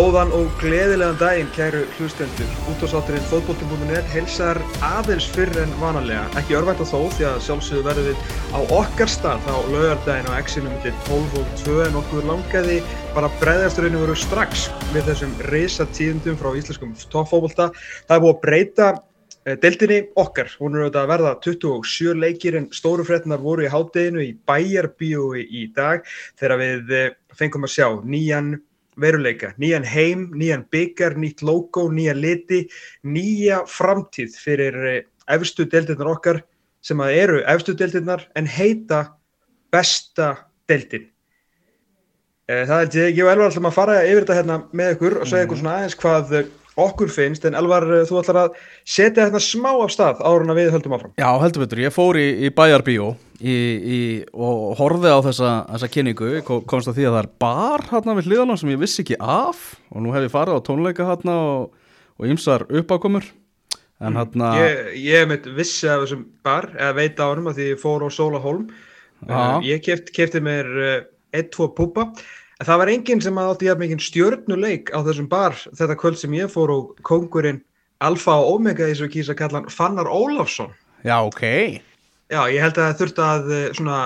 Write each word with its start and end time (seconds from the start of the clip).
Góðan 0.00 0.30
og 0.32 0.46
gleðilegan 0.56 1.18
daginn, 1.20 1.48
kæru 1.52 1.82
hlustendur. 1.98 2.52
Útváðsátturinn 2.72 3.26
fótbolltum.net 3.28 4.06
helsar 4.08 4.56
aðeins 4.80 5.26
fyrr 5.28 5.58
en 5.60 5.74
vanalega. 5.76 6.22
Ekki 6.40 6.56
örvænt 6.56 6.80
að 6.80 6.88
þó 6.94 7.02
því 7.18 7.26
að 7.28 7.42
sjálfsögðu 7.44 7.84
verðum 7.84 8.06
við 8.08 8.22
á 8.56 8.60
okkar 8.78 9.12
stað 9.12 9.50
á 9.52 9.56
laugardaginn 9.66 10.30
á 10.32 10.40
X-inu 10.40 10.72
millir 10.72 10.96
12 11.10 11.36
og 11.42 11.50
2 11.66 11.74
en 11.84 11.98
okkur 12.00 12.30
langaði 12.30 12.78
bara 13.12 13.28
breyðasturinn 13.42 13.98
voru 14.00 14.14
strax 14.16 14.70
við 14.94 15.10
þessum 15.10 15.36
reysa 15.50 15.88
tíðundum 15.92 16.40
frá 16.40 16.48
íslenskum 16.62 16.96
toppfótbolta. 17.12 17.68
Það 18.08 18.16
er 18.16 18.24
búið 18.24 18.34
að 18.38 18.42
breyta 18.46 18.88
deildinni 19.66 20.00
okkar. 20.24 20.56
Hún 20.62 20.78
er 20.78 20.86
auðvitað 20.86 21.02
að 21.02 21.12
verða 21.12 21.34
27 21.44 22.16
leikir 22.24 22.56
en 22.56 22.70
stóru 22.72 23.04
fretnar 23.04 23.44
voru 23.44 23.68
í 23.68 23.70
hátteginu 23.76 24.24
í 24.24 24.32
bæjarbíói 24.48 25.44
í 25.44 25.68
dag 25.76 26.08
þegar 26.40 26.58
við 26.64 26.98
fengum 27.36 27.68
að 27.68 27.76
sjá 27.76 27.88
nýjan 28.00 28.54
veruleika, 29.00 29.52
nýjan 29.60 29.86
heim, 29.86 30.26
nýjan 30.34 30.64
byggar, 30.72 31.16
nýtt 31.18 31.44
logo, 31.46 31.86
nýja 31.92 32.14
liti, 32.16 32.64
nýja 33.06 33.62
framtíð 33.70 34.36
fyrir 34.40 34.80
efstu 35.30 35.66
deildirnar 35.70 36.10
okkar 36.16 36.42
sem 36.84 37.00
að 37.02 37.16
eru 37.20 37.40
efstu 37.48 37.76
deildirnar 37.76 38.26
en 38.38 38.48
heita 38.48 39.04
besta 39.72 40.34
deildin. 40.70 41.06
Það 42.50 42.76
er 42.76 42.88
ekki, 42.88 43.02
ég 43.14 43.22
og 43.22 43.30
Elvar 43.30 43.52
ætlum 43.52 43.68
að 43.68 43.76
fara 43.76 44.00
yfir 44.02 44.24
þetta 44.24 44.38
hérna 44.40 44.56
með 44.74 44.96
ykkur 44.96 45.20
og 45.20 45.28
segja 45.30 45.46
ykkur 45.46 45.60
svona 45.60 45.74
aðeins 45.78 45.98
hvað 46.00 46.32
okkur 46.80 47.12
finnst, 47.12 47.44
en 47.46 47.54
Elvar, 47.58 47.86
þú 48.08 48.18
ætlar 48.22 48.38
að 48.40 48.56
setja 48.88 49.28
þetta 49.28 49.42
smá 49.44 49.70
af 49.76 49.92
stað 49.94 50.22
áður 50.24 50.46
en 50.46 50.54
að 50.54 50.58
við 50.58 50.70
höldum 50.74 50.96
áfram. 50.96 51.12
Já, 51.20 51.28
heldur 51.44 51.66
betur, 51.66 51.82
ég 51.84 51.94
fór 51.94 52.18
í, 52.18 52.26
í 52.48 52.50
bæjarbíó 52.56 53.12
í, 53.40 53.56
í, 53.80 53.98
og 54.32 54.78
horfið 54.78 55.16
á 55.16 55.20
þessa, 55.26 55.50
þessa 55.72 55.90
kynningu, 55.96 56.30
komst 56.68 56.90
að 56.90 57.00
því 57.00 57.06
að 57.08 57.14
það 57.16 57.20
er 57.22 57.30
bar 57.44 57.86
hérna 57.90 58.16
við 58.18 58.30
hliðalan 58.30 58.60
sem 58.60 58.72
ég 58.72 58.80
vissi 58.82 59.04
ekki 59.04 59.20
af 59.20 59.62
og 59.90 60.04
nú 60.04 60.14
hef 60.14 60.26
ég 60.26 60.34
farið 60.34 60.60
á 60.60 60.66
tónleika 60.66 61.08
hérna 61.08 61.36
og 61.40 62.28
ymsar 62.28 62.66
uppákomur. 62.68 63.30
En 64.00 64.16
hérna 64.16 64.52
Ég, 64.60 64.92
ég 65.04 65.22
hef 65.22 65.30
meitt 65.30 65.48
vissi 65.56 65.88
af 65.88 66.04
þessum 66.04 66.26
bar, 66.44 66.70
eða 66.76 66.96
veit 66.96 67.20
á 67.20 67.26
hennum 67.28 67.50
að 67.50 67.60
því 67.60 67.70
ég 67.72 67.80
fór 67.80 68.04
á 68.04 68.08
Sóla 68.12 68.40
Holm 68.40 68.68
uh, 69.28 69.58
ég 69.64 69.82
keft, 69.84 70.12
kefti 70.16 70.40
mér 70.44 70.70
uh, 70.70 71.00
1-2 71.36 71.72
púpa 71.76 72.08
En 72.60 72.68
það 72.68 72.80
var 72.82 72.90
enginn 72.92 73.22
sem 73.24 73.38
átti 73.40 73.68
jafn 73.70 73.80
mikið 73.80 74.02
stjörnuleik 74.04 74.90
á 74.92 75.00
þessum 75.00 75.28
bar 75.32 75.54
þetta 75.56 75.94
kvöld 75.96 76.18
sem 76.20 76.34
ég 76.36 76.50
fór 76.52 76.72
og 76.74 76.90
kongurinn 77.08 77.62
Alfa 78.04 78.34
og 78.40 78.58
Omega 78.58 78.84
eins 78.84 79.00
og 79.00 79.12
kýrsa 79.12 79.32
kallan 79.36 79.68
Fannar 79.72 80.08
Ólafsson. 80.08 80.74
Já, 81.00 81.16
ok. 81.24 81.80
Já, 82.30 82.42
ég 82.52 82.62
held 82.62 82.76
að 82.78 82.84
það 82.84 83.00
þurfti 83.00 83.24
að, 83.26 83.48
svona, 83.78 83.98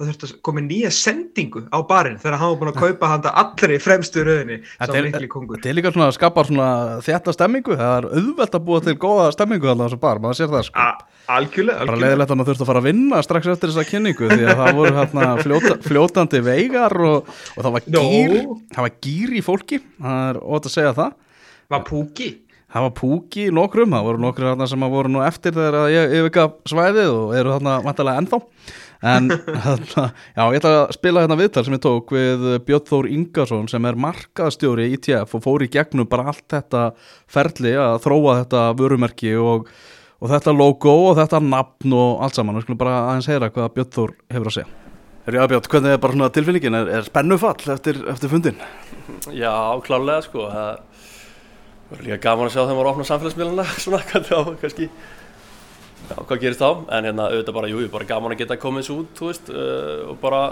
það 0.00 0.08
þurfti 0.10 0.28
að 0.28 0.34
koma 0.48 0.64
nýja 0.66 0.90
sendingu 0.96 1.62
á 1.70 1.78
barinn 1.86 2.18
þegar 2.18 2.40
hann 2.40 2.52
var 2.52 2.60
búin 2.62 2.72
að 2.72 2.80
kaupa 2.82 3.12
handa 3.12 3.34
allri 3.42 3.78
fremstu 3.82 4.24
rauninni 4.26 4.58
sem 4.66 5.06
mikli 5.06 5.30
kongur. 5.30 5.60
Þetta 5.60 5.70
er 5.70 5.78
líka 5.78 5.94
svona 5.94 6.10
að 6.10 6.18
skapa 6.18 6.44
svona 6.48 6.68
þétta 7.06 7.36
stemmingu, 7.36 7.78
það 7.78 7.96
er 8.00 8.10
auðvelt 8.10 8.58
að 8.58 8.66
búa 8.66 8.82
til 8.82 8.98
góða 9.06 9.30
stemmingu 9.36 9.70
alltaf 9.70 9.86
á 9.86 9.88
þessu 9.92 10.02
bar, 10.02 10.22
maður 10.24 10.40
sér 10.40 10.52
það 10.56 10.68
sko. 10.68 10.82
A 10.82 11.12
algjörlega, 11.30 11.78
algjörlega. 11.78 11.86
Bara 11.86 12.02
leiðilegt 12.02 12.32
að 12.32 12.38
maður 12.38 12.50
þurfti 12.50 12.64
að 12.64 12.70
fara 12.70 12.82
að 12.82 12.88
vinna 12.88 13.20
strax 13.22 13.50
eftir 13.52 13.72
þessa 13.72 13.88
kynningu 13.88 14.30
því 14.32 14.46
að 14.46 14.62
það 14.62 14.78
voru 14.78 14.94
hérna 14.98 15.28
fljóta, 15.38 15.74
fljótandi 15.86 16.40
veigar 16.46 16.96
og, 16.98 17.30
og 17.54 17.66
það 17.66 17.76
var 17.76 17.86
gýr, 17.86 18.34
no. 18.38 18.56
það 18.74 18.86
var 18.88 18.96
gýr 19.06 19.36
í 19.38 19.44
fólki, 19.46 19.78
það 20.02 20.24
er 20.32 20.40
ótt 20.42 20.68
að 20.68 20.74
segja 20.74 20.94
það. 20.98 21.14
Var 21.72 21.84
púki? 21.88 22.28
Það 22.72 22.86
var 22.86 22.92
púki 22.96 23.48
í 23.50 23.52
nokkrum, 23.52 23.92
það 23.92 24.06
voru 24.08 24.22
nokkru 24.22 24.48
hérna 24.48 24.68
sem 24.70 24.86
voru 24.94 25.12
nú 25.12 25.20
eftir 25.26 25.52
þegar 25.56 25.92
ég 25.92 26.16
yfirka 26.20 26.46
svæðið 26.72 27.10
og 27.12 27.36
eru 27.36 27.52
hérna 27.52 27.76
vantilega 27.84 28.22
ennþá. 28.22 28.40
En 29.12 29.28
hérna, 29.66 30.04
já, 30.32 30.42
ég 30.42 30.58
ætla 30.60 30.74
að 30.78 30.94
spila 30.96 31.24
hérna 31.24 31.38
viðtal 31.40 31.66
sem 31.66 31.76
ég 31.76 31.82
tók 31.84 32.14
við 32.16 32.46
Björn 32.68 32.86
Þór 32.88 33.10
Ingarsson 33.12 33.68
sem 33.68 33.88
er 33.90 33.98
markaðstjóri 34.06 34.88
í 34.88 34.94
ITF 34.96 35.36
og 35.36 35.44
fór 35.44 35.66
í 35.66 35.72
gegnum 35.72 36.08
bara 36.08 36.30
allt 36.32 36.46
þetta 36.54 36.92
ferli 37.30 37.74
að 37.76 37.98
þróa 38.06 38.38
þetta 38.44 38.68
vörumerki 38.78 39.34
og 39.36 39.68
og 40.22 40.30
þetta 40.30 40.54
logo 40.54 40.92
og 41.08 41.16
þetta 41.18 41.40
nafn 41.42 41.96
og 41.98 42.22
allt 42.22 42.38
saman, 42.38 42.54
við 42.54 42.68
skulum 42.68 42.80
bara 42.84 43.00
aðeins 43.08 43.28
heyra 43.30 43.50
hvað 43.50 43.72
Björn 43.74 43.92
Þór 43.96 44.14
hefur 44.30 44.50
að 44.50 44.56
segja. 44.60 44.78
Herri 45.22 45.38
Abjörn, 45.38 45.66
hvernig 45.70 45.94
er 45.94 46.00
bara 46.02 46.14
svona 46.16 46.30
tilfinningin, 46.34 46.76
er, 46.78 46.88
er 46.98 47.06
spennufall 47.06 47.74
eftir, 47.74 47.98
eftir 48.10 48.30
fundin? 48.30 48.62
Já, 49.34 49.54
klálega 49.86 50.22
sko, 50.24 50.46
það 50.50 50.91
var 51.92 52.04
líka 52.06 52.20
gaman 52.26 52.48
að 52.48 52.54
sjá 52.54 52.62
þegar 52.62 52.78
maður 52.78 52.92
opna 52.92 53.08
samfélagsmiðluna 53.10 53.66
svona, 53.84 54.02
kannski, 54.10 54.56
kannski, 54.62 54.88
já, 56.08 56.16
hvað 56.16 56.42
gerist 56.44 56.64
þá, 56.64 56.70
en 56.96 57.10
hérna 57.10 57.28
auðvitað 57.30 57.58
bara, 57.60 57.72
jú, 57.72 57.84
bara 57.92 58.10
gaman 58.12 58.36
að 58.36 58.42
geta 58.44 58.60
komið 58.62 58.86
þessu 58.86 58.98
út, 58.98 59.14
þú 59.18 59.30
veist, 59.30 59.52
uh, 59.52 59.98
og 60.12 60.20
bara, 60.22 60.44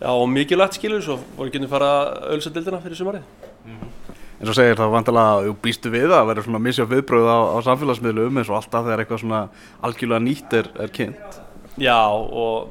já, 0.00 0.08
og 0.10 0.26
mikilvægt 0.32 0.80
skilur, 0.80 1.04
svo 1.04 1.20
voru 1.38 1.64
að 1.64 1.72
fara 1.76 1.92
auðvitað 2.32 2.82
fyrir 2.88 3.02
sumarið. 3.02 3.28
Mm 3.64 3.78
-hmm 3.78 4.04
eins 4.44 4.50
og 4.50 4.56
segir 4.58 4.76
það 4.76 4.92
vantilega 4.92 5.52
býstu 5.62 5.90
við 5.92 6.12
að 6.12 6.26
vera 6.28 6.42
svona 6.44 6.60
misjá 6.62 6.84
viðbröð 6.90 7.28
á, 7.30 7.38
á 7.54 7.58
samfélagsmiðlum 7.64 8.40
eins 8.40 8.50
og 8.50 8.58
alltaf 8.58 8.84
þegar 8.84 9.02
eitthvað 9.04 9.20
svona 9.22 9.42
algjörlega 9.86 10.24
nýtt 10.24 10.56
er, 10.58 10.70
er 10.84 10.92
kynnt. 10.94 11.38
Já 11.80 11.96
og 12.12 12.68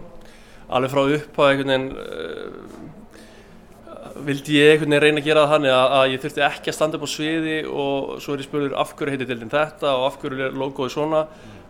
alveg 0.69 0.93
frá 0.93 1.01
upp 1.17 1.39
á 1.39 1.43
einhvern 1.47 1.71
veginn 1.73 1.87
uh, 1.95 2.82
vildi 4.21 4.57
ég 4.59 4.73
einhvern 4.73 4.93
veginn 4.93 5.03
reyna 5.03 5.21
að 5.21 5.27
gera 5.27 5.43
það 5.43 5.53
þannig 5.53 5.73
að, 5.73 5.93
að 5.97 6.11
ég 6.11 6.21
þurfti 6.23 6.43
ekki 6.45 6.69
að 6.69 6.75
standa 6.77 6.97
upp 6.99 7.05
á 7.05 7.09
sviði 7.09 7.55
og 7.65 8.11
svo 8.21 8.33
er 8.33 8.43
ég 8.43 8.47
spurður 8.47 8.75
af 8.83 8.93
hverju 8.97 9.13
heitir 9.13 9.29
dildin 9.29 9.53
þetta 9.53 9.93
og 9.97 10.03
af 10.07 10.17
hverju 10.21 10.45
er 10.47 10.57
logoði 10.59 10.93
svona? 10.93 11.23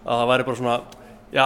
Að 0.04 0.20
það 0.20 0.32
væri 0.32 0.48
bara 0.50 0.60
svona 0.60 0.76
já, 1.32 1.46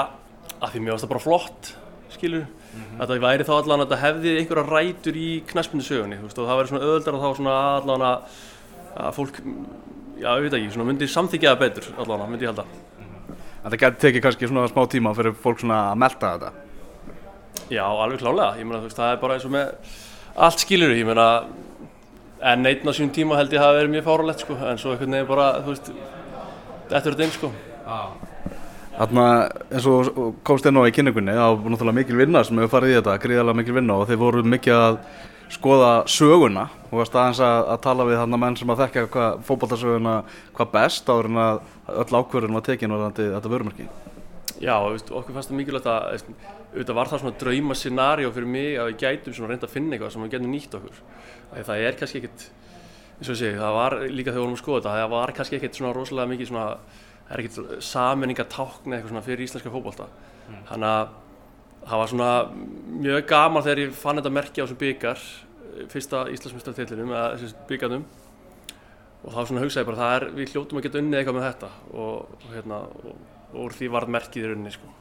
að 0.57 0.71
því 0.73 0.81
mér 0.81 0.95
finnst 0.95 1.05
það 1.05 1.13
bara 1.13 1.23
flott 1.25 1.71
skilur 2.15 2.45
mm 2.47 2.81
-hmm. 2.81 3.01
að 3.01 3.07
það 3.07 3.25
væri 3.27 3.47
þá 3.47 3.53
allan 3.57 3.83
að 3.85 3.91
það 3.91 4.03
hefði 4.05 4.35
einhverja 4.39 4.65
rætur 4.71 5.15
í 5.15 5.29
knaspinu 5.47 5.83
sögunni 5.83 6.17
veist, 6.21 6.39
og 6.39 6.47
það 6.47 6.57
væri 6.57 6.71
svona 6.71 6.85
öðuldar 6.87 7.13
að 7.13 7.23
þá 7.23 7.35
svona 7.35 7.55
allan 7.77 8.01
að, 8.01 8.17
að 8.95 9.11
fólk, 9.13 9.41
já 10.17 10.29
ég 10.35 10.41
veit 10.41 10.53
ekki, 10.53 10.71
svona 10.73 10.89
myndi 10.89 11.07
samþykja 11.07 11.53
það 11.53 11.59
betur 11.59 11.85
allan 11.97 12.21
að 12.21 12.29
myndi 12.29 12.45
ég 12.45 12.49
halda. 12.49 12.63
Mm 12.65 13.05
-hmm. 13.05 13.35
Það 13.63 13.79
geti 13.79 14.01
tekið 14.01 14.21
kannski 14.21 14.47
svona 14.47 14.67
smá 14.67 14.87
tíma 14.87 15.13
fyrir 15.13 15.33
fólk 15.33 15.59
svona 15.59 15.91
að 15.91 15.97
melda 15.97 16.33
þetta? 16.33 16.51
Já, 17.69 17.83
alveg 17.83 18.19
klálega, 18.19 18.57
ég 18.57 18.65
meina 18.65 18.79
þú 18.79 18.87
veist, 18.87 18.97
það 18.97 19.11
er 19.11 19.17
bara 19.21 19.33
eins 19.33 19.45
og 19.45 19.51
með 19.51 19.67
allt 20.37 20.61
skilur, 20.61 20.93
ég 20.93 21.07
meina 21.07 21.27
en 22.45 22.65
einn 22.69 22.89
á 22.89 22.93
sín 22.93 23.11
tíma 23.13 23.37
held 23.39 23.53
ég 23.53 23.61
að 23.61 23.65
það 23.65 23.77
verið 23.79 23.93
mjög 23.95 24.07
fáralegt 24.07 24.43
sko, 24.43 24.57
en 24.61 24.81
svo 24.81 24.93
einhvern 24.93 25.15
veginn 25.15 25.29
bara, 25.29 25.47
þú 25.65 25.73
veist 25.73 25.87
þetta 26.87 26.99
er 26.99 27.07
þetta 27.07 27.25
einn 27.25 27.37
sko. 27.37 27.53
Þannig 28.97 29.23
að 29.23 29.77
eins 29.77 29.87
og 29.91 30.35
komst 30.45 30.67
inn 30.69 30.77
á 30.77 30.89
í 30.89 30.93
kynningunni, 30.93 31.37
það 31.37 31.55
var 31.55 31.73
náttúrulega 31.73 31.99
mikil 31.99 32.19
vinna 32.19 32.43
sem 32.45 32.61
hefur 32.61 32.75
farið 32.75 32.93
í 32.93 32.97
þetta, 32.99 33.17
gríðarlega 33.25 33.61
mikil 33.61 33.77
vinna 33.77 33.97
og 33.97 34.07
þeir 34.09 34.21
voru 34.21 34.43
mikið 34.45 34.77
að 34.77 34.99
skoða 35.53 35.91
söguna 36.11 36.65
og 36.89 36.99
varst 36.99 37.15
aðeins 37.15 37.39
að, 37.45 37.59
að 37.71 37.81
tala 37.85 38.07
við 38.09 38.19
þannig 38.19 38.41
menn 38.43 38.57
sem 38.59 38.73
að 38.73 38.81
þekka 38.83 39.03
hvað 39.13 39.37
fókbaltarsöguna 39.47 40.15
hvað 40.57 40.73
best 40.73 41.09
áður 41.09 41.29
en 41.31 41.41
að 41.43 41.61
öll 42.03 42.19
ákverðin 42.19 42.57
var 42.57 42.65
tekin 42.67 42.95
og 42.95 43.05
þetta 43.15 43.53
vörumarki. 43.53 43.87
Já, 44.57 44.75
veist, 44.89 45.11
okkur 45.13 45.37
fannst 45.37 45.53
það 45.53 45.59
mikilvægt 45.61 45.89
að 45.93 46.23
auðvitað 46.73 46.99
var 46.99 47.11
það 47.11 47.23
svona 47.23 47.41
drauma 47.41 47.77
scenario 47.77 48.31
fyrir 48.35 48.51
mig 48.51 48.77
að 48.77 48.91
við 48.91 49.01
gætum 49.03 49.35
svona 49.37 49.51
reynda 49.53 49.67
að 49.69 49.75
finna 49.75 49.95
eitthvað 49.95 50.13
sem 50.13 50.23
við 50.25 50.33
getum 50.35 50.53
nýtt 50.53 50.77
okkur. 50.77 51.01
Það 51.55 51.83
er 51.87 51.99
kannski 51.99 52.21
ekkit, 52.21 52.47
eins 53.17 53.27
og 53.27 53.33
ég 53.33 53.41
segi, 53.41 53.59
það 53.61 53.77
var 53.77 53.97
líka 54.03 54.31
þegar 54.31 54.37
við 54.37 54.45
vorum 54.45 54.57
að 54.57 54.63
skoða 54.63 54.81
þetta, 54.81 54.95
það 55.01 55.13
var 55.15 55.35
kannski 55.37 55.57
ekkit 55.57 55.79
svona 55.79 55.93
rosalega 55.95 56.31
mikið 56.33 56.51
svona 56.51 56.67
það 57.27 57.35
er 57.35 57.43
ekkert 57.43 57.87
saminningatákn 57.87 58.93
eitthvað 58.95 59.11
svona 59.11 59.23
fyrir 59.25 59.43
íslenska 59.43 59.71
fókbólta 59.71 60.07
mm. 60.07 60.61
þannig 60.69 60.91
að 60.91 61.09
það 61.87 62.01
var 62.01 62.11
svona 62.11 62.29
mjög 63.03 63.25
gaman 63.31 63.65
þegar 63.65 63.81
ég 63.83 63.97
fann 63.97 64.21
þetta 64.21 64.33
merkja 64.37 64.63
á 64.63 64.65
þessum 64.65 64.79
byggar 64.83 65.25
fyrsta 65.91 66.23
Íslandsmyndstartillinum 66.33 67.11
eða 67.13 67.33
þessum 67.41 67.65
byggarnum 67.69 68.05
og 69.23 69.33
þá 69.33 69.41
svona 69.41 69.65
hugsaði 69.65 69.89
bara 69.89 70.01
það 70.01 70.15
er 70.15 70.27
við 70.37 70.53
hljóttum 70.53 70.79
að 70.79 70.87
geta 70.87 71.01
unnið 71.01 71.19
eitthvað 71.19 71.37
með 71.37 71.47
þetta 71.49 71.71
og, 71.91 72.37
og 72.37 72.55
hérna 72.55 72.79
og, 72.87 73.11
og 73.51 73.59
úr 73.65 73.75
því 73.75 73.91
var 73.97 74.07
merkið 74.17 74.45
í 74.45 74.51
rauninni 74.51 74.73
sko 74.75 74.93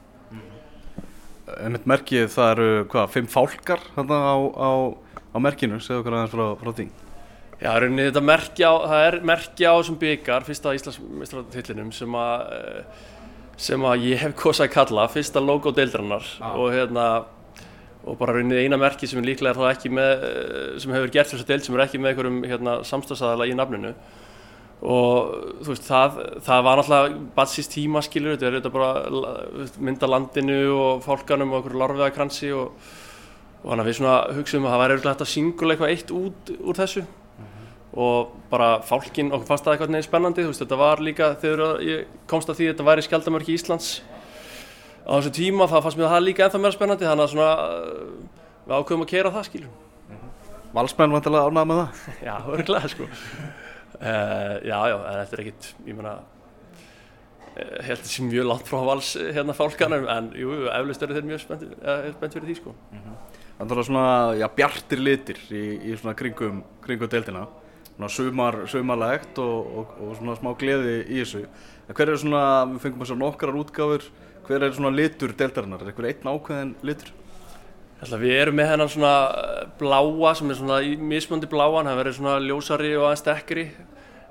þetta 1.46 1.90
merkið 1.92 2.30
það 2.34 2.52
eru 2.54 2.70
hvað, 2.92 3.10
fimm 3.14 3.28
fálkar 3.30 3.82
þarna 3.94 4.20
á, 4.26 4.36
á, 4.58 4.70
á 5.34 5.38
merkinu, 5.42 5.80
segðu 5.82 6.02
okkar 6.02 6.18
aðeins 6.18 6.34
frá, 6.34 6.46
frá 6.62 6.72
því. 6.78 6.88
Já, 7.56 7.70
rauninni 7.72 8.08
þetta 8.10 8.24
merkja 8.24 8.68
á, 8.68 8.74
það 8.90 9.04
er 9.06 9.18
merkja 9.30 9.70
á 9.72 9.76
þessum 9.78 10.00
byggar, 10.00 10.44
fyrsta 10.48 10.74
Íslandsmeistratillinum 10.76 11.92
sem 11.96 12.18
að 12.20 12.50
eh, 12.56 13.06
sem 13.66 13.86
að 13.88 14.04
ég 14.10 14.20
hef 14.20 14.34
kosað 14.36 14.68
að 14.68 14.74
kalla 14.74 15.06
fyrsta 15.08 15.40
logo 15.40 15.72
deildrannar 15.72 16.26
ah. 16.44 16.58
og 16.60 16.74
hérna 16.74 17.06
og 18.06 18.18
bara 18.20 18.36
rauninni 18.36 18.66
eina 18.66 18.78
merki 18.78 19.08
sem 19.08 19.24
líklega 19.24 19.54
er 19.54 19.58
þá 19.58 19.70
ekki 19.70 19.90
með 19.96 20.26
eh, 20.28 20.76
sem 20.82 20.92
hefur 20.94 21.14
gert 21.14 21.32
þess 21.32 21.46
að 21.46 21.52
deild 21.54 21.66
sem 21.66 21.78
er 21.78 21.84
ekki 21.86 22.00
með 22.02 22.12
einhverjum 22.12 22.38
hérna, 22.46 22.76
samstagsadala 22.86 23.48
í 23.48 23.56
nafninu 23.56 23.94
og 24.84 25.60
þú 25.64 25.72
veist 25.72 25.86
það, 25.88 26.16
það 26.44 26.64
var 26.66 26.80
náttúrulega 26.80 27.20
batsist 27.36 27.72
tíma 27.72 28.02
skilur 28.04 28.36
þetta 28.36 28.48
er 28.50 28.56
þetta 28.58 28.72
bara 28.74 28.90
mynda 29.80 30.10
landinu 30.10 30.58
og 30.76 31.04
fólkanum 31.06 31.54
og 31.54 31.62
einhverju 31.62 31.80
larfiðakransi 31.80 32.50
og, 32.56 32.90
og 33.62 33.70
þannig 33.70 33.84
að 33.84 33.88
við 33.88 33.96
svona 34.00 34.16
hugsaum 34.36 34.66
að 34.66 34.74
það 34.74 34.82
væri 34.82 34.98
eitthvað 34.98 35.30
singuleik 35.32 35.80
eitthvað 35.80 35.94
eitt 35.94 36.12
út 36.18 36.52
úr 36.60 36.80
þessu 36.82 37.06
og 37.96 38.34
bara 38.50 38.82
fálkinn, 38.84 39.32
okkur 39.32 39.48
fannst 39.48 39.64
það 39.64 39.74
eitthvað 39.76 39.92
neins 39.94 40.08
spennandi, 40.10 40.44
þú 40.44 40.52
veist, 40.52 40.62
þetta 40.66 40.78
var 40.80 41.00
líka 41.00 41.30
þegar 41.40 41.80
ég 41.80 42.10
komst 42.28 42.50
að 42.52 42.58
því 42.58 42.66
að 42.66 42.74
þetta 42.74 42.88
væri 42.90 43.04
skjaldamörki 43.06 43.56
Íslands 43.56 43.88
á 45.08 45.16
þessu 45.16 45.32
tíma, 45.38 45.68
þá 45.70 45.78
fannst 45.80 46.00
mér 46.00 46.12
það 46.12 46.26
líka 46.26 46.44
ennþá 46.44 46.60
meira 46.60 46.76
spennandi, 46.76 47.08
þannig 47.08 47.24
að 47.24 47.32
svona 47.32 47.50
við 48.66 48.74
ákveðum 48.76 49.06
að 49.06 49.12
kera 49.14 49.32
það, 49.32 49.48
skiljum. 49.48 49.74
Valsmenn 50.76 51.14
vantilega 51.16 51.48
ánæða 51.48 51.68
með 51.70 51.80
það? 51.80 52.02
Já, 52.28 52.34
örglega 52.58 52.92
sko. 52.92 53.08
Uh, 53.96 54.56
já, 54.66 54.76
já, 54.90 54.96
en 54.96 55.20
þetta 55.22 55.36
er 55.36 55.42
ekkit, 55.42 55.68
ég 55.88 55.96
meina, 55.96 56.14
uh, 56.20 57.76
held 57.86 58.02
að 58.02 58.10
sé 58.12 58.24
mjög 58.26 58.48
langt 58.50 58.68
frá 58.68 58.80
vals 58.84 59.14
hérna 59.16 59.54
fálkanum, 59.56 60.04
en 60.12 60.32
jú, 60.36 60.50
eflaust 60.68 61.06
eru 61.06 61.16
þeir 61.16 61.28
mjög 61.30 61.44
spennt, 61.46 61.64
spennt 62.18 62.36
fyrir 62.36 62.50
því 62.50 62.56
sko. 62.58 62.74
Það 63.56 63.72
er 63.72 63.86
svona, 63.88 64.08
já, 64.36 64.46
bjartir 64.52 65.00
litir 65.00 65.40
í, 65.48 65.62
í 65.88 65.96
svona 65.96 66.12
kringum, 66.18 66.60
kringum 66.84 67.08
deildina. 67.08 67.46
Svona 67.94 68.10
sumar, 68.12 68.58
sumarlegt 68.68 69.38
og, 69.40 69.70
og, 69.80 69.94
og 70.04 70.16
svona 70.18 70.34
smá 70.36 70.50
gleði 70.60 70.98
í 71.06 71.22
þessu. 71.22 71.46
Hver 71.88 72.12
er 72.12 72.18
svona, 72.20 72.42
við 72.74 72.82
fengum 72.82 73.04
þess 73.06 73.14
að 73.14 73.22
nokkrar 73.22 73.56
útgáfur, 73.56 74.04
hver 74.44 74.66
er 74.66 74.76
svona 74.76 74.92
litur 74.92 75.32
deildarinnar? 75.32 75.80
Er 75.80 75.94
eitthvað 75.94 76.10
einn 76.10 76.28
ákveðin 76.34 76.74
litur? 76.84 77.14
Ætla, 77.96 78.18
við 78.20 78.34
erum 78.36 78.58
með 78.58 78.66
hennan 78.74 78.90
svona 78.92 79.10
eh, 79.40 79.60
bláa 79.80 80.32
sem 80.36 80.50
er 80.52 80.58
svona 80.58 80.80
mismöndi 81.00 81.48
bláan, 81.48 81.86
hann 81.88 81.96
verður 81.96 82.18
svona 82.18 82.34
ljósari 82.44 82.90
og 82.92 83.06
aðeins 83.08 83.24
dekkri 83.24 83.70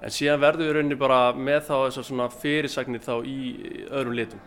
en 0.06 0.14
síðan 0.14 0.42
verður 0.44 0.68
við 0.68 0.76
rauninni 0.78 0.98
bara 1.02 1.20
með 1.34 1.64
þá 1.72 1.74
þessar 1.74 2.06
svona 2.06 2.28
fyrirsagnir 2.30 3.02
þá 3.02 3.16
í 3.26 3.38
öðrum 3.90 4.18
litum. 4.20 4.44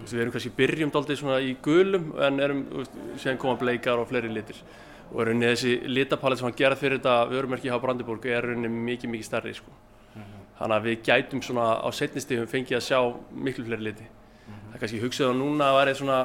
Við 0.00 0.22
erum 0.22 0.32
kannski 0.32 0.54
byrjum 0.56 0.92
daldið 0.94 1.20
svona 1.20 1.40
í 1.44 1.50
gulum 1.60 2.12
en 2.24 2.40
erum, 2.40 2.62
síðan 3.18 3.40
koma 3.42 3.58
bleikar 3.60 4.00
og 4.00 4.08
fleiri 4.08 4.30
litir. 4.32 4.62
Og 5.12 5.26
rauninni 5.26 5.50
þessi 5.50 5.74
litapalet 5.90 6.40
sem 6.40 6.48
hann 6.48 6.56
gerði 6.56 6.80
fyrir 6.80 7.00
þetta 7.02 7.16
vörumerki 7.28 7.68
hjá 7.68 7.80
Brandiborg 7.82 8.28
er 8.30 8.48
rauninni 8.48 8.70
mikið, 8.72 9.12
mikið 9.12 9.28
stærri 9.28 9.52
sko. 9.58 9.74
Þannig 10.58 10.78
að 10.78 10.86
við 10.88 11.02
gætum 11.04 11.42
svona 11.44 11.66
á 11.84 11.88
setnistífum 11.92 12.48
fengið 12.48 12.78
að 12.80 12.86
sjá 12.88 13.02
miklu 13.34 13.66
fleiri 13.68 13.90
liti. 13.90 14.08
Það 14.70 14.80
kannski 14.80 15.02
hugsað 15.02 15.36
á 15.36 15.40
núna 15.42 15.68
að 15.68 15.78
væri 15.82 15.94
svona 16.00 16.22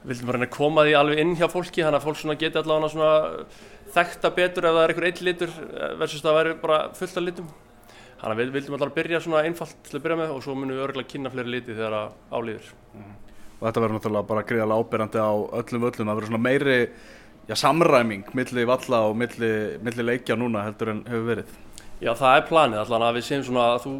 við 0.00 0.12
vildum 0.12 0.30
bara 0.30 0.40
reyna 0.40 0.48
að 0.48 0.56
koma 0.56 0.84
því 0.86 0.94
alveg 1.00 1.22
inn 1.24 1.34
hjá 1.38 1.46
fólki 1.52 1.84
þannig 1.84 2.00
að 2.00 2.06
fólk 2.08 2.20
svona 2.20 2.38
geti 2.40 2.60
allavega 2.60 2.92
svona 2.94 3.14
þekta 3.96 4.32
betur 4.36 4.68
ef 4.68 4.76
það 4.76 4.84
er 4.84 4.94
einhver 4.94 5.08
einn 5.10 5.24
litur 5.28 5.56
eh, 5.56 5.96
versus 6.00 6.24
það 6.24 6.38
væri 6.40 6.54
bara 6.62 6.82
fullt 6.96 7.16
af 7.20 7.26
litum 7.26 7.50
þannig 8.20 8.34
að 8.34 8.42
við 8.42 8.54
vildum 8.58 8.76
allavega 8.78 8.98
byrja 9.00 9.24
svona 9.24 9.46
einfalt 9.48 9.80
til 9.88 9.98
að 9.98 10.04
byrja 10.06 10.20
með 10.22 10.36
og 10.36 10.44
svo 10.44 10.56
munum 10.56 10.76
við 10.76 10.86
örgulega 10.88 11.12
kynna 11.14 11.32
fleiri 11.34 11.56
liti 11.56 11.76
þegar 11.76 11.98
að 12.00 12.14
álýður 12.32 12.70
Og 13.60 13.66
þetta 13.68 13.80
verður 13.84 13.98
náttúrulega 13.98 14.28
bara 14.28 14.44
gríðarlega 14.48 14.84
ábyrjandi 14.84 15.20
á 15.20 15.32
öllum 15.60 15.82
öllum. 15.84 16.08
Það 16.08 16.16
verður 16.16 16.30
svona 16.30 16.44
meiri, 16.46 16.76
já, 17.44 17.54
samræming 17.60 18.30
milli 18.38 18.62
valla 18.70 19.00
og 19.10 19.18
milli, 19.20 19.50
milli 19.84 20.06
leikja 20.06 20.36
núna 20.40 20.62
heldur 20.64 20.94
en 20.94 21.02
hefur 21.04 21.26
verið. 21.26 21.50
Já 22.00 22.14
það 22.16 22.38
er 22.38 22.46
planið 22.48 22.80
allavega 22.80 23.10
að 23.10 23.18
við 23.18 23.26
segjum 23.26 23.44
svona 23.50 23.66
að 23.74 23.82
þú 23.84 23.92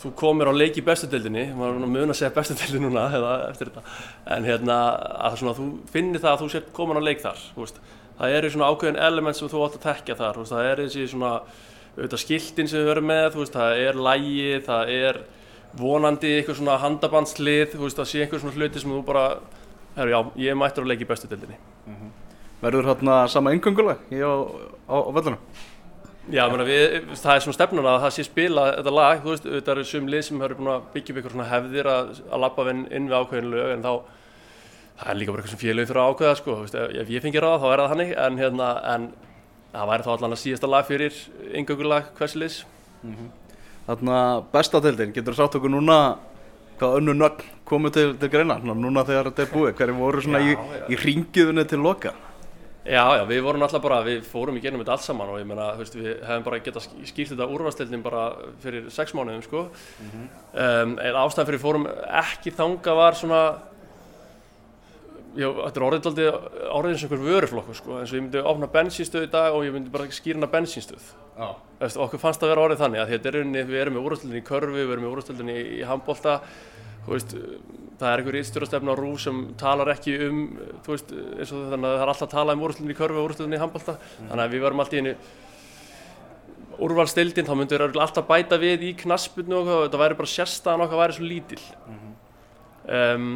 þú 0.00 0.12
komir 0.18 0.50
á 0.50 0.54
leik 0.54 0.78
í 0.80 0.84
bestudeldinni 0.86 1.48
maður 1.56 1.86
mun 1.86 2.12
að 2.12 2.18
segja 2.20 2.34
bestudeldin 2.36 2.86
núna 2.86 3.08
en 4.26 4.46
hérna 4.46 4.78
að 5.28 5.36
svona, 5.40 5.56
þú 5.58 5.66
finnir 5.92 6.22
það 6.22 6.32
að 6.32 6.42
þú 6.42 6.62
komin 6.76 7.00
á 7.00 7.06
leik 7.08 7.22
þar 7.24 7.42
það 8.18 8.36
eru 8.38 8.50
svona 8.54 8.70
ákveðin 8.72 9.02
element 9.08 9.38
sem 9.38 9.50
þú 9.50 9.64
átt 9.66 9.78
að 9.78 9.86
tekja 9.88 10.18
þar 10.18 10.40
það 10.48 10.70
er 10.70 10.82
þessi 10.84 11.06
svona 11.12 11.32
auðvitað 11.96 12.22
skiltin 12.22 12.70
sem 12.70 12.80
við 12.80 12.90
verum 12.92 13.10
með 13.10 13.38
það 13.52 13.80
er 13.82 14.00
lægi, 14.08 14.60
það 14.66 14.92
er 14.96 15.20
vonandi 15.76 16.36
eitthvað 16.38 16.58
svona 16.60 16.78
handabandslið 16.80 17.76
það 17.76 18.08
sé 18.08 18.24
einhver 18.24 18.42
svona 18.42 18.56
hluti 18.56 18.80
sem 18.80 18.92
þú 18.92 19.02
bara 19.06 19.26
herru 19.96 20.12
já, 20.14 20.20
ég 20.48 20.58
mættur 20.58 20.88
á 20.88 20.90
leik 20.92 21.04
í 21.04 21.08
bestudeldinni 21.08 21.58
Verður 22.62 22.92
hérna 22.92 23.26
sama 23.26 23.50
yngöngulag 23.56 24.04
á, 24.14 24.32
á, 24.86 24.96
á 25.02 25.10
völlunum? 25.10 25.40
Já, 26.30 26.44
mena, 26.46 26.62
við, 26.62 27.08
það 27.18 27.34
er 27.34 27.42
svona 27.42 27.56
stefnun 27.56 27.86
að 27.90 28.02
það 28.04 28.12
sé 28.14 28.24
spila 28.28 28.66
þetta 28.76 28.90
lag, 28.94 29.22
þú 29.24 29.32
veist, 29.32 29.46
þetta 29.56 29.72
eru 29.72 29.84
sum 29.88 30.10
lið 30.12 30.20
sem 30.28 30.44
eru 30.46 30.58
búin 30.60 30.70
að 30.70 30.84
byggja 30.92 31.10
upp 31.10 31.18
eitthvað 31.18 31.34
svona 31.34 31.48
hefðir 31.50 31.88
að, 31.90 32.12
að 32.28 32.42
lappa 32.44 32.66
inn, 32.70 32.84
inn 32.94 33.08
við 33.10 33.16
ákveðin 33.18 33.50
lög 33.50 33.72
en 33.72 33.82
þá 33.82 33.92
það 35.02 35.10
er 35.10 35.18
líka 35.18 35.34
bara 35.34 35.42
eitthvað 35.42 35.54
sem 35.56 35.62
félögin 35.64 35.90
þurfa 35.90 36.04
að 36.04 36.12
ákveða 36.12 36.38
sko, 36.38 36.56
veist, 36.60 36.78
ef 37.02 37.10
ég 37.10 37.24
fengi 37.26 37.42
ráð 37.42 37.58
þá 37.58 37.68
er 37.72 37.82
það 37.82 37.92
þannig 37.94 38.12
en, 38.22 38.38
hérna, 38.38 38.70
en 38.92 39.08
það 39.72 39.90
væri 39.90 40.06
þá 40.06 40.10
allan 40.14 40.36
að 40.36 40.42
síðasta 40.44 40.70
lag 40.70 40.86
fyrir 40.86 41.20
yngöngulag 41.58 42.10
hversi 42.20 42.42
liðs. 42.42 42.58
Þarna 43.88 44.18
besta 44.52 44.82
deildin, 44.84 45.14
getur 45.16 45.34
þú 45.34 45.42
sátt 45.42 45.58
okkur 45.58 45.74
núna 45.74 45.98
hvað 46.78 47.00
önnu 47.00 47.16
nögn 47.18 47.48
komið 47.66 47.96
til, 47.96 48.08
til 48.20 48.30
greina? 48.30 48.60
Núna 48.62 49.02
þegar 49.08 49.32
þetta 49.32 49.42
er 49.48 49.54
búið, 49.56 49.74
hverju 49.80 49.96
voru 49.98 50.22
svona 50.22 50.42
Já, 50.44 50.52
í, 50.54 50.82
í 50.94 51.00
ringiðunni 51.02 51.66
til 51.70 51.82
loka? 51.82 52.14
Já, 52.82 53.02
já, 53.14 53.22
við 53.30 53.42
vorum 53.46 53.62
alltaf 53.62 53.82
bara, 53.84 54.00
við 54.02 54.24
fórum 54.26 54.56
í 54.58 54.60
genum 54.64 54.80
þetta 54.82 54.96
allt 54.96 55.04
saman 55.06 55.28
og 55.30 55.36
ég 55.38 55.46
meina, 55.46 55.68
þú 55.76 55.82
veist, 55.84 55.94
við 56.00 56.08
hefum 56.26 56.46
bara 56.48 56.58
getað 56.66 56.82
sk- 56.82 57.04
skýrt 57.12 57.30
þetta 57.36 57.46
úrvastildin 57.54 58.02
bara 58.02 58.22
fyrir 58.64 58.88
sex 58.90 59.12
mánuðum, 59.14 59.44
sko. 59.46 59.60
um, 60.02 60.96
en 60.98 61.18
ástæðan 61.20 61.46
fyrir 61.52 61.62
fórum 61.62 61.86
ekki 61.86 62.50
þanga 62.58 62.96
var 62.98 63.14
svona, 63.20 63.42
já, 65.38 65.46
þetta 65.46 65.78
er 65.78 65.86
orðið 65.86 66.08
aldrei 66.10 66.26
orðið 66.74 66.92
eins 66.96 67.04
og 67.06 67.12
einhver 67.14 67.22
vöruflokkur, 67.28 67.78
sko, 67.78 68.00
eins 68.00 68.10
og 68.10 68.18
ég 68.18 68.24
myndi 68.26 68.42
opna 68.50 68.68
bensínstöð 68.74 69.28
í 69.28 69.32
dag 69.32 69.54
og 69.54 69.62
ég 69.68 69.76
myndi 69.78 69.94
bara 69.94 70.10
skýra 70.10 70.40
hana 70.40 70.50
bensínstöð. 70.52 71.06
Já. 71.38 71.48
Þú 71.78 71.86
veist, 71.86 72.02
okkur 72.08 72.20
fannst 72.26 72.42
það 72.42 72.50
vera 72.52 72.66
orðið 72.66 72.82
þannig 72.82 73.00
að 73.04 73.14
þetta 73.14 73.30
er 73.30 73.40
unni, 73.44 73.62
við 73.70 73.80
erum 73.84 73.94
með 74.00 74.08
úrvastildin 74.10 74.42
í 74.42 74.46
körfu, 74.50 74.74
við 74.74 74.90
erum 74.92 75.06
með 75.06 75.14
úrvastildin 75.14 75.54
í, 75.54 75.60
í 75.78 75.82
handbolta, 75.86 76.34
þú 76.42 76.81
veist, 77.06 77.36
það 77.98 78.08
er 78.08 78.22
einhver 78.22 78.38
ístjórastefna 78.40 78.94
á 78.94 78.96
rú 78.98 79.12
sem 79.20 79.44
talar 79.60 79.92
ekki 79.94 80.16
um, 80.28 80.42
veist, 80.86 81.12
eins 81.12 81.54
og 81.54 81.70
þannig 81.72 81.88
að 81.88 81.96
það 81.96 82.04
er 82.04 82.12
alltaf 82.12 82.28
að 82.28 82.34
tala 82.34 82.56
um 82.56 82.66
úrvastildin 82.66 82.94
í 82.94 82.98
körfu 82.98 83.18
og 83.20 83.28
úrvastildin 83.28 83.56
í 83.56 83.62
handbolta, 83.62 83.96
þannig 84.18 84.44
að 84.44 84.54
við 84.54 84.66
varum 84.66 84.84
alltaf 84.84 84.98
í 84.98 85.02
einu 85.02 85.16
úrvalstildin, 86.82 87.46
þá 87.46 87.54
myndum 87.58 87.82
við 87.82 88.02
alltaf 88.02 88.28
bæta 88.28 88.58
við 88.60 88.86
í 88.88 88.92
knaspinu 89.02 89.58
og 89.60 89.72
þetta 89.72 90.00
væri 90.00 90.18
bara 90.18 90.32
sérstæðan 90.32 90.84
okkar 90.86 91.02
væri 91.02 91.16
svo 91.18 91.26
lítil. 91.28 91.60
um, 92.88 93.28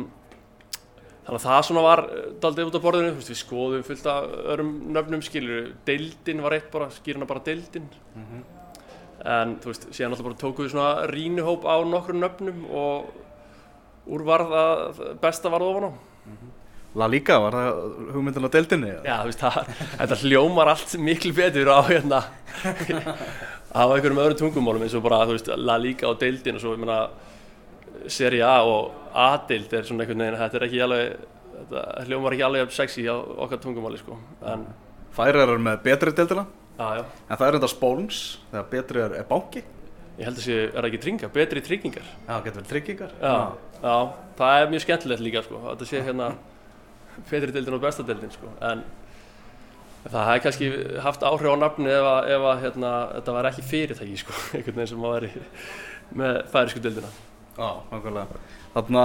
þannig 1.26 1.40
að 1.40 1.44
það 1.46 1.62
svona 1.66 1.82
var 1.82 2.02
eh, 2.06 2.26
daldið 2.42 2.68
út 2.70 2.78
á 2.78 2.84
borðinu, 2.86 3.14
veist, 3.16 3.30
við 3.32 3.40
skoðum 3.40 3.86
fullt 3.86 4.06
af 4.10 4.26
öðrum 4.46 4.72
nöfnum, 4.94 5.22
skilur, 5.26 5.72
deildin 5.88 6.42
var 6.44 6.54
eitt 6.54 6.70
bara, 6.70 6.88
skýrna 6.94 7.26
bara 7.26 7.42
deildin. 7.46 7.88
En 9.26 9.56
þú 9.58 9.72
veist, 9.72 9.88
síðan 9.90 10.14
alltaf 10.14 10.28
bara 10.28 10.38
tókum 10.38 10.64
við 10.66 10.74
svona 10.76 11.06
rínuhóp 11.10 11.66
á 11.66 11.76
nokkrum 11.82 12.20
nöfnum 12.22 12.66
og 12.70 13.08
úr 14.06 14.22
varð 14.26 14.52
að 14.60 15.00
besta 15.22 15.50
varð 15.52 15.70
ofan 15.72 15.88
á. 15.88 15.92
La 16.96 17.04
Liga, 17.12 17.36
var 17.42 17.52
það 17.52 17.78
hugmyndin 18.14 18.46
á 18.48 18.50
deildinni? 18.54 18.90
Já, 19.04 19.16
þú 19.20 19.28
veist, 19.28 19.42
það, 19.42 19.70
þetta 20.00 20.16
hljómar 20.22 20.70
allt 20.72 20.94
miklu 21.04 21.32
betur 21.36 21.68
á 21.68 21.78
hérna 21.90 22.20
á 23.76 23.82
einhverjum 23.84 24.20
öðrum 24.22 24.38
tungumálum 24.40 24.84
eins 24.86 24.94
og 24.96 25.04
bara, 25.04 25.18
þú 25.28 25.34
veist, 25.36 25.50
La 25.60 25.76
Liga 25.80 26.08
og 26.08 26.16
deildin 26.22 26.56
og 26.56 26.62
svo, 26.64 26.72
ég 26.76 26.80
meina, 26.80 26.98
Serie 28.12 28.44
A 28.46 28.54
og 28.64 28.94
A-deild 29.16 29.72
er 29.76 29.84
svona 29.88 30.04
einhvern 30.06 30.22
veginn, 30.24 30.38
þetta 30.40 30.58
er 30.60 30.66
ekki 30.68 30.80
alveg, 30.86 31.28
þetta 31.58 31.84
hljómar 32.08 32.36
ekki 32.36 32.46
alveg 32.48 32.72
sexy 32.76 33.04
á 33.12 33.16
okkar 33.16 33.60
tungumáli, 33.64 34.00
sko, 34.00 34.16
en, 34.54 34.64
Færar 35.16 35.48
er 35.48 35.60
með 35.64 35.78
betri 35.84 36.12
deildina, 36.16 36.42
já, 36.76 36.88
já, 36.98 37.04
en 37.28 37.38
það 37.40 37.46
er 37.50 37.58
enda 37.60 37.70
spóns, 37.72 38.18
þegar 38.50 38.66
betri 38.72 39.04
er, 39.04 39.14
er 39.20 39.28
banki. 39.30 39.62
ég 40.16 40.24
held 40.30 40.40
að 40.40 40.44
sé, 40.48 40.58
er 40.70 40.76
það 40.80 40.88
ekki 40.90 41.00
tringa, 41.04 41.30
betri 41.32 41.62
tryggingar, 41.64 42.10
Já, 42.24 42.34
getur 42.44 42.60
vel 42.62 42.68
tryggingar. 42.72 43.14
já, 43.20 43.36
já, 43.86 43.96
það 44.38 44.60
er 44.60 44.70
mjög 44.74 44.84
skemmtilegt 44.84 45.22
líka, 45.24 45.42
sko, 45.46 45.62
þetta 45.70 45.88
sé 45.88 46.02
hérna 46.06 46.30
betri 47.30 47.54
deildin 47.54 47.76
og 47.78 47.84
besta 47.86 48.04
deildin, 48.06 48.32
sko, 48.34 48.50
en 48.66 48.82
það 50.06 50.26
hefði 50.30 50.42
kannski 50.44 50.70
haft 51.02 51.24
áhrif 51.26 51.54
á 51.54 51.56
nafni 51.58 51.90
ef 51.90 52.08
að, 52.10 52.28
ef 52.36 52.44
að 52.50 52.60
hérna, 52.66 52.90
þetta 53.16 53.36
var 53.38 53.48
ekki 53.50 53.64
fyrirtæki, 53.70 54.18
sko, 54.22 54.36
einhvern 54.58 54.76
veginn 54.82 54.92
sem 54.92 55.06
að 55.06 55.16
veri 55.16 55.30
með 56.16 56.42
færisku 56.52 56.82
deildina. 56.84 57.08
Já, 57.56 57.70
nákvæmlega. 57.90 58.42
Þarna, 58.76 59.04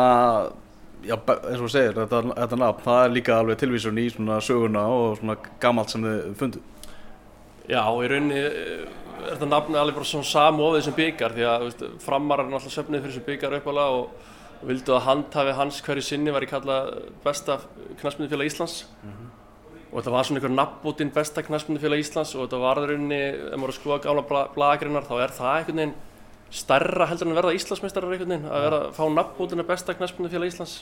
já, 1.08 1.16
be- 1.26 1.38
eins 1.48 1.62
og 1.62 1.64
þú 1.66 1.70
segir, 1.74 1.96
þetta, 2.02 2.20
þetta 2.36 2.60
nafn, 2.62 2.84
það 2.86 3.06
er 3.06 3.16
líka 3.16 3.38
alveg 3.40 3.62
tilvísun 3.62 4.02
í 4.02 4.10
svona 4.12 4.42
söguna 4.44 4.84
og 4.92 5.16
svona 5.22 5.38
gamalt 5.64 5.94
sem 5.94 6.04
þið 6.06 6.20
fundu. 6.42 6.62
Já, 7.72 7.82
í 7.88 8.10
rauninni 8.12 8.42
eh, 8.42 8.84
er 9.22 9.32
þetta 9.32 9.48
nafni 9.48 9.80
alveg 9.80 9.98
bara 10.02 10.10
svona 10.12 10.28
samofið 10.28 10.86
sem 10.90 10.98
byggar 10.98 11.36
því 11.38 11.48
að 11.48 11.64
þú 11.64 11.70
veist, 11.70 11.84
framarar 12.04 12.46
er 12.46 12.52
náttúrulega 12.52 12.76
söfnið 12.76 13.04
fyrir 13.06 13.16
sem 13.16 13.26
byggar 13.30 13.58
uppalega 13.62 13.98
og, 14.02 14.06
og 14.12 14.31
vildu 14.68 14.94
að 14.96 15.06
handhafi 15.08 15.56
hans 15.58 15.82
hverju 15.86 16.04
sinni 16.06 16.34
var 16.34 16.46
í 16.46 16.50
kalla 16.50 16.78
besta 17.24 17.60
knaspmyndufélag 18.02 18.50
Íslands 18.52 18.86
og 19.92 19.98
þetta 20.00 20.14
var 20.14 20.28
svona 20.28 20.40
einhver 20.40 20.54
nafnbútin 20.56 21.12
besta 21.14 21.44
knaspmyndufélag 21.44 22.04
Íslands 22.04 22.36
og 22.36 22.46
þetta 22.46 22.62
var 22.62 22.82
í 22.82 22.88
rauninni, 22.92 23.22
ef 23.52 23.58
maður 23.60 23.74
að 23.74 23.80
skoða 23.80 24.00
gála 24.06 24.46
blagagrinnar 24.56 25.08
þá 25.10 25.14
er 25.20 25.36
það 25.36 25.58
einhvern 25.58 25.82
veginn 25.82 25.96
stærra 26.52 27.08
heldur 27.08 27.28
en 27.28 27.34
að 27.34 27.40
verða 27.42 27.58
Íslandsmeistarar 27.58 28.12
einhvern 28.16 28.34
veginn 28.36 28.52
að 28.52 28.66
vera 28.68 28.82
að 28.86 28.96
fá 29.00 29.04
nafnbútina 29.18 29.68
besta 29.68 29.98
knaspmyndufélag 29.98 30.54
Íslands 30.54 30.82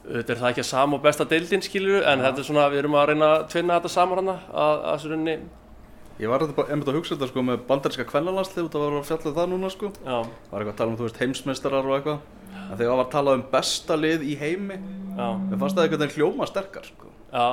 Þetta 0.00 0.32
er 0.32 0.38
það 0.40 0.48
ekki 0.48 0.62
að 0.62 0.70
sama 0.70 0.96
og 0.96 1.02
besta 1.04 1.26
deildin 1.28 1.62
skilur 1.62 2.06
en 2.08 2.22
þetta 2.24 2.40
er 2.40 2.46
svona, 2.48 2.68
við 2.72 2.80
erum 2.80 2.94
að 2.96 3.10
reyna 3.10 3.26
að 3.34 3.42
tvinna 3.52 3.74
þetta 3.76 3.90
saman 3.92 4.30
að, 4.32 4.46
að 4.48 4.78
þessu 4.86 5.10
rauninni, 5.10 5.34
Ég 6.20 6.28
var 6.28 6.42
einmitt 6.44 6.88
að 6.90 6.96
hugsa 6.98 7.14
þetta 7.14 7.30
sko 7.30 7.42
með 7.48 7.62
bandaríska 7.64 8.04
kvennalandslið 8.10 8.66
út 8.66 8.74
að 8.76 8.82
vera 8.84 8.98
að 9.00 9.06
fjalla 9.08 9.30
um 9.30 9.36
það 9.38 9.46
núna 9.54 9.68
sko. 9.72 9.88
já, 10.04 10.16
Var 10.50 10.58
eitthvað 10.58 10.72
að 10.74 10.80
tala 10.80 10.90
um, 10.90 10.96
þú 10.98 11.06
veist, 11.06 11.20
heimsmeistarar 11.22 11.86
og 11.88 11.94
eitthvað. 11.96 12.18
En 12.70 12.78
þegar 12.78 12.94
var 12.94 13.04
að 13.04 13.12
tala 13.16 13.34
um 13.34 13.42
besta 13.50 13.96
lið 13.98 14.22
í 14.30 14.36
heimi, 14.38 14.76
já, 15.18 15.26
mér 15.42 15.58
fannst 15.58 15.76
það 15.76 15.84
einhvern 15.88 16.02
veginn 16.04 16.16
hljóma 16.20 16.46
sterkar 16.46 16.86
sko. 16.86 17.08
já, 17.32 17.46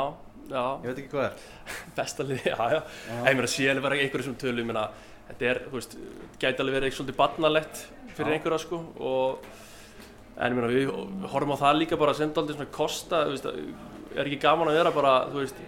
já, 0.52 0.64
Ég 0.84 0.88
veit 0.92 1.00
ekki 1.02 1.12
hvað 1.16 1.26
er. 1.28 1.46
besta 1.98 2.26
liði, 2.28 2.42
já, 2.52 2.58
já. 2.76 2.82
Ég 3.26 3.38
meina, 3.40 3.50
síðan 3.52 3.80
er 3.82 3.86
verið 3.88 4.04
einhverju 4.06 4.28
sem 4.30 4.36
tölu, 4.44 4.62
ég 4.62 4.68
meina, 4.70 4.84
þetta 5.32 5.50
er, 5.52 5.62
þú 5.72 5.80
veist, 5.80 5.96
gæti 6.40 6.64
alveg 6.64 6.78
verið 6.78 6.90
eitthvað 6.92 7.00
svolítið 7.02 7.18
barnalegt 7.24 7.82
fyrir 8.18 8.32
Já. 8.32 8.36
einhverja, 8.38 8.60
sko, 8.64 8.80
og, 9.10 9.50
en 10.38 10.54
ég 10.54 10.60
meina, 10.60 10.70
við 10.72 10.94
horfum 11.34 11.56
á 11.58 11.62
það 11.66 11.80
líka 11.82 12.00
bara 12.00 12.14
sem 12.18 12.32
daldið 12.38 12.60
svona 12.60 12.72
kosta, 12.78 13.24
þú 13.28 13.34
veist, 13.36 13.50
er 14.18 14.30
ekki 14.30 14.40
gaman 14.46 14.70
að 14.72 14.80
vera 14.80 14.94
bara, 14.96 15.16
þú 15.34 15.42
veist, 15.44 15.60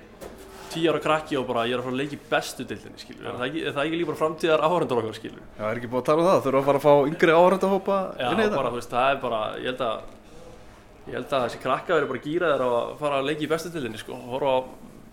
tíu 0.74 0.92
ára 0.92 1.02
krakki 1.04 1.38
og 1.40 1.48
bara 1.50 1.66
ég 1.70 1.76
er 1.76 1.82
að 1.82 1.88
fara 1.88 1.96
að 1.96 2.02
leika 2.02 2.16
í 2.16 2.22
bestu 2.32 2.66
deildinni 2.70 3.02
skilur, 3.02 3.26
er 3.26 3.38
það 3.40 3.46
ekki, 3.50 3.64
er 3.66 3.76
það 3.76 3.84
ekki 3.86 4.00
líka 4.00 4.10
bara 4.10 4.22
framtíðar 4.22 4.64
áhörundur 4.68 5.02
okkar 5.02 5.18
skilur 5.20 5.44
Já, 5.46 5.64
er 5.70 5.82
ekki 5.82 5.92
búið 5.92 6.02
að 6.02 6.08
tala 6.10 6.24
um 6.24 6.30
það, 6.30 6.42
þurfa 6.46 6.62
að 6.62 6.70
fara 6.70 6.82
að 6.82 6.86
fá 6.88 7.10
yngri 7.12 7.36
áhörndahópa 7.40 8.00
Já, 8.20 8.28
inn 8.30 8.40
í 8.40 8.46
þetta 8.46 8.60
bara, 8.60 8.74
þú 8.74 8.82
veist, 8.82 8.94
það 8.94 9.14
er 9.14 9.22
bara, 9.24 9.42
ég 9.60 9.70
held 9.72 9.84
að 9.88 11.10
ég 11.10 11.18
held 11.18 11.34
að 11.34 11.48
þessi 11.48 11.64
krakka 11.64 11.96
verður 11.96 12.12
bara 12.14 12.24
gýraðir 12.28 12.66
að 12.68 12.94
fara 13.00 13.20
að 13.20 13.30
leika 13.32 13.46
í 13.46 13.52
bestu 13.54 13.74
deildinni 13.74 14.02
sko, 14.02 14.20
horfa 14.30 14.54
á 14.54 14.60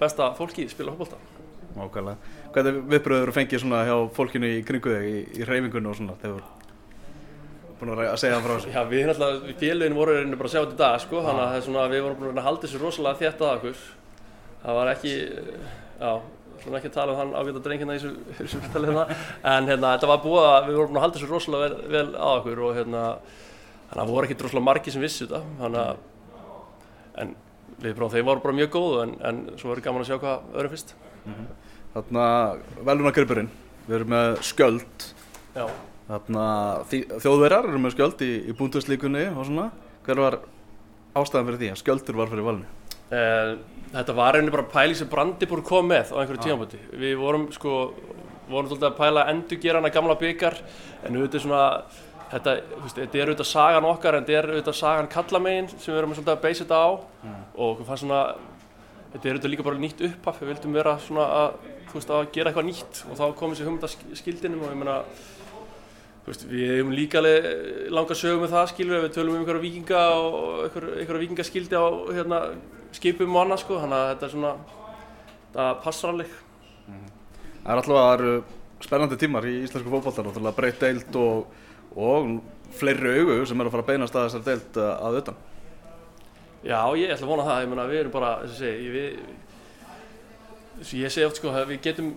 besta 0.01 0.31
fólki 0.37 0.69
spila 0.69 0.93
fólkbólta 0.93 1.37
Nákvæmlega. 1.77 2.17
Hvernig 2.55 2.77
viðbröður 2.89 3.27
eru 3.27 3.33
fengið 3.37 3.61
svona 3.61 3.83
hjá 3.85 3.97
fólkinu 4.17 4.49
í 4.49 4.61
kringu 4.65 4.95
þig 4.95 5.09
í, 5.11 5.19
í 5.37 5.49
reyfingunni 5.49 5.91
og 5.91 5.99
svona 5.99 6.15
þegar 6.23 6.45
búin 7.77 7.93
að 7.93 8.03
að 8.07 8.19
segja 8.23 8.39
það 8.39 8.47
frá 8.47 8.55
þessu? 8.55 8.73
Já, 8.73 8.81
við 8.89 9.05
náttúrulega, 9.11 9.57
félögin 9.61 9.99
voru 9.99 10.17
reyndin 10.17 10.41
bara 10.41 10.49
að 10.49 10.55
sjá 10.55 10.61
þetta 10.63 10.77
í 10.77 10.81
dag, 10.81 10.97
sko, 11.05 11.23
þannig 11.27 11.43
að 11.43 11.51
það 11.51 11.59
er 11.59 11.67
svona, 11.67 11.85
við 11.93 12.05
vorum 12.07 12.23
búin 12.23 12.41
að 12.41 12.49
halda 12.49 12.65
þessu 12.65 12.81
rosalega 12.81 13.21
þétt 13.21 13.45
að 13.45 13.53
okkur. 13.59 13.83
Það 14.67 14.75
var 14.81 14.89
ekki, 14.91 15.13
já, 16.01 16.11
svona 16.65 16.79
ekki 16.81 16.89
að 16.91 16.95
tala 16.97 17.13
um 17.15 17.19
hann 17.21 17.35
ágæta 17.39 17.61
drengina 17.63 17.95
í 17.95 18.01
þessu, 18.03 18.59
viðtali 18.59 18.89
hérna, 18.91 19.05
en 19.53 19.69
hérna, 19.71 19.93
þetta 19.95 20.09
var 20.11 20.23
búið 20.25 20.47
að 20.51 20.69
við 20.71 20.79
vorum 20.81 20.91
búin 20.91 20.99
að 21.01 21.05
halda 21.07 21.19
þessu 21.21 21.29
rosalega 21.31 21.67
vel, 21.69 21.91
vel 21.95 22.07
að 22.17 22.33
okkur 22.41 22.63
og 22.67 22.73
hérna, 22.81 23.03
þannig 23.87 23.97
að 23.97 24.01
það 24.03 24.15
voru 24.17 24.27
ekki 24.31 24.39
rosalega 24.43 24.67
margi 24.67 24.95
sem 24.97 25.05
vissu 25.07 25.29
þetta, 25.29 25.43
þannig 25.61 25.83
að, 25.85 26.01
en 27.23 27.35
við 27.85 27.95
bara, 28.01 28.09
þeir 28.17 28.27
voru 28.27 28.43
bara 28.49 28.57
mjög 28.59 28.73
góðu, 28.75 28.99
en, 29.05 29.15
en 29.31 29.41
svo 29.61 29.71
verður 29.71 29.87
gaman 29.87 30.03
að 30.03 30.11
sjá 30.11 30.19
hvað 30.25 30.51
öðrum 30.57 30.75
fyrst. 30.75 30.95
Þarna, 31.95 32.25
velunargripurinn, 32.91 33.53
við 33.87 33.99
erum 34.01 34.11
með 34.17 34.35
skjöld, 34.51 35.07
Já, 35.57 35.65
þarna 36.11 36.49
þý- 36.91 37.07
þjóðverjar 37.23 37.71
eru 37.71 37.79
með 37.87 37.95
skjöld 37.95 38.27
í, 38.27 38.33
í 38.51 38.57
búnduslíkunni 38.59 39.23
og 39.33 39.47
svona. 39.49 39.71
Hver 40.07 40.21
var 40.25 40.37
ástæðan 41.17 41.47
fyrir 41.53 41.63
því 41.63 41.71
að 41.73 41.81
skjöldur 41.85 42.19
var 42.19 42.29
fyrir 42.35 42.45
valinu? 42.51 42.69
Eh, 43.17 43.53
þetta 43.93 44.17
var 44.17 44.37
reyni 44.37 44.53
bara 44.55 44.67
pæling 44.71 44.99
sem 44.99 45.11
Brandibúr 45.11 45.63
kom 45.67 45.89
með 45.91 46.13
á 46.15 46.19
einhverju 46.21 46.43
tímaböndi. 46.45 46.81
Við 47.03 47.15
vorum 47.21 47.47
sko, 47.55 47.77
vorum 48.51 48.71
svolítið 48.71 48.89
að 48.91 48.99
pæla 48.99 49.25
að 49.25 49.33
endur 49.35 49.63
gera 49.63 49.81
hana 49.81 49.93
gamla 49.95 50.19
byggar 50.21 50.59
en 51.07 51.19
auðvitað 51.21 51.45
svona, 51.47 51.63
þetta, 52.33 52.57
veist, 52.83 52.99
þetta 52.99 53.23
er 53.23 53.31
auðvitað 53.31 53.51
sagan 53.53 53.89
okkar 53.93 54.19
en 54.19 54.27
þetta 54.27 54.39
er 54.41 54.51
auðvitað 54.55 54.79
sagan 54.81 55.13
kallamegin 55.15 55.71
sem 55.77 55.93
við 55.93 56.03
erum 56.03 56.17
svolítið 56.19 56.35
að 56.35 56.45
beisa 56.49 56.65
þetta 56.65 56.83
á. 56.83 56.89
Og 57.55 57.65
okkur 57.71 57.89
fannst 57.93 58.07
svona, 58.07 58.21
þetta 59.15 59.23
er 59.23 59.39
auðvitað 59.39 59.55
líka 59.55 59.69
bara 59.71 59.83
nýtt 59.87 60.05
upphaf, 60.11 60.43
við 60.43 60.53
vildum 60.55 60.77
vera 60.81 60.99
svona 61.07 61.31
að, 61.45 61.63
veist, 61.95 62.11
að 62.11 62.29
gera 62.35 62.53
eitthvað 62.53 62.69
nýtt. 62.73 63.03
Og 63.11 63.19
þá 63.21 63.27
kom 63.39 63.55
þessi 63.55 63.69
hugmynd 63.69 63.89
að 63.89 64.21
skildinum 64.23 64.67
og 64.67 64.75
ég 64.75 64.81
meina, 64.83 65.01
Þú 65.36 65.36
veist, 66.27 66.47
við 66.51 66.73
hefum 66.75 66.95
líka 66.97 67.21
alveg 67.21 67.47
langa 67.95 68.17
sögum 68.19 68.43
með 68.45 68.57
það 68.57 68.73
skilur 68.73 69.05
við 69.05 69.15
tölum 69.15 69.37
um 69.37 69.43
einhverja 69.43 69.65
vikinga 69.67 70.03
og 70.17 70.65
einhverja, 70.67 71.23
vikingaskildi 71.23 71.79
á 71.79 71.87
hérna, 72.17 72.41
skipum 72.97 73.37
og 73.37 73.45
annað 73.45 73.63
sko 73.63 73.81
þannig 73.83 74.01
að 74.01 74.11
þetta 74.13 74.27
er 74.27 74.35
svona 74.35 74.53
það 75.57 75.73
passar 75.85 76.15
alveg 76.15 76.35
Það 77.67 77.73
er 77.73 77.81
alltaf 77.81 77.97
að 77.97 78.05
það 78.05 78.13
eru 78.17 78.35
spennandi 78.85 79.17
tímar 79.19 79.47
í 79.49 79.53
íslensku 79.65 79.91
fótboltar, 79.91 80.27
náttúrulega 80.29 80.55
breytt 80.55 80.83
deild 80.85 81.17
og, 81.19 81.49
og 81.99 82.29
fleiri 82.79 83.17
augu 83.17 83.39
sem 83.49 83.59
eru 83.59 83.71
að 83.71 83.75
fara 83.75 83.83
að 83.83 83.89
beinast 83.91 84.19
að 84.19 84.27
þessar 84.29 84.45
deild 84.47 84.79
uh, 84.79 84.93
að 85.09 85.19
utan. 85.23 85.41
Já, 86.67 86.79
ég 87.01 87.11
ætla 87.11 87.27
að 87.27 87.33
vona 87.33 87.47
það, 87.49 87.59
ég 87.65 87.73
meina 87.73 87.89
við 87.91 88.01
erum 88.05 88.15
bara 88.15 88.31
þess 88.45 88.55
að 88.55 88.61
segja, 88.61 88.93
við 88.95 89.09
þess 90.77 90.93
að 90.93 91.01
ég 91.01 91.15
segi 91.17 91.27
oft 91.27 91.41
sko 91.41 91.51
að 91.51 91.73
við 91.73 91.83
getum 91.89 92.13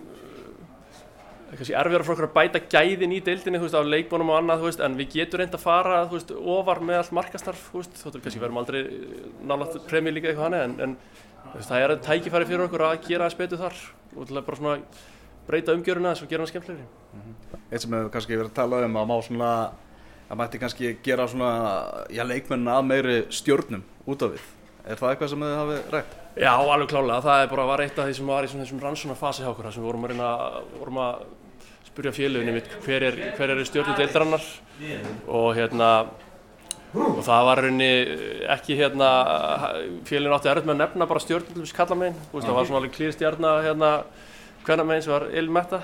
kannski 1.58 1.74
erfiðar 1.74 2.04
fyrir 2.06 2.14
okkur 2.14 2.28
að 2.28 2.34
bæta 2.36 2.60
gæðin 2.70 3.14
í 3.16 3.20
deildinni, 3.26 3.58
þú 3.58 3.66
veist, 3.66 3.78
á 3.78 3.82
leikmónum 3.82 4.30
og 4.30 4.38
annað, 4.38 4.60
þú 4.60 4.68
veist, 4.68 4.82
en 4.86 4.98
við 4.98 5.08
getum 5.16 5.40
reynd 5.40 5.56
að 5.56 5.64
fara, 5.64 6.02
þú 6.06 6.18
veist, 6.18 6.34
ofar 6.54 6.80
með 6.86 7.00
allt 7.00 7.14
markastarf, 7.18 7.64
þú 7.72 7.80
veist, 7.80 7.96
þóttur 7.98 8.22
kannski 8.24 8.42
verðum 8.42 8.60
aldrei 8.60 8.80
nálaðt 9.50 9.80
premjör 9.90 10.14
líka 10.14 10.30
eitthvað 10.30 10.46
hann, 10.46 10.58
en, 10.60 10.76
en 10.86 11.56
veist, 11.56 11.70
það 11.72 11.86
er 11.86 11.96
tækifæri 12.06 12.48
fyrir 12.50 12.66
okkur 12.68 12.86
að 12.86 13.00
gera 13.08 13.26
aðeins 13.26 13.40
betur 13.40 13.62
þar 13.64 13.80
og 14.14 14.30
til 14.30 14.38
að 14.38 14.46
bara 14.46 14.60
svona 14.60 14.76
breyta 15.50 15.74
umgjöruna 15.74 16.14
þess 16.14 16.26
og 16.26 16.30
gera 16.30 16.44
hann 16.44 16.52
skemmtilegri. 16.52 16.86
Eitt 17.70 17.82
sem 17.82 17.94
hefur 17.96 18.14
kannski 18.14 18.36
verið 18.36 18.52
að 18.52 18.56
tala 18.60 18.84
um 18.86 19.00
að 19.00 19.10
má 19.10 19.16
svona, 19.26 19.50
að 20.30 20.40
mætti 20.40 20.62
kannski 20.62 20.94
gera 21.04 21.26
svona, 21.30 21.50
já, 22.14 22.22
leikmennin 22.26 22.70
að 22.70 22.88
meiri 22.92 23.20
stjórnum 23.34 23.84
út 24.06 24.26
af 24.26 24.34
við. 24.36 24.48
Er 24.86 24.98
það 24.98 25.12
eitthvað 25.12 25.32
sem 25.32 25.44
þið 25.44 25.58
hafið 25.58 25.94
rætt? 25.94 26.16
Já, 26.40 26.52
alveg 26.54 26.88
klálega. 26.88 27.20
Það 27.26 27.42
er 27.42 27.50
bara 27.50 27.66
var 27.68 27.82
eitt 27.84 27.98
af 27.98 28.06
því 28.06 28.16
sem 28.16 28.30
var 28.30 28.46
í 28.46 28.50
þessum 28.52 28.80
rannsóna 28.82 29.16
fasi 29.18 29.44
hjá 29.44 29.50
okkur 29.50 29.68
sem 29.68 29.82
við 29.82 29.90
vorum 29.90 30.06
að 30.06 30.12
reyna 30.14 30.30
vorum 30.78 31.00
að 31.04 31.24
spyrja 31.90 32.12
félöginni 32.14 32.56
mitt 32.56 32.72
hver 32.84 33.06
er, 33.10 33.20
hver 33.36 33.54
er 33.54 33.62
stjórnum 33.66 33.98
deildarannar 33.98 34.44
og 35.28 35.54
hérna 35.58 35.90
og 36.90 37.22
það 37.22 37.46
var 37.46 37.62
reyni 37.64 37.90
ekki 38.56 38.76
hérna 38.78 39.10
félögin 40.08 40.34
átti 40.36 40.50
erfitt 40.50 40.68
með 40.68 40.76
að 40.76 40.82
nefna 40.84 41.08
bara 41.10 41.22
stjórnum 41.22 41.54
til 41.54 41.64
þess 41.64 41.76
kalla 41.76 41.98
megin 41.98 42.20
það 42.34 42.52
var 42.56 42.68
svona 42.68 42.82
alveg 42.82 42.94
klýr 42.96 43.14
stjárna 43.14 43.54
hérna 43.66 43.94
hvenna 44.66 44.86
megin 44.86 45.06
sem 45.06 45.14
var 45.16 45.28
ilmetta 45.42 45.82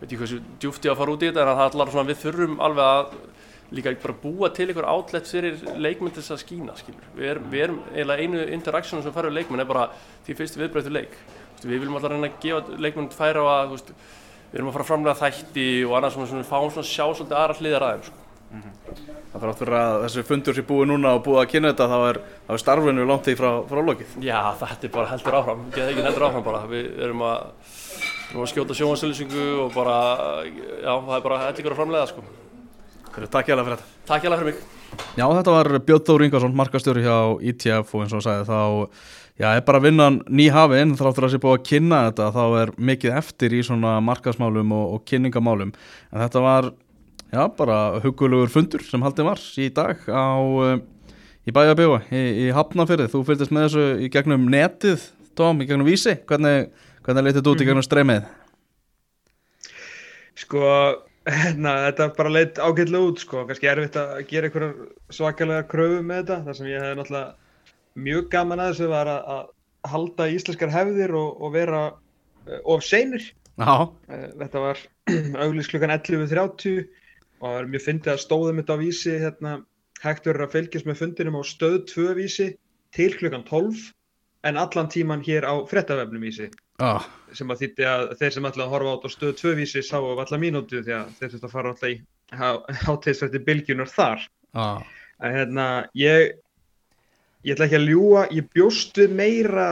veit 0.00 0.08
ekki 0.08 0.22
hversu 0.22 0.40
djúft 0.62 0.86
ég 0.86 0.94
að 0.94 1.02
fara 1.02 1.14
út 1.14 1.22
í 1.22 1.30
þetta 1.30 1.44
en 1.46 1.52
það 1.52 1.68
allar 1.68 1.94
svona 1.94 2.10
við 2.10 2.22
þurfum 2.24 2.58
alveg 2.66 2.88
að 2.92 3.14
líka 3.72 3.92
bara 4.02 4.14
búa 4.22 4.50
til 4.52 4.68
einhver 4.68 4.88
outlet 4.88 5.28
fyrir 5.28 5.60
leikmenn 5.80 6.12
til 6.12 6.22
þess 6.22 6.34
að 6.34 6.42
skína 6.42 6.74
skilur. 6.76 7.04
Við 7.16 7.30
erum, 7.30 7.46
við 7.52 7.62
erum 7.66 7.78
eiginlega 7.94 8.26
einu 8.26 8.42
interaktsjónu 8.56 9.04
sem 9.04 9.14
færður 9.14 9.36
leikmenn 9.38 9.64
er 9.64 9.68
bara 9.68 9.86
því 10.26 10.36
fyrst 10.40 10.58
viðbreytur 10.60 10.92
leik. 10.92 11.14
Við 11.62 11.78
viljum 11.78 11.96
alltaf 11.96 12.12
reyna 12.12 12.28
að 12.28 12.42
gefa 12.42 12.76
leikmenn 12.84 13.08
færa 13.14 13.44
á 13.46 13.48
að 13.54 13.72
við 14.52 14.60
erum 14.60 14.68
að 14.68 14.76
fara 14.76 14.84
að 14.84 14.90
framlega 14.90 15.20
þætti 15.22 15.68
og 15.88 15.96
annað 15.98 16.18
sem 16.18 16.38
við 16.38 16.50
fáum 16.50 16.72
svona 16.74 16.90
sjá 16.92 17.06
svolítið 17.08 17.38
aðra 17.40 17.58
hliðar 17.58 17.86
aðeins. 17.88 18.10
Sko. 18.10 18.22
Það 19.32 19.40
fyrir 19.40 19.50
átt 19.52 19.60
fyrir 19.62 19.76
að 19.78 19.94
þessi 20.02 20.22
fundur 20.28 20.56
sem 20.58 20.66
búið 20.68 20.88
núna 20.90 21.14
og 21.16 21.22
búið 21.24 21.38
að 21.40 21.46
kynna 21.54 21.70
þetta 21.72 21.86
þá 21.88 21.96
er, 22.10 22.18
er 22.52 22.60
starfinu 22.60 23.06
langt 23.08 23.24
því 23.24 23.34
frá, 23.38 23.48
frá 23.70 23.80
lokið. 23.86 24.10
Já, 24.26 24.36
þetta 24.60 24.88
er 24.88 24.92
bara 24.92 25.08
heldur 25.08 25.36
áfram, 25.38 25.62
ekki 25.72 26.04
heldur 26.04 26.26
áfram 26.26 26.44
bara. 26.44 26.60
Við 26.68 27.00
erum 27.06 27.24
að, 27.24 27.72
erum 28.28 28.44
að 28.44 28.50
skjóta 28.52 28.76
sjónvarsauðlýsingu 28.76 29.46
og 29.62 29.72
bara, 29.72 29.96
já, 30.44 30.92
það 30.92 31.16
er 31.16 31.24
bara 31.24 31.40
hellingur 31.46 31.72
að 31.72 31.80
framlega 31.80 32.10
sko. 32.12 32.26
Takk 33.08 33.48
hjá 33.48 33.56
það 33.56 33.64
fyrir 33.64 33.78
þetta. 33.78 33.90
Takk 34.12 34.26
hjá 34.26 34.30
það 34.34 34.42
fyrir 34.42 34.52
mig. 34.52 34.62
Já, 35.16 35.24
þetta 35.24 35.56
var 35.56 35.72
Björn 35.88 36.06
Þór 36.10 36.26
Ingarsson, 36.26 36.56
markastjóri 36.60 37.06
hjá 37.06 37.16
ITF 37.48 37.96
og 37.96 38.04
eins 38.04 38.12
og 38.16 38.24
sagði 38.26 38.44
þá, 38.52 38.60
já, 39.42 39.48
er 39.56 39.64
bara 39.66 39.80
vinnan 39.82 40.20
nýhafinn 40.30 40.94
þráttur 40.98 41.26
að 41.26 41.34
sé 41.34 41.42
búið 41.42 41.58
að 41.58 41.66
kynna 41.66 42.00
þetta, 42.08 42.28
þá 42.36 42.42
er 42.60 42.72
mikið 42.90 43.18
eftir 43.18 43.56
í 43.58 43.62
svona 43.66 43.96
markasmálum 44.04 44.74
og, 44.76 44.96
og 44.96 45.04
kynningamálum. 45.10 45.72
En 46.12 46.22
þetta 46.22 46.42
var, 46.44 46.70
já, 47.32 47.42
bara 47.58 47.78
hugulegur 48.04 48.52
fundur 48.52 48.84
sem 48.86 49.02
haldið 49.02 49.30
var 49.32 49.42
í 49.58 49.68
dag 49.74 50.06
á, 50.06 50.26
í 51.42 51.54
bæjabjóa, 51.56 52.04
í, 52.14 52.22
í 52.44 52.46
Hafnafyrði. 52.54 53.10
Þú 53.10 53.24
fylgist 53.26 53.54
með 53.54 53.68
þessu 53.68 53.86
í 54.06 54.12
gegnum 54.14 54.46
netið, 54.52 55.10
Tom, 55.38 55.62
í 55.64 55.66
gegnum 55.66 55.88
vísi. 55.88 56.14
Hvernig, 56.28 56.70
hvernig 57.02 57.26
leytið 57.26 57.40
þetta 57.40 57.54
út 57.56 57.64
í 57.64 57.66
gegnum 57.66 57.86
streymið? 57.86 58.30
Sko, 60.42 60.66
hérna, 61.28 61.76
þetta 61.88 62.10
bara 62.16 62.32
leitt 62.36 62.60
ágætlega 62.62 63.10
út, 63.10 63.22
sko. 63.24 63.46
Kannski 63.48 63.70
erfitt 63.72 63.98
að 63.98 64.26
gera 64.30 64.48
einhverjar 64.48 64.74
svakalega 65.12 65.66
kröfu 65.70 66.02
með 66.04 66.20
þetta. 66.22 66.38
Það 66.46 66.58
sem 66.60 66.68
ég 66.70 66.84
hef 66.84 66.98
náttúrulega 67.00 67.41
mjög 67.98 68.28
gaman 68.32 68.62
að 68.62 68.72
þessu 68.72 68.88
var 68.92 69.10
að, 69.10 69.30
að 69.34 69.92
halda 69.92 70.28
íslenskar 70.32 70.72
hefðir 70.72 71.14
og, 71.18 71.42
og 71.42 71.54
vera 71.56 71.82
uh, 71.92 72.58
of 72.64 72.84
seinir. 72.86 73.24
Uh, 73.58 73.86
þetta 74.40 74.62
var 74.62 74.80
auglís 75.44 75.68
klukkan 75.70 75.92
11.30 75.94 76.86
og 77.42 77.48
það 77.48 77.56
var 77.58 77.70
mjög 77.74 77.86
fyndið 77.88 78.12
að 78.14 78.22
stóðum 78.22 78.60
þetta 78.62 78.76
á 78.78 78.82
vísi, 78.82 79.16
hérna, 79.18 79.56
hægt 80.02 80.28
verður 80.28 80.46
að 80.46 80.54
fylgjast 80.56 80.86
með 80.88 81.00
fundinum 81.02 81.38
á 81.38 81.42
stöð 81.46 81.80
2 81.90 82.06
vísi 82.18 82.48
til 82.94 83.10
klukkan 83.18 83.44
12 83.48 83.90
en 84.48 84.58
allan 84.58 84.88
tíman 84.90 85.22
hér 85.22 85.46
á 85.46 85.54
frettavefnum 85.70 86.22
vísi 86.22 86.50
Ah. 86.82 87.04
sem 87.30 87.46
að 87.52 87.60
þýtti 87.62 87.84
að 87.86 88.04
þeir 88.18 88.32
sem 88.34 88.46
að 88.48 88.56
horfa 88.72 88.94
át 88.96 89.04
á 89.06 89.10
stöð 89.12 89.34
2 89.38 89.52
vísi 89.60 89.82
sáu 89.86 90.08
af 90.10 90.22
alla 90.24 90.38
mínútu 90.40 90.80
því 90.82 90.94
að 90.96 91.12
þeir 91.18 91.30
þurftu 91.34 91.46
að 91.46 91.52
fara 91.52 91.70
alltaf 91.70 91.92
í 91.92 92.00
hátegisrætti 92.86 93.42
bylgjunar 93.46 93.90
þar 93.92 94.24
Ah. 94.54 94.82
en 95.22 95.36
hérna 95.36 95.66
ég 95.94 96.32
ég 97.44 97.54
ætla 97.56 97.66
ekki 97.68 97.78
að 97.80 97.88
ljúa 97.90 98.22
ég 98.30 98.48
bjóst 98.54 98.96
við 99.02 99.14
meira 99.18 99.68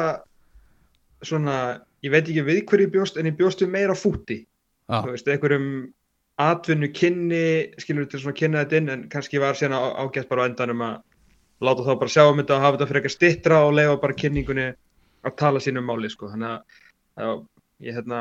svona, 1.23 1.57
ég 2.03 2.11
veit 2.15 2.27
ekki 2.29 2.45
við 2.47 2.63
hverju 2.69 2.87
ég 2.89 2.93
bjóst 2.95 3.19
en 3.21 3.29
ég 3.31 3.37
bjóst 3.39 3.63
við 3.65 3.73
meira 3.77 3.95
fúti 3.99 4.47
Ah. 4.91 5.05
þú 5.05 5.13
veist, 5.15 5.29
einhverjum 5.31 5.67
atvinnu 6.41 6.89
kynni, 6.91 7.71
skilur 7.79 8.07
við 8.07 8.11
til 8.11 8.21
svona 8.25 8.35
kynna 8.35 8.65
þetta 8.65 8.77
inn 8.81 8.89
en 8.91 9.03
kannski 9.09 9.39
var 9.39 9.55
á- 9.55 9.95
ágætt 10.03 10.29
bara 10.29 10.43
á 10.43 10.49
endanum 10.51 10.81
að 10.83 11.03
láta 11.63 11.85
þá 11.87 11.99
bara 12.01 12.11
sjá 12.11 12.25
um 12.31 12.39
þetta 12.41 12.57
og 12.57 12.61
hafa 12.65 12.77
þetta 12.79 12.89
fyrir 12.89 13.01
eitthvað 13.03 13.15
stittra 13.15 13.61
og 13.67 13.75
leifa 13.75 14.01
bara 14.01 14.15
kynningunni 14.19 14.75
að 15.25 15.37
tala 15.37 15.61
sínum 15.61 15.85
máli 15.87 16.11
sko, 16.11 16.27
þannig 16.33 16.63
að 17.19 17.47
ég 17.81 17.97
hérna, 17.97 18.19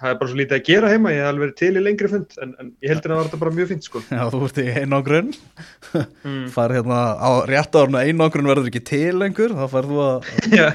það 0.00 0.08
er 0.08 0.18
bara 0.20 0.30
svo 0.30 0.38
lítið 0.38 0.56
að 0.56 0.68
gera 0.70 0.90
heima, 0.92 1.10
ég 1.12 1.20
hef 1.20 1.28
alveg 1.28 1.42
verið 1.44 1.56
til 1.60 1.70
í 1.76 1.82
lengri 1.84 2.08
fund 2.08 2.36
en, 2.40 2.54
en 2.62 2.70
ég 2.80 2.92
heldur 2.92 3.12
að 3.12 3.12
það 3.12 3.18
var 3.18 3.26
þetta 3.28 3.40
bara 3.42 3.54
mjög 3.58 3.70
fint 3.72 3.88
sko. 3.88 4.00
Já, 4.08 4.22
þú 4.32 4.40
ert 4.48 4.60
í 4.62 4.66
einangrun. 4.82 5.32
Mm. 6.22 6.46
fær 6.54 6.72
hérna 6.72 6.98
á 7.18 7.30
rétt 7.50 7.74
árna 7.76 8.00
einangrun 8.06 8.46
verður 8.48 8.68
ekki 8.70 8.80
til 8.86 9.16
lengur 9.18 9.52
þá 9.58 9.64
fær 9.68 9.88
þú 9.90 9.98
að, 10.00 10.28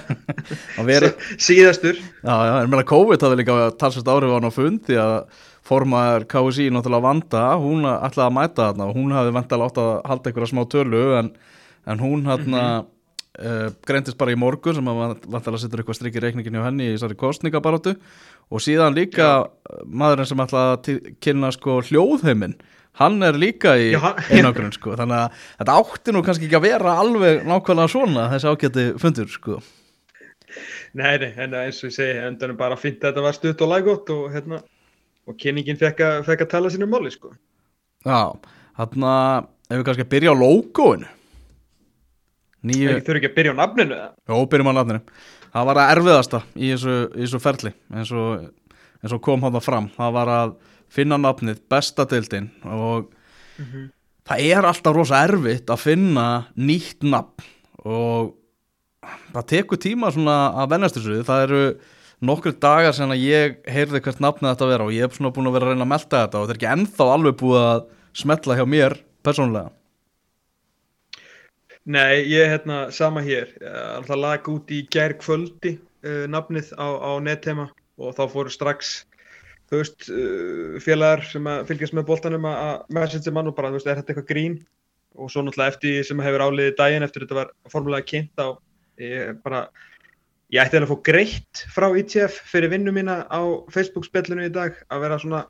að 0.80 0.90
vera 0.90 1.10
síðastur. 1.42 1.98
Já, 1.98 2.36
já, 2.36 2.52
en 2.60 2.70
meina 2.70 2.86
COVID 2.92 3.24
hafði 3.26 3.40
líka 3.40 3.56
talsast 3.80 4.12
árið 4.12 4.36
á 4.36 4.38
hann 4.38 4.50
á 4.52 4.54
fund 4.54 4.84
því 4.86 5.00
að 5.02 5.16
formaður 5.68 6.28
KSI 6.32 6.68
náttúrulega 6.76 7.08
vanda, 7.08 7.46
hún 7.64 7.88
ætlaði 7.88 8.28
að 8.28 8.36
mæta 8.38 8.68
þarna 8.68 8.90
og 8.92 9.00
hún 9.00 9.16
hafði 9.16 9.34
vantilega 9.40 9.72
átt 9.72 9.82
að 9.82 9.92
halda 10.12 10.32
einhverja 10.32 10.52
smá 10.52 10.62
tölu 10.76 11.04
en, 11.18 11.32
en 11.88 12.04
hún 12.04 12.28
hérna 12.28 12.62
uh, 13.42 13.68
greintist 13.88 14.18
bara 14.20 14.34
í 14.34 14.40
morgun 14.40 14.78
sem 14.78 14.90
að 14.92 15.02
vantalega 15.28 15.62
setur 15.62 15.84
eitthvað 15.84 16.00
strikk 16.00 16.18
í 16.18 16.24
reikningin 16.24 16.58
hjá 16.58 16.66
henni 16.66 16.88
í 16.88 16.96
þessari 16.96 17.18
kostningabaróttu 17.20 17.96
og 18.48 18.64
síðan 18.64 18.98
líka 18.98 19.28
Já. 19.28 19.82
maðurinn 19.86 20.30
sem 20.30 20.44
ætla 20.44 20.66
að 20.74 20.92
kynna 21.24 21.52
sko 21.56 21.80
hljóðheiminn. 21.88 22.58
Hann 22.98 23.22
er 23.22 23.38
líka 23.38 23.76
í 23.78 23.92
einangrun 23.94 24.72
sko. 24.74 24.96
Þannig 24.98 25.20
að 25.20 25.42
þetta 25.60 25.76
átti 25.82 26.14
nú 26.16 26.24
kannski 26.26 26.48
ekki 26.48 26.58
að 26.58 26.66
vera 26.66 26.96
alveg 27.04 27.44
nákvæmlega 27.46 27.94
svona 27.94 28.30
þessi 28.32 28.54
ágætti 28.54 28.86
fundur 29.04 29.30
sko. 29.34 29.60
Nei, 30.98 31.18
nei, 31.22 31.30
en 31.36 31.54
eins 31.60 31.84
og 31.84 31.92
ég 31.92 31.98
segi 31.98 32.24
endanum 32.24 32.58
bara 32.58 32.78
að 32.78 32.86
finna 32.86 33.04
að 33.04 33.12
þetta 33.12 33.26
var 33.28 33.36
stutt 33.38 33.62
og 33.62 33.70
laggótt 33.70 34.10
og 34.16 34.32
hérna, 34.34 34.62
og 35.28 35.38
kynningin 35.38 35.78
fekk 35.78 36.02
að, 36.08 36.24
fekk 36.32 36.46
að 36.46 36.52
tala 36.56 36.72
sínum 36.74 36.90
móli 36.90 37.12
sko. 37.14 37.36
Já, 38.08 38.34
hérna 38.80 39.14
ef 39.68 39.76
við 39.76 39.86
kannski 39.90 40.08
að 40.08 40.12
byrja 40.16 40.34
á 40.34 40.42
logoinu 40.42 41.12
Nýju... 42.66 42.94
Þau 42.96 43.04
þurfu 43.06 43.20
ekki 43.20 43.30
að 43.30 43.36
byrja 43.38 43.54
á 43.54 43.60
nafninu? 43.60 43.98
Jó, 44.26 44.38
byrjum 44.50 44.72
á 44.72 44.76
nafninu 44.80 45.02
Það 45.54 45.68
var 45.70 45.80
að 45.82 45.92
erfiðasta 45.96 46.40
í 46.56 46.72
þessu, 46.74 46.96
í 47.14 47.22
þessu 47.24 47.42
ferli 47.42 47.74
eins 47.94 48.14
og, 48.14 48.48
eins 49.02 49.14
og 49.16 49.22
kom 49.26 49.46
hann 49.46 49.56
það 49.58 49.68
fram 49.68 49.92
það 49.96 50.16
var 50.18 50.32
að 50.34 50.56
finna 50.94 51.20
nafnið 51.22 51.62
bestadeildin 51.72 52.50
og 52.64 53.12
mm 53.58 53.66
-hmm. 53.66 53.86
það 54.28 54.44
er 54.48 54.70
alltaf 54.70 54.96
rosa 54.96 55.24
erfitt 55.24 55.70
að 55.70 55.84
finna 55.84 56.28
nýtt 56.56 57.04
nafn 57.04 57.48
og 57.86 58.36
það 59.34 59.48
tekur 59.54 59.78
tíma 59.78 60.12
svona 60.12 60.38
að 60.58 60.70
vennast 60.74 60.98
þessu 60.98 61.24
það 61.24 61.44
eru 61.48 61.64
nokkur 62.22 62.56
dagar 62.60 62.94
sem 62.94 63.10
að 63.10 63.24
ég 63.24 63.58
heyrði 63.70 64.02
hvert 64.02 64.20
nafnið 64.20 64.50
þetta 64.50 64.66
að 64.66 64.72
vera 64.74 64.84
og 64.88 64.94
ég 64.94 65.06
hef 65.06 65.18
svona 65.18 65.34
búin 65.34 65.48
að 65.48 65.58
vera 65.58 65.66
að 65.66 65.72
reyna 65.72 65.86
að 65.86 65.94
melda 65.94 66.22
þetta 66.24 66.38
og 66.38 66.48
þetta 66.48 66.56
er 66.56 66.60
ekki 66.60 66.74
ennþá 66.74 67.10
alveg 67.14 67.36
búið 67.42 67.64
að 67.64 67.84
smetla 68.14 68.58
hjá 68.58 68.66
mér 68.66 68.98
persónulega 69.24 69.77
Nei, 71.88 72.26
ég 72.28 72.42
er 72.44 72.50
hérna 72.52 72.78
sama 72.92 73.22
hér. 73.24 73.54
Alltaf 73.64 74.20
lag 74.20 74.48
út 74.52 74.72
í 74.76 74.82
gær 74.92 75.14
kvöldi 75.22 75.78
uh, 76.04 76.26
nafnið 76.28 76.74
á, 76.76 76.88
á 77.00 77.12
nettema 77.24 77.70
og 77.96 78.18
þá 78.18 78.26
fóru 78.34 78.52
strax 78.52 79.06
þú 79.72 79.80
veist, 79.80 80.10
uh, 80.12 80.76
félagar 80.84 81.24
sem 81.30 81.48
fylgjast 81.70 81.96
með 81.96 82.10
bóltanum 82.10 82.50
að 82.50 82.92
message 82.98 83.32
mann 83.32 83.48
og 83.48 83.56
bara, 83.56 83.72
þú 83.72 83.80
veist, 83.80 83.88
er 83.88 84.02
þetta 84.02 84.14
eitthvað 84.14 84.30
grín? 84.34 84.60
Og 85.16 85.32
svo 85.32 85.46
náttúrulega 85.46 85.78
eftir 85.78 86.04
sem 86.12 86.28
hefur 86.28 86.44
áliðið 86.50 86.78
daginn 86.78 87.08
eftir 87.08 87.24
þetta 87.24 87.40
var 87.40 87.56
formulega 87.72 88.10
kynnt 88.12 88.44
á 88.44 88.48
ég 89.00 89.42
bara, 89.48 89.64
ég 90.52 90.68
ætti 90.68 90.84
að 90.84 90.92
fá 90.92 90.98
greitt 91.08 91.66
frá 91.72 91.88
ITF 92.04 92.42
e 92.44 92.52
fyrir 92.52 92.74
vinnu 92.76 92.92
mína 93.00 93.22
á 93.32 93.42
Facebook 93.72 94.12
spillinu 94.12 94.50
í 94.50 94.52
dag 94.52 94.76
að 94.92 95.08
vera 95.08 95.24
svona 95.24 95.46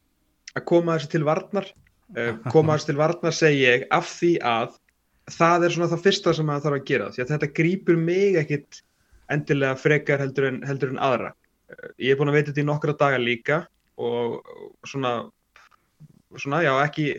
að 0.53 0.69
koma 0.69 0.99
þessi 0.99 1.15
til 1.17 1.25
varnar. 1.27 1.73
Uh, 2.13 2.37
koma 2.53 2.77
þessi 2.77 2.93
til 2.93 3.01
varnar 3.01 3.35
segi 3.35 3.65
ég 3.65 3.89
af 3.89 4.05
því 4.19 4.37
að 4.45 4.77
það 5.31 5.65
er 5.67 5.75
svona 5.75 5.89
það 5.91 6.03
fyrsta 6.05 6.33
sem 6.35 6.51
það 6.51 6.67
þarf 6.67 6.79
að 6.79 6.85
gera 6.91 7.09
því 7.13 7.23
að 7.23 7.33
þetta 7.33 7.53
grýpur 7.59 7.99
mig 7.99 8.37
ekkit 8.41 8.81
endilega 9.33 9.79
frekar 9.79 10.23
heldur 10.23 10.49
en, 10.51 10.61
heldur 10.67 10.93
en 10.93 11.01
aðra 11.03 11.33
uh, 11.33 11.89
ég 11.99 12.13
er 12.13 12.19
búin 12.19 12.31
að 12.31 12.39
veita 12.39 12.51
þetta 12.51 12.63
í 12.63 12.69
nokkra 12.69 12.95
daga 12.99 13.19
líka 13.21 13.63
og 13.97 14.45
svona, 14.85 15.13
svona 16.37 16.61
já 16.63 16.73
ekki, 16.83 17.09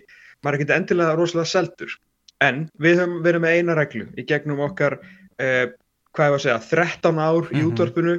maður 0.42 0.54
er 0.54 0.62
ekki 0.62 0.76
endilega 0.78 1.18
rosalega 1.18 1.52
seldur 1.52 1.96
en 2.44 2.66
við 2.78 3.02
höfum 3.02 3.20
verið 3.24 3.44
með 3.44 3.58
eina 3.58 3.76
reglu 3.78 4.08
í 4.14 4.24
gegnum 4.26 4.62
okkar 4.68 5.00
eh, 5.42 5.74
hvað 6.14 6.28
ég 6.28 6.34
var 6.34 6.38
að 6.38 6.44
segja, 6.44 6.60
13 6.70 7.18
ár 7.18 7.40
mm 7.42 7.48
-hmm. 7.48 7.56
í 7.58 7.60
mhm. 7.60 7.70
útvarpinu 7.72 8.14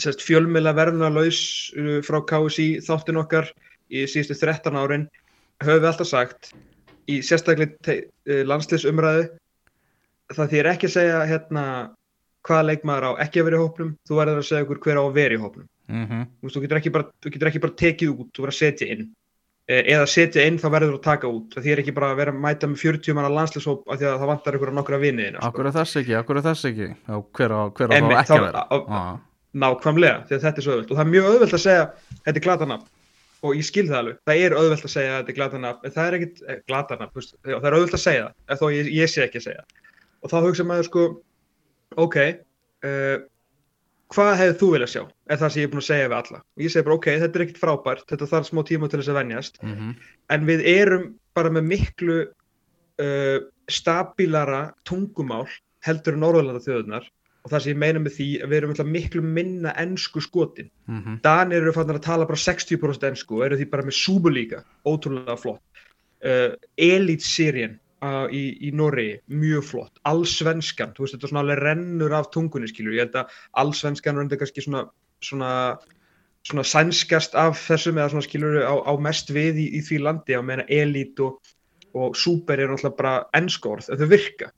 sérst 0.00 0.24
fjölmjöla 0.24 0.74
verðunarlaus 0.76 1.40
uh, 1.76 1.98
frá 2.04 2.20
KSI 2.24 2.68
þáttun 2.84 3.20
okkar 3.24 3.50
í 3.90 4.06
síðustu 4.06 4.36
13 4.38 4.76
árin 4.76 5.08
höfum 5.60 5.82
við 5.82 5.90
alltaf 5.90 6.08
sagt 6.08 6.52
í 7.10 7.20
sérstaklega 7.26 7.96
uh, 7.96 8.42
landsleisumræðu 8.48 9.28
það 10.34 10.52
þýr 10.54 10.68
ekki 10.74 10.88
að 10.88 10.94
segja 10.96 11.22
hérna 11.28 11.64
hvaða 12.46 12.66
leikmaður 12.70 13.06
á 13.06 13.10
ekki 13.24 13.40
að 13.40 13.48
vera 13.48 13.58
í 13.58 13.62
hópnum 13.62 13.94
þú 14.08 14.18
verður 14.18 14.42
að 14.42 14.48
segja 14.48 14.66
okkur 14.66 14.82
hver 14.84 15.00
á 15.00 15.02
að 15.02 15.16
vera 15.16 15.36
í 15.36 15.40
hópnum. 15.40 15.70
Mm 15.90 16.04
-hmm. 16.06 16.26
þú, 16.42 16.60
getur 16.62 16.92
bara, 16.94 17.08
þú 17.22 17.32
getur 17.34 17.48
ekki 17.50 17.64
bara 17.64 17.80
tekið 17.82 18.12
út 18.14 18.30
þú 18.30 18.44
verður 18.44 18.54
að 18.54 18.60
setja 18.60 18.86
inn. 18.94 19.08
E, 19.70 19.74
eða 19.94 20.06
setja 20.06 20.44
inn 20.46 20.58
þá 20.58 20.68
verður 20.70 20.92
þú 20.94 20.98
að 21.00 21.08
taka 21.08 21.26
út. 21.30 21.48
Það 21.54 21.66
þýr 21.66 21.82
ekki 21.82 21.94
bara 21.94 22.10
að 22.10 22.20
vera 22.20 22.32
að 22.32 22.42
mæta 22.44 22.70
með 22.70 22.82
40 22.84 23.14
manna 23.14 23.32
landslýshóp 23.34 23.82
af 23.86 23.98
því 23.98 24.06
að 24.06 24.20
það 24.20 24.30
vantar 24.30 24.54
ykkur 24.54 24.70
á 24.70 24.78
nokkura 24.78 25.02
vinniðina 25.02 25.38
sko. 25.38 25.48
Akkur 25.48 25.66
er 25.66 25.76
þess 25.78 25.96
ekki, 26.00 26.14
akkur 26.14 26.36
er 26.36 26.46
þess 26.46 26.64
ekki? 26.70 26.88
Hver 27.10 27.50
á, 27.50 27.60
hver 27.74 27.90
á 27.90 27.92
en, 27.96 28.04
þá 28.04 28.20
ekki 28.20 28.38
að 28.38 28.46
vera? 28.46 28.64
ah. 28.70 29.18
Nákvæmlega, 29.50 30.18
því 30.28 30.34
að 30.36 30.42
þetta 30.46 30.58
er 30.60 30.62
svo 30.62 30.72
öðvöld 30.72 30.90
og 30.90 30.96
það 30.96 31.04
er 31.04 31.10
mjög 31.10 31.24
öðvöld 31.26 31.54
að 31.54 31.62
segja 31.64 31.86
þetta 32.22 32.38
er 32.38 32.44
glatanafn 32.44 32.86
og 33.40 33.56
ég 33.56 33.64
skil 33.64 33.86
það 33.88 33.98
alveg, 33.98 34.16
það 34.28 34.42
er 34.44 34.56
auðvelt 34.56 34.84
að 34.84 34.92
segja 34.94 35.12
að 35.12 35.20
þetta 35.20 35.32
er 35.32 35.38
glatanafn, 35.38 35.84
en 35.84 35.94
það 35.94 36.06
er 36.06 36.16
ekkit 36.18 36.42
eh, 36.46 36.58
glatanafn, 36.68 37.28
það 37.46 37.68
er 37.70 37.76
auðvelt 37.76 37.96
að 37.96 38.02
segja 38.04 38.26
það, 38.28 38.60
þó 38.60 38.66
ég, 38.74 38.90
ég 39.00 39.12
sé 39.12 39.24
ekki 39.24 39.40
að 39.40 39.46
segja 39.48 39.64
og 40.20 40.32
þá 40.32 40.38
hugsa 40.44 40.66
maður 40.68 40.88
sko, 40.88 41.04
ok, 42.00 42.16
uh, 42.86 43.22
hvað 44.10 44.32
hefur 44.40 44.58
þú 44.60 44.68
viljað 44.74 44.92
sjá, 44.94 45.02
er 45.30 45.40
það 45.40 45.52
sem 45.52 45.62
ég 45.62 45.68
er 45.68 45.72
búin 45.72 45.82
að 45.82 45.88
segja 45.88 46.10
við 46.10 46.16
alla. 46.18 46.42
Og 46.42 46.64
ég 46.64 46.74
segi 46.74 46.86
bara 46.88 46.98
ok, 46.98 47.08
þetta 47.22 47.38
er 47.38 47.44
ekkert 47.46 47.62
frábært. 47.62 48.04
Þetta 48.10 48.30
þarf 48.32 48.48
smá 48.48 48.60
tíma 48.66 48.90
til 48.90 49.00
þess 49.00 49.12
að 49.12 49.18
venjast. 49.20 49.60
Mm 49.62 49.74
-hmm. 49.78 49.94
en 50.34 50.46
við 50.48 50.66
erum 50.74 51.06
bara 51.38 51.54
með 51.54 51.64
miklu 51.70 52.18
uh, 52.26 53.38
stabílara 53.70 54.62
tungumál 54.84 55.46
heldur 55.86 56.16
en 56.16 56.24
Norðurlanda 56.24 56.64
þjóðunar 56.64 57.06
og 57.40 57.52
það 57.52 57.62
sem 57.64 57.72
ég 57.72 57.80
meina 57.80 58.02
með 58.02 58.16
því 58.18 58.28
að 58.44 58.52
við 58.52 58.58
erum 58.60 58.90
miklu 58.94 59.22
minna 59.24 59.74
ennsku 59.80 60.20
skotin. 60.20 60.70
Mm 60.86 61.02
-hmm. 61.02 61.20
Danir 61.22 61.62
eru 61.62 61.72
fannar 61.72 62.00
að 62.00 62.08
tala 62.08 62.26
bara 62.26 62.36
60% 62.36 63.06
ennsku 63.08 63.36
og 63.36 63.44
eru 63.46 63.56
því 63.56 63.70
bara 63.70 63.82
með 63.82 63.96
súbulíka, 64.00 64.64
ótrúlega 64.84 65.36
flott. 65.36 65.62
Uh, 66.20 66.52
Elite-serien 66.76 67.78
uh, 68.04 68.28
í, 68.28 68.68
í 68.68 68.70
Norri, 68.72 69.20
mjög 69.28 69.64
flott. 69.64 69.92
Allsvenskan, 70.04 70.92
þú 70.92 71.04
veist 71.04 71.14
þetta 71.16 71.28
svona 71.28 71.40
alveg 71.40 71.58
rennur 71.58 72.12
af 72.12 72.30
tungunni 72.30 72.68
skilur, 72.68 72.92
ég 72.92 73.08
held 73.08 73.16
að 73.16 73.30
allsvenskan 73.52 74.16
röndir 74.16 74.38
kannski 74.38 74.60
svona 74.60 74.90
svona, 75.20 75.78
svona 76.46 76.64
sænskast 76.64 77.34
af 77.38 77.58
þessum 77.68 77.98
eða 78.00 78.12
svona 78.14 78.26
skilur 78.26 78.60
á, 78.64 78.74
á 78.88 78.92
mest 79.00 79.32
við 79.34 79.60
í, 79.64 79.66
í 79.78 79.82
því 79.84 80.02
landi 80.04 80.36
á 80.36 80.42
meina 80.42 80.64
elít 80.68 81.20
og, 81.24 81.40
og 81.94 82.16
súper 82.16 82.60
er 82.60 82.72
náttúrulega 82.72 82.96
bara 82.96 83.14
ennskórð, 83.36 83.92
þau 83.92 84.08
virka 84.10 84.50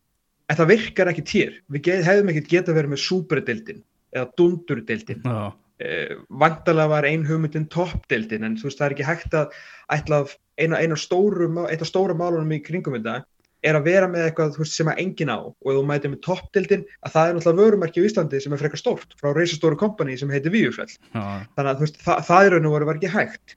en 0.53 0.61
það 0.61 0.73
virkar 0.75 1.11
ekki 1.13 1.25
týr, 1.29 1.59
við 1.73 1.91
hefðum 2.05 2.31
ekki 2.33 2.45
geta 2.51 2.77
verið 2.77 2.93
með 2.93 3.05
súperdildin 3.07 3.83
eða 4.13 4.29
dundurdildin 4.39 5.23
no. 5.25 5.53
eh, 5.81 6.15
vantalega 6.29 6.93
var 6.93 7.09
ein 7.09 7.25
hugmyndin 7.27 7.69
toppdildin 7.73 8.45
en 8.49 8.59
þú 8.61 8.69
veist 8.69 8.81
það 8.81 8.89
er 8.89 8.97
ekki 8.97 9.09
hægt 9.09 9.37
að 9.39 9.61
ætla 9.97 10.25
eina, 10.61 10.81
eina 10.81 10.99
stóru, 11.01 11.49
eitt 11.69 11.85
af 11.85 11.89
stóru 11.89 12.17
málunum 12.19 12.53
í 12.53 12.61
kringum 12.65 12.99
þetta 12.99 13.23
er 13.63 13.79
að 13.79 13.87
vera 13.87 14.11
með 14.11 14.27
eitthvað 14.27 14.59
veist, 14.59 14.77
sem 14.77 14.91
að 14.91 15.01
engin 15.05 15.33
á 15.33 15.39
og 15.39 15.71
þú 15.71 15.85
mætið 15.89 16.13
með 16.13 16.23
toppdildin 16.27 16.85
að 17.07 17.15
það 17.15 17.29
er 17.29 17.37
náttúrulega 17.39 17.63
vörumarki 17.63 18.03
í 18.03 18.09
Íslandi 18.09 18.43
sem 18.43 18.55
er 18.55 18.63
frekar 18.63 18.83
stórt 18.83 19.17
frá 19.21 19.31
reysastóru 19.37 19.79
kompani 19.81 20.19
sem 20.19 20.33
heitir 20.35 20.53
Víufell 20.55 20.91
ah. 21.15 21.47
þannig 21.55 21.71
að 21.73 21.85
veist, 21.87 22.01
það, 22.03 22.25
það 22.29 22.49
er 22.49 22.57
raun 22.57 22.69
og 22.69 22.77
voru 22.77 22.91
var 22.91 23.01
ekki 23.01 23.13
hægt 23.15 23.57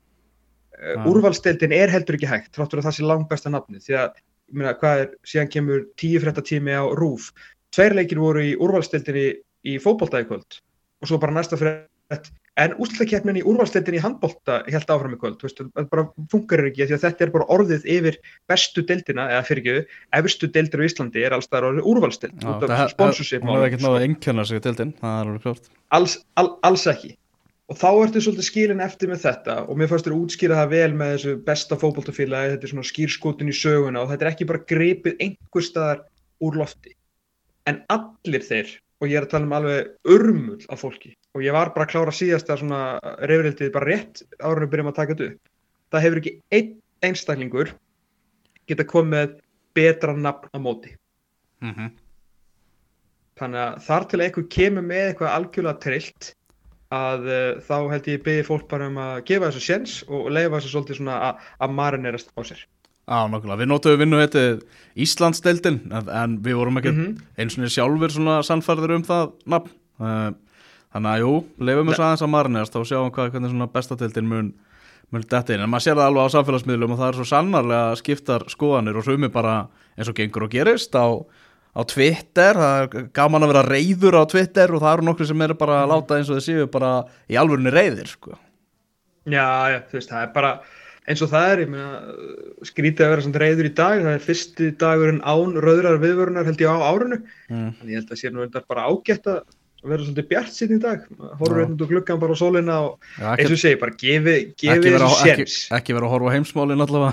ah. 0.78 1.10
úrvalstildin 1.10 1.74
er 1.76 1.92
heldur 1.92 2.20
ekki 2.20 2.30
hægt 2.30 2.54
þráttur 2.54 2.80
að 2.80 2.88
það 2.88 2.98
sé 3.00 3.10
langt 3.10 3.28
besta 3.32 3.52
nafni 3.52 3.82
því 3.82 3.98
að 4.04 4.22
myna, 4.54 4.74
hvað 4.78 5.02
er, 5.04 5.12
síðan 5.26 5.52
kemur 5.52 5.84
tíu 6.00 6.22
frettatími 6.22 6.74
á 6.76 6.84
Rúf 6.98 7.32
tveir 7.74 7.96
leikir 7.98 8.22
voru 8.22 8.44
í 8.44 8.56
úrvalstildinni 8.62 9.28
í 9.66 9.76
fókbóltæðikvöld 9.82 10.60
og 11.02 11.10
svo 11.10 11.20
bara 11.22 11.34
næsta 11.36 11.58
frett 11.60 12.30
en 12.56 12.72
úslutakefnin 12.80 13.40
í 13.40 13.44
úrvalstildin 13.44 13.98
í 13.98 14.00
handbólta 14.00 14.62
held 14.70 14.92
áfram 14.92 15.16
í 15.16 15.18
kvöld, 15.20 15.42
veist, 15.44 15.58
það 15.60 15.88
bara 15.92 16.06
funkar 16.32 16.62
ekki 16.70 16.86
því 16.86 16.96
að 16.96 17.02
þetta 17.04 17.26
er 17.26 17.32
bara 17.34 17.48
orðið 17.52 17.84
yfir 17.96 18.18
bestu 18.48 18.84
deildina, 18.86 19.26
eða 19.34 19.42
fyrir 19.48 19.62
ekki, 19.62 19.98
efstu 20.20 20.48
deildir 20.54 20.80
á 20.80 20.86
Íslandi 20.88 21.26
er 21.26 21.36
alls 21.36 21.50
það 21.50 21.68
orðið 21.72 21.90
úrvalstild 21.92 22.46
út 22.46 22.66
af 22.70 22.94
sponsorship 22.94 23.44
hún 23.44 23.58
hefur 23.58 23.68
ekkert 23.68 23.84
náðu 23.84 23.98
að 23.98 24.06
engkjörna 24.08 24.46
sig 24.48 24.64
deildin, 24.64 24.94
það 25.02 25.18
er 25.18 25.30
alveg 25.32 25.44
klart 25.44 25.70
alls, 25.98 26.16
all, 26.40 26.50
alls 26.70 26.86
ekki 26.94 27.12
og 27.66 27.78
þá 27.80 27.88
ertu 27.90 28.22
svolítið 28.22 28.48
skilin 28.48 28.84
eftir 28.84 29.10
með 29.10 29.24
þetta 29.24 29.56
og 29.66 29.78
mér 29.78 29.90
fannst 29.90 30.06
þér 30.06 30.16
útskýra 30.16 30.60
það 30.60 30.74
vel 30.74 30.92
með 30.94 31.12
þessu 31.14 31.36
besta 31.48 31.78
fókbóltafélagi, 31.80 32.52
þetta 32.54 32.68
er 32.68 32.72
svona 32.74 32.90
skýrskotin 32.90 33.50
í 33.50 33.56
söguna 33.56 34.02
og 34.04 34.12
þetta 34.12 34.26
er 34.26 34.32
ekki 34.32 34.48
bara 34.50 34.66
grepið 34.70 35.22
einhver 35.26 35.66
staðar 35.66 36.04
úr 36.46 36.58
lofti 36.62 36.94
en 37.66 37.82
allir 37.90 38.44
þeir 38.46 38.76
og 39.00 39.10
ég 39.10 39.18
er 39.18 39.26
að 39.26 39.32
tala 39.34 39.48
um 39.48 39.56
alveg 39.56 40.12
örmull 40.14 40.62
af 40.72 40.80
fólki 40.80 41.12
og 41.36 41.44
ég 41.44 41.52
var 41.52 41.72
bara 41.74 41.84
að 41.84 41.92
klára 41.92 42.14
síðast 42.14 42.50
að 42.50 42.62
svona 42.62 42.80
reyfrildið 43.28 43.72
bara 43.74 43.90
rétt 43.90 44.22
árunum 44.40 44.70
byrjum 44.72 44.90
að 44.92 44.98
taka 44.98 45.14
þetta 45.14 45.28
upp. 45.32 45.50
Það 45.92 46.04
hefur 46.06 46.20
ekki 46.22 46.34
einn 46.56 46.72
einstaklingur 47.04 47.72
geta 48.66 48.86
komið 48.88 49.36
betra 49.76 50.16
nafn 50.16 50.48
á 50.56 50.58
móti. 50.58 50.94
Mm 51.60 51.74
-hmm. 51.74 51.90
Þannig 53.36 53.60
að 53.60 53.82
þar 53.84 54.08
til 54.08 54.20
eitthvað 54.20 54.48
kemur 54.56 54.82
með 54.82 55.04
eitthvað 55.10 55.34
algjörlega 55.36 55.82
trillt 55.84 56.35
að 56.94 57.26
uh, 57.26 57.60
þá 57.66 57.76
held 57.92 58.08
ég 58.12 58.22
byrja 58.24 58.46
fólk 58.46 58.66
bara 58.70 58.88
um 58.90 58.98
að 59.02 59.20
gefa 59.26 59.50
þessu 59.50 59.64
séns 59.64 59.98
og 60.06 60.30
leifa 60.30 60.58
þessu 60.58 60.72
svolítið 60.72 61.00
svona 61.00 61.18
að, 61.58 61.70
marinerast 61.74 62.30
á 62.36 62.40
sér. 62.46 62.64
Já, 63.06 63.18
nokkulega. 63.30 63.60
Við 63.60 63.70
nótum 63.70 63.92
við 63.94 64.00
vinnu 64.02 64.20
þetta 64.22 64.44
Íslandsdeildin 64.98 65.80
en 65.94 66.38
við 66.42 66.58
vorum 66.58 66.80
ekki 66.80 66.90
mm 66.90 67.02
-hmm. 67.02 67.26
eins 67.38 67.58
og 67.58 67.70
sjálfur 67.70 68.10
svona 68.10 68.42
sannfærður 68.42 68.96
um 68.96 69.04
það 69.06 69.32
nafn. 69.46 69.70
Uh, 70.00 70.30
þannig 70.92 71.10
að 71.12 71.20
jú, 71.20 71.32
leifum 71.58 71.90
við 71.90 72.00
aðeins 72.00 72.22
að 72.22 72.32
marnast 72.32 72.76
og 72.76 72.86
sjáum 72.86 73.10
hvað, 73.10 73.30
hvernig 73.30 73.50
svona 73.50 73.72
bestadeildin 73.72 74.28
mun, 74.28 74.52
mun 75.10 75.22
detta 75.22 75.54
inn. 75.54 75.62
En 75.62 75.70
maður 75.70 75.86
sér 75.86 75.96
það 75.96 76.06
alveg 76.06 76.26
á 76.26 76.34
samfélagsmiðlum 76.34 76.92
og 76.92 76.98
það 76.98 77.08
er 77.08 77.18
svo 77.18 77.24
sannarlega 77.24 77.96
skiptar 77.96 78.46
skoðanir 78.48 78.96
og 78.96 79.04
sumi 79.04 79.28
bara 79.28 79.68
eins 79.96 80.08
og 80.08 80.16
gengur 80.16 80.46
og 80.46 80.50
gerist 80.50 80.94
á, 80.96 81.06
á 81.76 81.80
Twitter, 81.84 82.56
það 82.56 82.78
er 82.80 83.10
gaman 83.16 83.44
að 83.44 83.52
vera 83.52 83.66
reyður 83.68 84.16
á 84.16 84.22
Twitter 84.32 84.72
og 84.72 84.82
það 84.82 84.96
eru 84.96 85.06
nokkru 85.10 85.28
sem 85.28 85.44
eru 85.44 85.58
bara 85.60 85.82
að 85.82 85.92
láta 85.92 86.16
eins 86.16 86.30
og 86.32 86.38
þeir 86.38 86.46
séu 86.46 86.70
bara 86.72 86.92
í 87.28 87.36
alvörunni 87.36 87.72
reyðir 87.74 88.08
sko. 88.08 88.38
Já, 89.26 89.46
já, 89.74 89.78
þú 89.90 89.98
veist, 89.98 90.12
það 90.12 90.22
er 90.22 90.32
bara 90.32 90.52
eins 91.06 91.22
og 91.22 91.30
það 91.30 91.50
er, 91.50 91.62
ég 91.62 91.70
meina, 91.70 92.16
skrítið 92.66 93.06
að 93.06 93.12
vera 93.12 93.26
svona 93.26 93.42
reyður 93.42 93.68
í 93.68 93.74
dag, 93.78 94.00
það 94.06 94.16
er 94.16 94.24
fyrsti 94.24 94.70
dagurinn 94.80 95.20
án 95.22 95.54
rauðrar 95.62 96.00
viðvörunar 96.02 96.48
held 96.48 96.64
ég 96.64 96.72
á 96.72 96.78
árinu, 96.88 97.20
mm. 97.50 97.68
en 97.70 97.92
ég 97.92 98.00
held 98.00 98.10
að 98.10 98.20
sé 98.22 98.32
nú 98.32 98.42
endar 98.46 98.66
bara 98.66 98.88
ágætt 98.90 99.28
að 99.30 99.42
vera 99.86 100.02
svolítið 100.02 100.28
bjart 100.32 100.54
sín 100.54 100.74
í 100.74 100.80
dag, 100.82 101.04
Já. 101.06 101.26
einhvern 101.36 101.76
og 101.76 101.90
gluggan 101.92 102.22
bara 102.22 102.34
á 102.34 102.38
sólina 102.40 102.78
og 102.88 102.96
Já, 103.20 103.28
eins 103.36 103.44
og 103.44 103.54
ekki, 103.54 103.60
segi, 103.62 103.80
bara 103.82 103.98
gefi, 104.00 104.34
ekki, 104.40 104.70
gefi 104.72 104.94
þessu 104.96 105.10
ekki, 105.12 105.46
séns. 105.46 105.58
ekki 105.78 105.98
vera 105.98 106.08
að 106.08 106.16
horfa 106.16 106.32
á 106.32 106.34
heimsmálin 106.34 106.86
allavega 106.86 107.12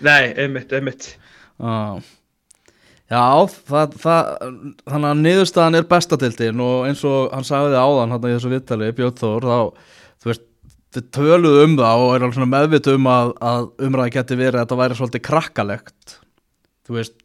Nei, 0.00 0.32
einmitt, 0.40 0.72
einmitt. 0.72 1.12
Já, 1.60 2.00
Já 3.10 3.22
það, 3.50 3.96
það, 3.98 4.28
þannig 4.86 5.08
að 5.08 5.22
niðurstaðan 5.24 5.78
er 5.80 5.88
bestadildin 5.90 6.60
og 6.62 6.84
eins 6.86 7.00
og 7.08 7.32
hann 7.34 7.46
sagði 7.48 7.80
áðan 7.80 8.14
hann 8.14 8.28
í 8.28 8.34
þessu 8.36 8.52
viðtali, 8.52 8.92
Björn 8.94 9.16
Þór 9.18 9.48
þá, 9.48 9.88
þú 10.22 10.30
veist, 10.30 10.44
þið 10.94 11.08
töluðu 11.16 11.64
um 11.64 11.74
það 11.80 12.04
og 12.04 12.12
er 12.12 12.22
alveg 12.22 12.36
svona 12.38 12.52
meðvitt 12.52 12.92
um 12.92 13.08
að, 13.10 13.32
að 13.50 13.66
umræði 13.88 14.14
geti 14.14 14.38
verið 14.38 14.60
að 14.60 14.62
þetta 14.64 14.78
væri 14.82 15.00
svolítið 15.00 15.24
krakkalegt. 15.26 16.14
Þú 16.86 16.96
veist, 17.00 17.18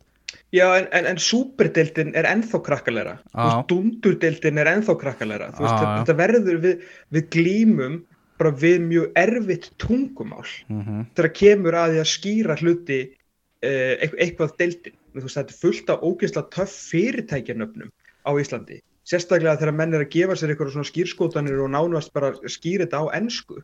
Já, 0.55 0.65
en, 0.77 0.85
en, 0.95 1.07
en 1.09 1.17
súperdeildin 1.19 2.13
er 2.15 2.27
ennþá 2.29 2.61
krakkalegra, 2.63 3.15
þú 3.27 3.37
Já. 3.37 3.45
veist, 3.45 3.69
dundurdeildin 3.71 4.61
er 4.61 4.69
ennþá 4.71 4.97
krakkalegra, 5.01 5.53
þú 5.53 5.65
veist, 5.65 5.79
Já, 5.81 5.87
þetta, 5.99 6.17
verður 6.21 6.59
við, 6.63 6.85
við 7.13 7.31
glímum 7.35 7.97
bara 8.39 8.51
við 8.61 8.77
mjög 8.89 9.17
erfitt 9.19 9.71
tungumál 9.81 10.45
mm 10.67 11.05
þegar 11.15 11.31
kemur 11.39 11.77
að 11.79 11.93
því 11.93 12.01
að 12.01 12.11
skýra 12.11 12.57
hluti 12.61 13.01
uh, 13.05 13.93
eitthvað, 14.05 14.55
þú 14.55 14.95
veist, 15.23 15.37
þetta 15.37 15.55
er 15.55 15.61
fullt 15.61 15.93
af 15.93 16.03
ógeðslega 16.03 16.51
töff 16.55 16.75
fyrirtækjanöfnum 16.91 17.93
á 18.25 18.31
Íslandi, 18.41 18.81
sérstaklega 19.07 19.59
þegar 19.61 19.77
menn 19.79 19.93
er 19.93 20.05
að 20.05 20.13
gefa 20.17 20.35
sér 20.35 20.53
eitthvað 20.53 20.73
svona 20.75 20.91
skýrskótanir 20.91 21.63
og 21.63 21.71
nánast 21.71 22.13
bara 22.13 22.33
skýra 22.49 22.85
þetta 22.85 23.03
á 23.05 23.05
ensku, 23.21 23.61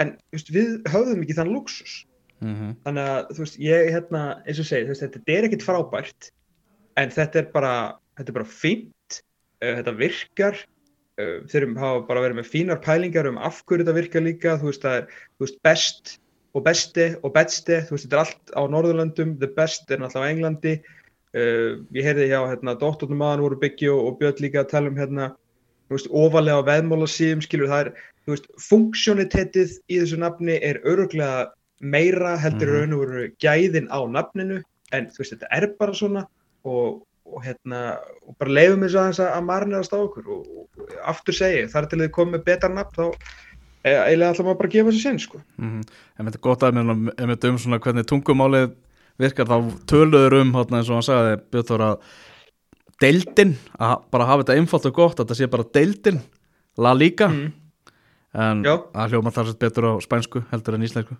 en 0.00 0.16
veist, 0.32 0.50
við 0.50 0.80
höfðum 0.90 1.22
ekki 1.22 1.36
þann 1.36 1.54
luxus 1.54 2.04
-hmm. 2.40 2.76
þannig 2.84 3.08
að 3.14 3.32
þú 3.34 3.44
veist, 3.44 3.58
ég 3.60 3.90
hérna 3.94 4.22
eins 4.46 4.60
og 4.60 4.66
segi, 4.66 5.00
þetta 5.00 5.24
er 5.26 5.48
ekkit 5.48 5.66
frábært 5.66 6.30
en 6.96 7.10
þetta 7.10 7.38
er 7.38 7.50
bara 7.52 7.74
þetta 8.20 8.32
er 8.32 8.38
bara 8.38 8.52
fínt, 8.52 9.20
uh, 9.62 9.74
þetta 9.80 9.96
virkar. 9.98 10.64
Uh, 11.20 11.36
þeir 11.50 11.62
eru- 11.62 11.76
hafa 11.80 12.06
bara 12.08 12.24
verið 12.24 12.40
með 12.40 12.50
fínar 12.52 12.80
pælingar 12.84 13.28
um 13.28 13.38
af 13.38 13.62
hverju 13.64 13.84
þetta 13.84 13.96
virkar 13.96 14.24
líka. 14.24 14.56
Þú 14.60 14.70
veist, 14.70 14.84
það 14.84 14.98
er, 15.00 15.06
þú 15.36 15.46
veist, 15.46 15.60
best 15.66 16.18
og 16.54 16.64
besti 16.66 17.10
og 17.22 17.34
betsti, 17.34 17.82
þú 17.86 17.96
veist, 17.96 18.06
þetta 18.06 18.16
er 18.16 18.24
allt 18.24 18.54
á 18.56 18.62
Norðurlöndum, 18.74 19.36
the 19.38 19.50
best 19.54 19.90
er 19.90 20.02
náttúrulega 20.02 20.26
á 20.26 20.32
Englandi 20.32 20.72
uh, 20.80 21.78
ég 21.94 22.06
heyrði 22.06 22.30
hjá 22.32 22.40
hérna, 22.42 22.76
dóttornum 22.78 23.22
aðan 23.26 23.44
voru 23.46 23.60
byggji 23.60 23.90
og, 23.92 24.00
og 24.08 24.18
Björn 24.20 24.42
líka 24.44 24.64
að 24.64 24.72
tala 24.74 24.90
um 24.90 24.98
hérna, 24.98 25.30
þú 25.88 25.98
veist, 25.98 26.10
ofalega 26.22 26.64
á 26.64 26.68
veðmála 26.70 27.10
síðum, 27.10 27.44
skilur, 27.46 27.70
það 27.70 27.84
er, 27.84 27.92
þú 28.24 28.34
veist, 28.34 28.50
funksjónitetið 28.66 29.76
í 29.86 30.00
þessu 30.02 30.20
nafni 30.22 30.58
er 30.58 30.82
öruglega 30.88 31.50
meira 31.80 32.34
heldur 32.40 32.68
mm. 32.68 32.74
raun 32.76 32.96
og 32.96 33.04
veru 33.04 33.28
gæðin 33.40 33.88
á 33.88 34.00
nafninu 34.10 34.58
en 34.96 35.06
þú 35.12 35.22
veist, 35.22 35.36
þetta 35.36 35.52
er 35.56 35.68
bara 35.78 35.96
svona 35.96 36.24
og, 36.68 37.00
og 37.30 37.44
hérna, 37.44 38.00
og 38.26 38.36
bara 38.40 38.56
leifum 38.58 38.84
þess 38.84 38.98
aðeins 39.00 39.22
að 39.24 39.46
marinerast 39.46 39.94
á 39.94 39.98
okkur 40.00 40.34
og, 40.34 40.50
og 40.50 40.98
aftur 41.08 41.36
segi, 41.36 41.64
þar 41.72 41.88
til 41.88 42.02
þið 42.02 42.12
komið 42.18 42.44
betra 42.50 42.72
nafn 42.74 42.98
þá 42.98 43.06
eiginlega 43.84 44.32
ætla 44.34 44.44
maður 44.46 44.58
bara 44.60 44.68
að 44.68 44.74
gefa 44.76 44.90
þessu 44.92 45.02
sen, 45.02 45.18
sko. 45.22 45.40
Mm 45.60 45.80
En 46.18 46.26
þetta 46.28 46.38
er 46.40 46.44
gott 46.44 46.64
að 46.66 46.80
með 47.30 47.46
um 47.50 47.58
svona 47.58 47.78
hvernig 47.80 48.06
tungumálið 48.10 48.74
virkar 49.20 49.48
þá 49.48 49.56
töluður 49.88 50.36
um 50.40 50.52
hérna, 50.56 50.80
eins 50.80 50.90
og 50.90 50.98
hann 50.98 51.06
sagði 51.06 51.38
Björn 51.52 51.84
að 51.86 51.96
deildin, 53.00 53.54
að 53.80 53.94
bara 54.12 54.26
hafa 54.28 54.44
þetta 54.44 54.58
einfalt 54.60 54.86
og 54.90 54.94
gott 54.96 55.18
að 55.20 55.24
þetta 55.26 55.38
sé 55.38 55.48
bara 55.52 55.68
deildin 55.76 56.20
La 56.78 56.92
Liga 56.94 57.28
Mm. 57.28 57.52
en 58.34 58.62
Já. 58.62 58.76
að 58.94 59.10
hljóma 59.10 59.32
þar 59.34 59.46
sett 59.50 59.58
betur 59.58 59.88
á 59.90 59.92
spænsku 60.04 60.44
heldur 60.52 60.74
en 60.76 60.84
íslensku 60.86 61.16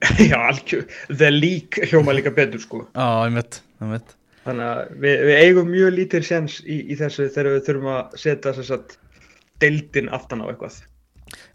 Já, 0.30 0.36
algjör, 0.48 0.86
The 1.08 1.30
League 1.30 1.86
hljóma 1.90 2.12
líka 2.16 2.30
betur, 2.34 2.60
sko. 2.60 2.82
Já, 2.94 3.28
ég 3.28 3.34
veit, 3.38 3.60
ég 3.80 3.90
veit 3.94 4.16
Þannig 4.44 4.64
að 4.66 4.92
við, 5.04 5.16
við 5.28 5.38
eigum 5.44 5.68
mjög 5.68 5.90
lítið 5.98 6.24
sens 6.24 6.58
í, 6.64 6.78
í 6.92 6.96
þessu 6.96 7.26
þegar 7.28 7.50
við 7.58 7.64
þurfum 7.66 7.90
að 7.92 8.14
setja 8.22 8.52
þess 8.56 8.72
að 8.76 8.94
deildin 9.60 10.08
aftan 10.16 10.40
á 10.40 10.48
eitthvað. 10.48 10.78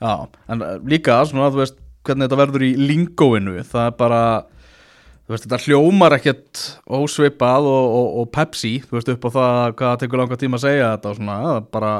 Já, 0.01 0.11
en 0.53 0.61
uh, 0.65 0.75
líka 0.87 1.19
svona 1.29 1.51
þú 1.53 1.61
veist 1.63 1.79
hvernig 2.05 2.27
þetta 2.27 2.39
verður 2.43 2.65
í 2.67 2.73
lingóinu 2.77 3.55
það 3.65 3.87
er 3.89 3.95
bara 3.99 4.21
þú 5.25 5.33
veist 5.33 5.47
þetta 5.47 5.61
hljómar 5.65 6.15
ekkert 6.19 6.63
ósvipað 6.99 7.69
og, 7.71 7.85
og, 7.99 8.09
og 8.21 8.27
Pepsi 8.35 8.75
þú 8.85 8.99
veist 8.99 9.09
upp 9.15 9.25
á 9.25 9.29
það 9.37 9.61
hvað 9.79 9.87
það 9.89 10.01
tekur 10.03 10.21
langa 10.21 10.37
tíma 10.43 10.59
að 10.59 10.65
segja 10.67 10.91
þetta 10.95 11.15
svona 11.17 11.37
er 11.55 11.63
bara 11.73 11.93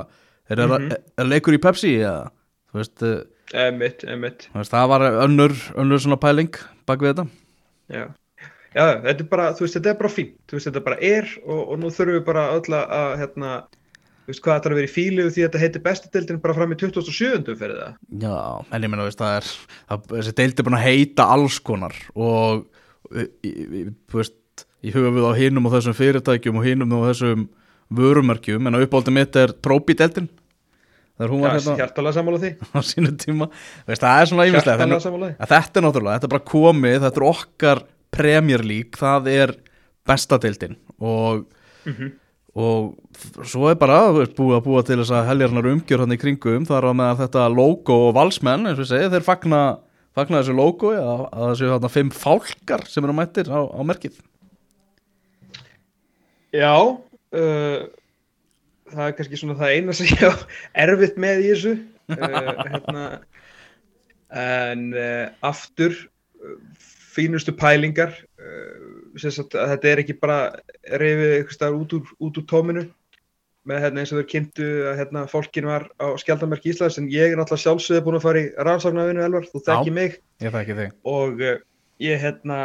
er, 0.49 0.59
mm 0.61 0.75
Mhm. 0.75 0.91
er, 0.91 0.99
er 1.17 1.31
leikur 1.31 1.57
í 1.57 1.61
Pepsi 1.63 1.95
eða 2.01 2.27
þú 2.71 2.81
veist, 2.81 3.07
Emitt, 3.55 4.03
emitt, 4.09 4.47
þú 4.53 4.59
veist 4.61 4.73
það 4.73 4.87
var 4.89 5.03
önnur, 5.23 5.53
önnur 5.77 6.01
svona 6.01 6.17
pæling 6.21 6.53
bak 6.85 6.99
við 7.01 7.13
þetta 7.13 7.25
já. 7.93 8.05
Já, 8.75 8.99
þetta 9.05 9.21
er 9.23 9.27
bara, 9.31 9.43
þú 9.55 9.63
veist, 9.63 9.75
þetta 9.77 9.89
er 9.93 9.99
bara 10.01 10.09
fínt, 10.11 10.33
þú 10.49 10.57
veist, 10.57 10.67
þetta 10.67 10.81
bara 10.83 10.97
er 10.99 11.29
og, 11.45 11.59
og 11.71 11.77
nú 11.79 11.91
þurfum 11.93 12.17
við 12.17 12.25
bara 12.27 12.41
öll 12.57 12.73
að, 12.75 12.89
að, 12.97 13.11
hérna, 13.21 13.51
þú 14.25 14.31
veist, 14.33 14.41
hvað 14.45 14.55
þetta 14.57 14.69
er 14.69 14.73
að 14.75 14.79
vera 14.81 14.89
í 14.89 14.93
fílu 14.95 15.25
því 15.29 15.41
að 15.43 15.45
þetta 15.45 15.61
heitir 15.63 15.83
bestadeildin 15.85 16.39
bara 16.41 16.55
fram 16.57 16.73
í 16.73 16.77
2007. 16.81 17.55
fyrir 17.59 17.75
það. 17.81 17.97
Já, 18.25 18.37
en 18.73 18.87
ég 18.87 18.91
veist, 19.09 19.19
það 19.21 19.35
er 19.39 19.49
það, 19.51 20.07
þessi 20.15 20.33
deild 20.39 20.59
er 20.59 20.67
búin 20.69 20.77
að 20.79 20.87
heita 20.89 21.27
alls 21.35 21.59
konar 21.59 21.95
og 22.15 22.65
í, 23.13 23.27
í, 23.45 23.51
í- 23.83 23.85
þú 24.09 24.21
veist, 24.21 24.65
í 24.85 24.91
höfuð 24.95 25.29
á 25.29 25.33
hinum 25.37 25.69
og 25.69 25.75
þessum 25.77 25.95
fyrirtækjum 25.97 26.57
og 26.61 26.65
hinum 26.65 26.95
og 26.97 27.05
þessum 27.11 27.45
vörumerkjum, 27.95 28.65
en 28.65 28.75
á 28.75 28.81
uppáldum 28.81 29.13
mitt 29.13 29.35
er 29.37 29.53
var 31.39 31.53
Já, 31.53 31.53
hérna 31.55 31.75
hjartalega 31.79 32.15
sammála 32.17 32.39
því, 32.41 32.49
á 32.75 32.79
sínu 32.83 33.11
tíma 33.21 33.45
veist, 33.87 34.01
það 34.03 34.19
er 34.23 34.29
svona 34.31 34.47
ímislega 34.49 34.75
hjartalega 34.81 35.03
sammála 35.05 35.29
því. 35.29 35.35
þetta 35.53 35.79
er 35.79 35.85
náttúrulega, 35.85 36.15
þetta 36.17 36.27
er 36.27 36.33
bara 36.33 36.47
komið 36.51 36.97
þetta 37.05 37.21
er 37.21 37.27
okkar 37.29 37.83
Premier 38.15 38.63
League 38.65 38.99
það 38.99 39.29
er 39.31 39.53
besta 40.07 40.39
deildin 40.43 40.75
og 40.99 41.45
Mhm. 41.85 42.11
Og 42.55 43.43
svo 43.43 43.67
er 43.67 43.75
bara 43.79 43.97
búið 44.15 44.53
að 44.55 44.63
búa 44.63 44.83
til 44.87 44.99
þess 45.01 45.11
að 45.15 45.27
heljarnar 45.27 45.67
umgjör 45.73 46.05
hann 46.05 46.15
í 46.15 46.19
kringum 46.19 46.67
þar 46.67 46.87
á 46.87 46.91
meðan 46.95 47.19
þetta 47.25 47.49
logo 47.51 47.97
og 48.07 48.15
valsmenn 48.15 48.69
eins 48.69 48.79
og 48.79 48.85
ég 48.85 48.91
segi, 48.93 49.09
þeir 49.11 49.25
fagna, 49.27 49.59
fagna 50.15 50.39
þessu 50.39 50.55
logo 50.55 50.93
að, 50.95 51.25
að 51.35 51.51
þessu 51.51 51.73
þarna 51.73 51.91
fimm 51.91 52.13
fálkar 52.15 52.85
sem 52.87 53.03
eru 53.03 53.17
mættir 53.17 53.51
á, 53.51 53.59
á 53.59 53.81
merkið. 53.83 54.21
Já, 56.55 56.71
uh, 56.79 57.79
það 58.93 59.05
er 59.09 59.15
kannski 59.19 59.41
svona 59.41 59.59
það 59.59 59.75
eina 59.75 59.97
sem 59.97 60.13
ég 60.13 60.23
á 60.23 60.33
erfitt 60.85 61.19
með 61.19 61.43
í 61.43 61.51
þessu 61.51 61.75
uh, 61.75 62.65
hérna, 62.71 63.05
en 64.47 64.87
uh, 64.95 65.25
aftur 65.51 65.97
uh, 66.39 66.55
fínustu 67.15 67.55
pælingar 67.55 68.13
sem 69.19 69.31
sagt 69.31 69.55
þetta 69.55 69.89
er 69.91 70.01
ekki 70.03 70.17
bara 70.19 70.39
reyfið 70.99 71.33
eitthvað 71.37 71.57
staðar 71.57 71.79
út 71.79 71.97
úr, 71.97 72.13
út 72.27 72.39
úr 72.39 72.47
tóminu 72.49 72.85
með 73.65 73.81
hérna 73.81 74.01
eins 74.01 74.11
og 74.13 74.21
þau 74.21 74.31
kynntu 74.31 74.67
að 74.91 74.99
hérna 74.99 75.23
fólkin 75.29 75.69
var 75.69 75.87
á 75.97 76.13
skjaldamerki 76.21 76.71
Íslands 76.71 76.99
en 77.01 77.07
ég 77.09 77.33
er 77.33 77.39
náttúrulega 77.39 77.63
sjálfsögði 77.63 78.03
búin 78.05 78.19
að 78.19 78.25
fara 78.27 78.43
í 78.43 78.49
rannsóknarvinu 78.67 79.23
Elvar, 79.25 79.47
þú 79.49 79.61
þekki 79.65 79.93
mig. 79.95 80.19
ég 80.43 80.53
þekki 80.53 80.77
þig. 80.79 80.91
Og 81.09 81.41
uh, 81.41 81.55
ég 82.03 82.21
hérna 82.21 82.59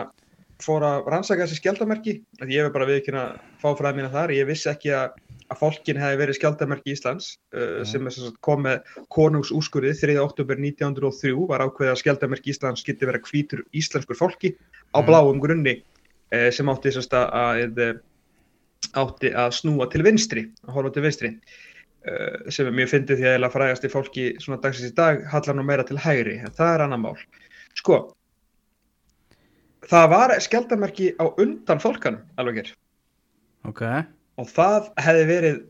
fór 0.64 0.84
að 0.86 1.10
rannsaka 1.12 1.46
þessi 1.46 1.60
skjaldamerki 1.60 2.14
að 2.42 2.54
ég 2.54 2.64
hef 2.66 2.74
bara 2.74 2.88
viðkynna 2.88 3.24
að 3.26 3.36
fá 3.62 3.68
fræð 3.78 3.98
mína 3.98 4.12
þar 4.12 4.34
ég 4.36 4.48
vissi 4.48 4.70
ekki 4.70 4.92
að, 4.96 5.16
að 5.50 5.60
fólkin 5.62 6.00
hefði 6.00 6.20
verið 6.20 6.38
skjaldamerki 6.38 6.94
Íslands 6.94 7.30
uh, 7.56 7.80
sem 7.88 8.10
er 8.10 8.18
kom 8.44 8.66
með 8.66 8.92
konungsúskurðið 9.16 10.04
3. 10.04 10.18
oktober 10.24 10.60
1903 10.60 11.32
var 11.50 11.64
ákveðið 11.66 11.94
að 11.94 12.02
skjaldamerki 12.02 12.54
Íslands 12.54 12.86
geti 12.86 13.08
verið 13.08 13.26
hvítur 13.30 13.64
íslenskur 13.72 14.18
fólki 14.18 14.54
á 14.94 15.00
Mhm. 15.00 15.08
bláum 15.08 15.40
grunni 15.42 15.80
uh, 15.80 16.50
sem 16.50 16.68
átti 16.68 16.94
að, 16.94 17.74
að 17.80 18.00
átti 18.96 19.34
að 19.36 19.52
snúa 19.54 19.88
til 19.90 20.02
vinstri 20.06 20.46
að 20.66 20.72
horfa 20.76 20.94
til 20.94 21.04
vinstri 21.04 21.34
uh, 21.34 22.50
sem 22.50 22.66
er 22.66 22.74
mjög 22.74 22.92
fyndið 22.94 23.20
því 23.20 23.26
að 23.26 23.34
eiginlega 23.34 23.54
frægasti 23.54 23.92
fólki 23.92 24.24
svona 24.42 24.60
dagsins 24.62 24.92
í 24.92 24.96
dag 24.96 25.24
hallar 25.30 25.56
nú 25.58 25.66
meira 25.66 25.84
til 25.86 26.00
hægri 26.00 26.38
en 26.40 26.54
það 26.56 26.74
er 26.74 26.84
annar 26.86 27.02
mál 27.02 27.18
sko 27.78 28.00
það 29.90 30.06
var 30.14 30.36
skjaldamerki 30.42 31.12
á 31.18 31.24
undan 31.42 31.82
fólkanum 31.82 32.22
alveg 32.40 32.62
hér 32.62 32.72
ok, 33.68 33.82
og 34.40 34.48
það 34.50 34.90
hefði 35.04 35.28
verið 35.30 35.60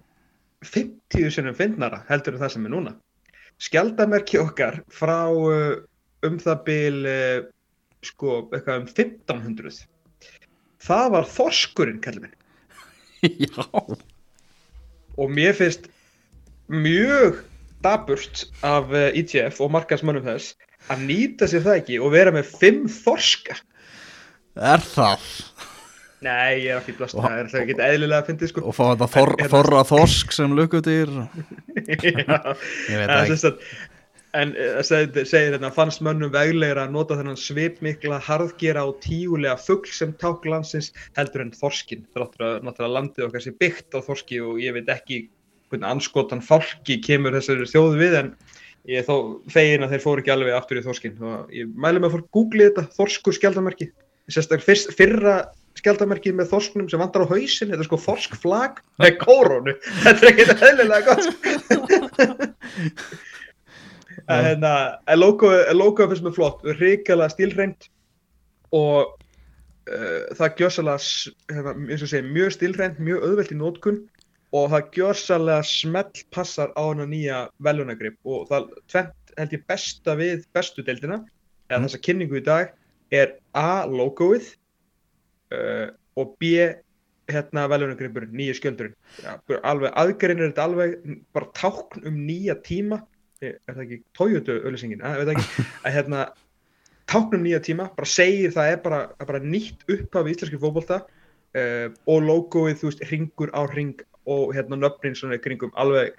50 0.67 1.33
sinnum 1.33 1.57
fyndnara 1.57 2.03
heldur 2.11 2.37
en 2.37 2.43
það 2.43 2.53
sem 2.55 2.67
er 2.69 2.75
núna. 2.75 2.93
Skjaldamerki 3.61 4.41
okkar 4.41 4.83
frá 4.93 5.33
uh, 5.33 5.81
um 6.27 6.37
það 6.41 6.63
bil 6.67 7.09
uh, 7.09 7.39
sko 8.05 8.43
eitthvað 8.51 8.83
um 8.83 8.89
1500 8.89 9.81
það 10.81 11.07
var 11.17 11.29
þorskurinn 11.29 12.01
kallið 12.05 12.27
minn. 12.27 12.37
Já. 13.45 13.65
Og 15.21 15.33
mér 15.33 15.57
finnst 15.57 15.91
mjög 16.73 17.43
daburt 17.85 18.47
af 18.65 18.93
uh, 18.93 19.09
ITF 19.17 19.61
og 19.65 19.73
markaðsmönnum 19.77 20.29
þess 20.29 20.57
að 20.93 21.05
nýta 21.09 21.49
sér 21.49 21.65
það 21.65 21.81
ekki 21.83 22.01
og 22.01 22.15
vera 22.15 22.33
með 22.33 22.53
fimm 22.61 22.87
þorska 22.89 23.57
er 24.57 24.85
það 24.85 25.29
Nei, 26.21 26.67
ég 26.67 26.75
er 26.75 26.83
ekki 26.83 26.99
blast, 26.99 27.17
það 27.17 27.33
er 27.33 27.47
alltaf 27.47 27.63
ekki 27.63 27.77
eðlilega 27.81 28.21
að 28.21 28.27
fyndi 28.29 28.49
sko. 28.51 28.63
og 28.69 28.75
fá 28.77 28.83
þetta 28.91 29.07
þor, 29.15 29.31
þorra 29.55 29.85
þorsk 29.89 30.35
sem 30.37 30.57
lukkutir 30.57 31.15
Já, 31.17 31.25
ég 32.05 32.99
veit 33.01 33.07
en, 33.07 33.15
ekki 33.15 33.31
sem 33.31 33.41
sagt, 33.47 33.65
en 34.37 34.53
eh, 34.53 34.83
segir, 34.85 35.55
hérna, 35.55 35.71
fannst 35.75 36.03
mönnum 36.05 36.33
veglegra 36.35 36.85
að 36.87 36.95
nota 36.95 37.17
þennan 37.19 37.41
svipmikla, 37.41 38.21
harðgera 38.27 38.85
og 38.89 39.01
tígulega 39.05 39.57
fugl 39.61 39.91
sem 39.95 40.13
ták 40.21 40.45
landsins 40.47 40.93
heldur 41.19 41.47
en 41.47 41.55
þorskin. 41.57 42.05
Þráttur 42.15 42.47
að 42.47 42.69
náttúrulega 42.69 42.97
landið 42.99 43.27
okkar 43.27 43.45
sé 43.47 43.55
byggt 43.59 43.97
á 43.97 44.01
þorski 44.07 44.43
og 44.45 44.61
ég 44.63 44.77
veit 44.77 44.93
ekki 44.93 45.25
hvernig 45.71 45.89
anskotan 45.89 46.45
fálki 46.45 46.99
kemur 47.03 47.35
þessari 47.39 47.69
þjóðu 47.71 47.99
við 47.99 48.19
en 48.21 48.31
ég 48.91 49.03
er 49.03 49.09
þó 49.09 49.17
fegin 49.53 49.87
að 49.87 49.97
þeir 49.97 50.05
fóru 50.05 50.23
ekki 50.23 50.35
alveg 50.35 50.57
aftur 50.57 50.81
í 50.81 50.85
þorskin 50.87 51.27
ég 51.55 51.75
mælu 51.75 52.01
mig 52.01 52.11
að 52.11 52.17
fór 52.17 52.25
googlið 52.37 52.71
þetta, 52.71 52.87
þorskur 52.97 53.37
skjaldamerki. 53.39 53.91
Sérstaklega 54.31 54.95
fyrra 54.97 55.35
skjaldamerkið 55.81 56.37
með 56.37 56.51
þorsknum 56.51 56.89
sem 56.91 57.01
vandar 57.01 57.25
á 57.25 57.31
hausin, 57.31 57.71
þetta 57.71 57.85
er 57.85 57.89
sko 57.89 57.99
þorskflag 58.05 58.81
með 59.01 59.17
kórónu. 59.23 59.75
Þetta 60.05 60.27
er 60.27 60.31
ekkert 60.33 60.65
eðlilega 60.69 61.03
gott. 61.09 61.29
En 64.31 64.45
hérna, 64.45 64.73
en 65.11 65.19
logoið 65.19 65.73
logo 65.75 66.05
finnst 66.07 66.23
mér 66.23 66.35
flott, 66.37 66.61
ríkala 66.79 67.27
stílreint 67.33 67.89
og 68.77 69.17
uh, 69.91 70.27
það 70.39 70.61
gjössalega, 70.61 71.01
hérna, 71.51 71.73
mjög 72.29 72.53
stílreint, 72.55 73.01
mjög 73.03 73.25
auðvelt 73.27 73.55
í 73.55 73.59
nótkun 73.59 73.99
og 74.55 74.69
það 74.75 74.99
gjössalega 74.99 75.67
smell 75.67 76.23
passar 76.35 76.71
á 76.79 76.83
hana 76.85 77.09
nýja 77.11 77.41
veljónagrip 77.65 78.19
og 78.23 78.47
það 78.53 78.69
tvent 78.93 79.35
held 79.39 79.57
ég 79.57 79.67
besta 79.71 80.17
við 80.19 80.45
bestu 80.55 80.85
deildina, 80.87 81.23
eða 81.71 81.81
Mm. 81.81 81.87
þessa 81.87 82.03
kynningu 82.07 82.39
í 82.39 82.45
dag, 82.45 82.73
er 83.11 83.37
A. 83.57 83.87
logoið 83.89 84.55
uh, 85.55 85.89
og 86.19 86.37
B. 86.41 86.55
hérna 87.31 87.69
veljónagripur, 87.71 88.25
nýja 88.35 88.57
skjöldurinn. 88.59 88.97
Bara 89.47 89.61
alveg, 89.71 89.93
aðgerinn 90.03 90.41
er 90.43 90.49
þetta 90.51 90.65
alveg 90.67 90.97
bara 91.35 91.51
tákn 91.55 92.09
um 92.11 92.17
nýja 92.27 92.57
tíma 92.67 92.99
er 93.41 93.57
það 93.73 93.83
ekki 93.85 93.99
Toyota 94.17 94.57
auðlýsingin, 94.61 95.05
að 95.05 95.31
að 95.87 95.95
hérna 95.95 96.25
táknum 97.11 97.43
nýja 97.45 97.61
tíma, 97.65 97.89
bara 97.97 98.09
segir 98.09 98.53
það 98.55 98.73
er 98.75 98.83
bara, 98.85 99.01
bara 99.27 99.41
nýtt 99.43 99.87
upphaf 99.91 100.29
í 100.29 100.35
íslenski 100.35 100.61
fótbolta 100.61 101.01
uh, 101.03 101.89
og 102.11 102.27
logoið, 102.27 102.77
þú 102.81 102.91
veist, 102.91 103.07
ringur 103.11 103.55
á 103.57 103.63
ring 103.73 104.05
og 104.31 104.53
hérna 104.55 104.79
nöfnin 104.79 105.17
svona 105.19 105.41
kringum 105.43 105.73
alveg 105.81 106.15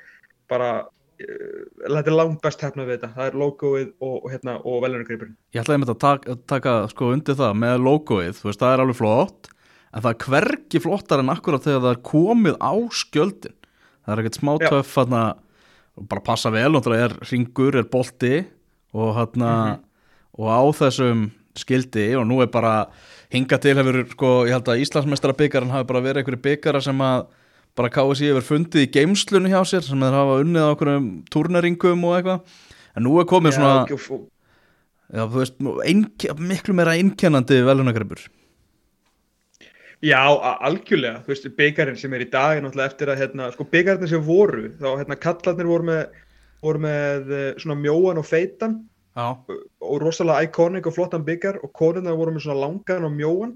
bara 0.51 0.89
þetta 1.21 2.11
er 2.11 2.17
langt 2.17 2.41
best 2.43 2.63
hefnað 2.65 2.89
við 2.89 2.97
þetta, 2.97 3.11
það 3.15 3.29
er 3.29 3.37
logoið 3.41 3.87
og, 3.99 4.15
og 4.17 4.27
hérna 4.31 4.57
og 4.61 4.81
velunargripurinn. 4.85 5.37
Ég 5.55 5.63
ætlaði 5.63 5.79
einmitt 5.79 5.93
að 5.93 6.01
taka, 6.03 6.37
taka 6.49 6.75
sko 6.91 7.11
undir 7.15 7.37
það 7.39 7.57
með 7.63 7.77
logoið, 7.87 8.33
þú 8.39 8.49
veist, 8.49 8.63
það 8.63 8.75
er 8.75 8.83
alveg 8.85 8.99
flott 8.99 9.51
en 9.91 10.05
það 10.05 10.11
er 10.11 10.19
hvergi 10.25 10.81
flottar 10.83 11.23
en 11.23 11.33
akkurat 11.33 11.67
þegar 11.67 11.85
það 11.85 11.95
er 11.95 12.03
komið 12.11 12.59
á 12.63 12.73
skjöldin. 13.01 13.57
Það 14.01 14.13
er 14.13 14.23
ekkert 14.23 14.39
smá 14.41 14.53
töff 14.63 14.97
og 15.99 16.07
bara 16.07 16.23
passa 16.23 16.51
vel, 16.53 16.69
náttúrulega 16.71 17.09
er 17.09 17.15
ringur, 17.27 17.75
er 17.75 17.87
bolti 17.91 18.37
og 18.95 19.15
þarna 19.17 19.51
og 20.39 20.47
á 20.47 20.61
þessum 20.79 21.25
skildi 21.59 22.05
og 22.15 22.23
nú 22.29 22.39
er 22.43 22.51
bara 22.51 22.85
hingað 23.33 23.65
til 23.65 23.75
hefur 23.79 23.99
sko, 24.13 24.31
ég 24.47 24.55
held 24.55 24.71
að 24.71 24.83
Íslandsmeistara 24.85 25.35
byggaran 25.37 25.73
hafi 25.73 25.89
bara 25.89 26.03
verið 26.03 26.23
einhverju 26.23 26.43
byggara 26.45 26.81
sem 26.83 27.03
að 27.03 27.25
bara 27.77 27.91
KSI 27.93 28.31
hefur 28.31 28.47
fundið 28.49 28.85
í 28.85 28.91
geimslunni 28.91 29.53
hjá 29.53 29.61
sér 29.67 29.85
sem 29.85 30.01
þeir 30.01 30.17
hafa 30.17 30.41
unnið 30.43 30.67
á 30.67 30.71
einhverjum 30.73 31.09
turneringum 31.31 32.05
og 32.09 32.17
eitthvað 32.17 32.59
en 32.97 33.07
nú 33.07 33.15
er 33.21 33.29
komið 33.29 33.57
svona 33.57 33.73
Já, 33.87 33.97
og, 34.11 34.27
Já, 35.11 35.25
veist, 35.27 35.57
einke, 35.83 36.31
miklu 36.39 36.73
meira 36.77 36.93
einkennandi 36.95 37.57
velunagreipur. 37.67 38.21
Já, 40.01 40.21
algjörlega, 40.65 41.19
þú 41.25 41.33
veist, 41.33 41.49
byggarinn 41.57 41.99
sem 41.99 42.13
er 42.15 42.23
í 42.23 42.29
dag 42.31 42.57
er 42.57 42.63
náttúrulega 42.63 42.93
eftir 42.93 43.11
að, 43.11 43.19
hérna, 43.21 43.49
sko, 43.53 43.67
byggarinn 43.69 44.09
sem 44.09 44.23
voru, 44.25 44.69
þá, 44.79 44.87
hérna, 45.01 45.17
kallarnir 45.19 45.67
voru 45.69 45.87
með, 45.91 46.15
voru 46.63 46.81
með 46.87 47.33
eh, 47.35 47.49
svona 47.61 47.77
mjóan 47.81 48.21
og 48.21 48.25
feitan 48.25 48.79
Já. 49.19 49.27
og 49.83 49.99
rosalega 50.01 50.47
iconic 50.47 50.87
og 50.87 50.95
flottan 50.95 51.27
byggar 51.27 51.59
og 51.59 51.73
konurnar 51.75 52.15
voru 52.17 52.33
með 52.33 52.47
svona 52.47 52.61
langan 52.63 53.05
og 53.09 53.13
mjóan 53.17 53.53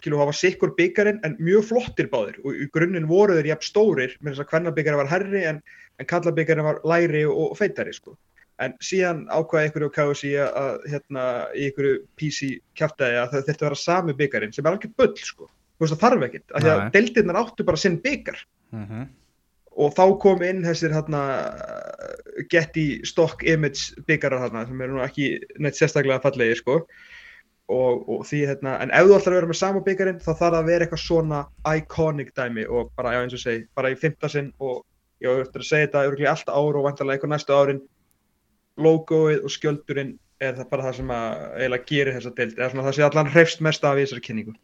skilu 0.00 0.18
hafa 0.20 0.34
sikkur 0.36 0.74
byggarinn 0.78 1.20
en 1.26 1.36
mjög 1.42 1.68
flottir 1.70 2.10
báðir. 2.12 2.40
Og 2.44 2.58
í 2.64 2.68
grunninn 2.74 3.08
voru 3.10 3.38
þeir 3.38 3.52
jafn 3.52 3.68
stórir 3.68 4.16
með 4.20 4.34
þess 4.34 4.44
að 4.44 4.52
hvernabyggarinn 4.52 5.02
var 5.02 5.10
herri 5.12 5.46
en, 5.50 5.62
en 6.00 6.10
kallabyggarinn 6.12 6.68
var 6.68 6.82
læri 6.88 7.24
og, 7.28 7.40
og 7.52 7.56
feitari, 7.60 7.94
sko. 7.96 8.16
En 8.62 8.76
síðan 8.84 9.24
ákvaði 9.32 9.70
ykkur 9.70 9.88
á 9.88 9.94
KSI 9.96 10.34
að, 10.44 10.52
að, 10.62 10.84
hérna, 10.92 11.24
í 11.56 11.70
ykkur 11.70 11.88
PC 12.20 12.52
kjartaði 12.78 13.18
að 13.18 13.32
það 13.32 13.48
þurfti 13.48 13.68
að 13.70 13.80
sami 13.80 14.18
byggarinn 14.20 14.54
sem 14.54 14.66
er 14.66 14.74
alveg 14.74 14.94
bull, 15.00 15.16
sko. 15.18 15.48
Þú 15.48 15.86
veist, 15.86 15.96
það 15.96 16.04
þarf 16.04 16.28
ekkert, 16.28 16.46
af 16.52 16.62
því 16.62 16.72
að 16.72 16.84
deildirnar 16.94 17.40
áttu 17.42 17.66
bara 17.66 17.80
sinn 17.80 17.98
byggar 18.04 18.46
Mm 18.72 19.10
og 19.78 19.94
þá 19.96 20.04
kom 20.20 20.44
inn 20.44 20.62
þessir 20.66 20.92
hérna 20.94 21.22
Getty 22.52 23.02
Stock 23.08 23.44
Image 23.48 24.04
byggarar 24.08 24.44
hérna 24.44 24.66
sem 24.68 24.84
eru 24.84 24.98
nú 24.98 25.04
ekki 25.04 25.28
neitt 25.62 25.78
sérstaklega 25.78 26.22
fallegi 26.24 26.58
sko 26.60 26.82
og, 27.70 28.08
og 28.08 28.24
því 28.26 28.40
hérna, 28.50 28.76
en 28.82 28.92
ef 28.94 29.06
þú 29.06 29.16
ætlar 29.18 29.34
að 29.34 29.38
vera 29.38 29.50
með 29.50 29.60
sama 29.60 29.84
byggarinn 29.86 30.20
þá 30.22 30.30
þarf 30.32 30.42
það 30.42 30.58
að 30.58 30.70
vera 30.70 30.86
eitthvað 30.86 31.04
svona 31.04 31.42
iconic 31.76 32.32
dæmi 32.36 32.66
og 32.66 32.90
bara, 32.98 33.14
já 33.14 33.22
eins 33.22 33.36
og 33.36 33.42
segi, 33.42 33.64
bara 33.76 33.92
í 33.92 33.98
fymta 33.98 34.30
sinn 34.32 34.50
og 34.58 34.82
ég 35.22 35.30
hef 35.30 35.46
eftir 35.46 35.62
að 35.62 35.68
segja 35.70 35.86
þetta 35.86 36.04
örgulega 36.08 36.34
allt 36.34 36.50
ár 36.50 36.78
og 36.78 36.86
vantarlega 36.88 37.18
eitthvað 37.18 37.34
næstu 37.36 37.56
árin 37.56 37.82
logoið 38.82 39.46
og 39.46 39.52
skjöldurinn 39.52 40.16
er 40.42 40.56
það 40.58 40.70
bara 40.72 40.88
það 40.88 40.96
sem 40.98 41.12
að 41.14 41.42
eiginlega 41.60 41.86
gerir 41.86 42.16
þessa 42.16 42.32
deild, 42.34 42.56
eða 42.56 42.70
svona 42.72 42.86
það 42.88 42.96
sé 42.96 43.04
allan 43.06 43.30
hreifst 43.30 43.62
mest 43.62 43.84
af 43.86 43.98
í 43.98 44.02
þessari 44.02 44.24
kynningu. 44.26 44.54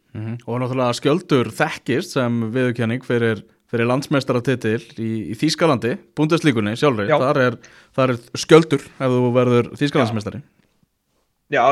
Og 0.43 0.59
náttúrulega 0.59 0.97
skjöldur 0.97 1.51
þekkist 1.55 2.15
sem 2.17 2.39
viðurkenning 2.51 3.05
fyrir, 3.07 3.43
fyrir 3.71 3.87
landsmeistaratitil 3.87 4.81
í, 4.99 5.09
í 5.31 5.37
Þýskalandi, 5.39 5.93
búndeslíkunni 6.19 6.75
sjálfri, 6.79 7.07
Já. 7.07 7.15
þar 7.23 7.59
þar 7.95 8.15
er 8.15 8.41
skjöldur 8.43 8.83
ef 8.89 9.15
þú 9.15 9.31
verður 9.37 9.71
Þýskalandsmeistari. 9.79 10.43
Já, 10.43 10.58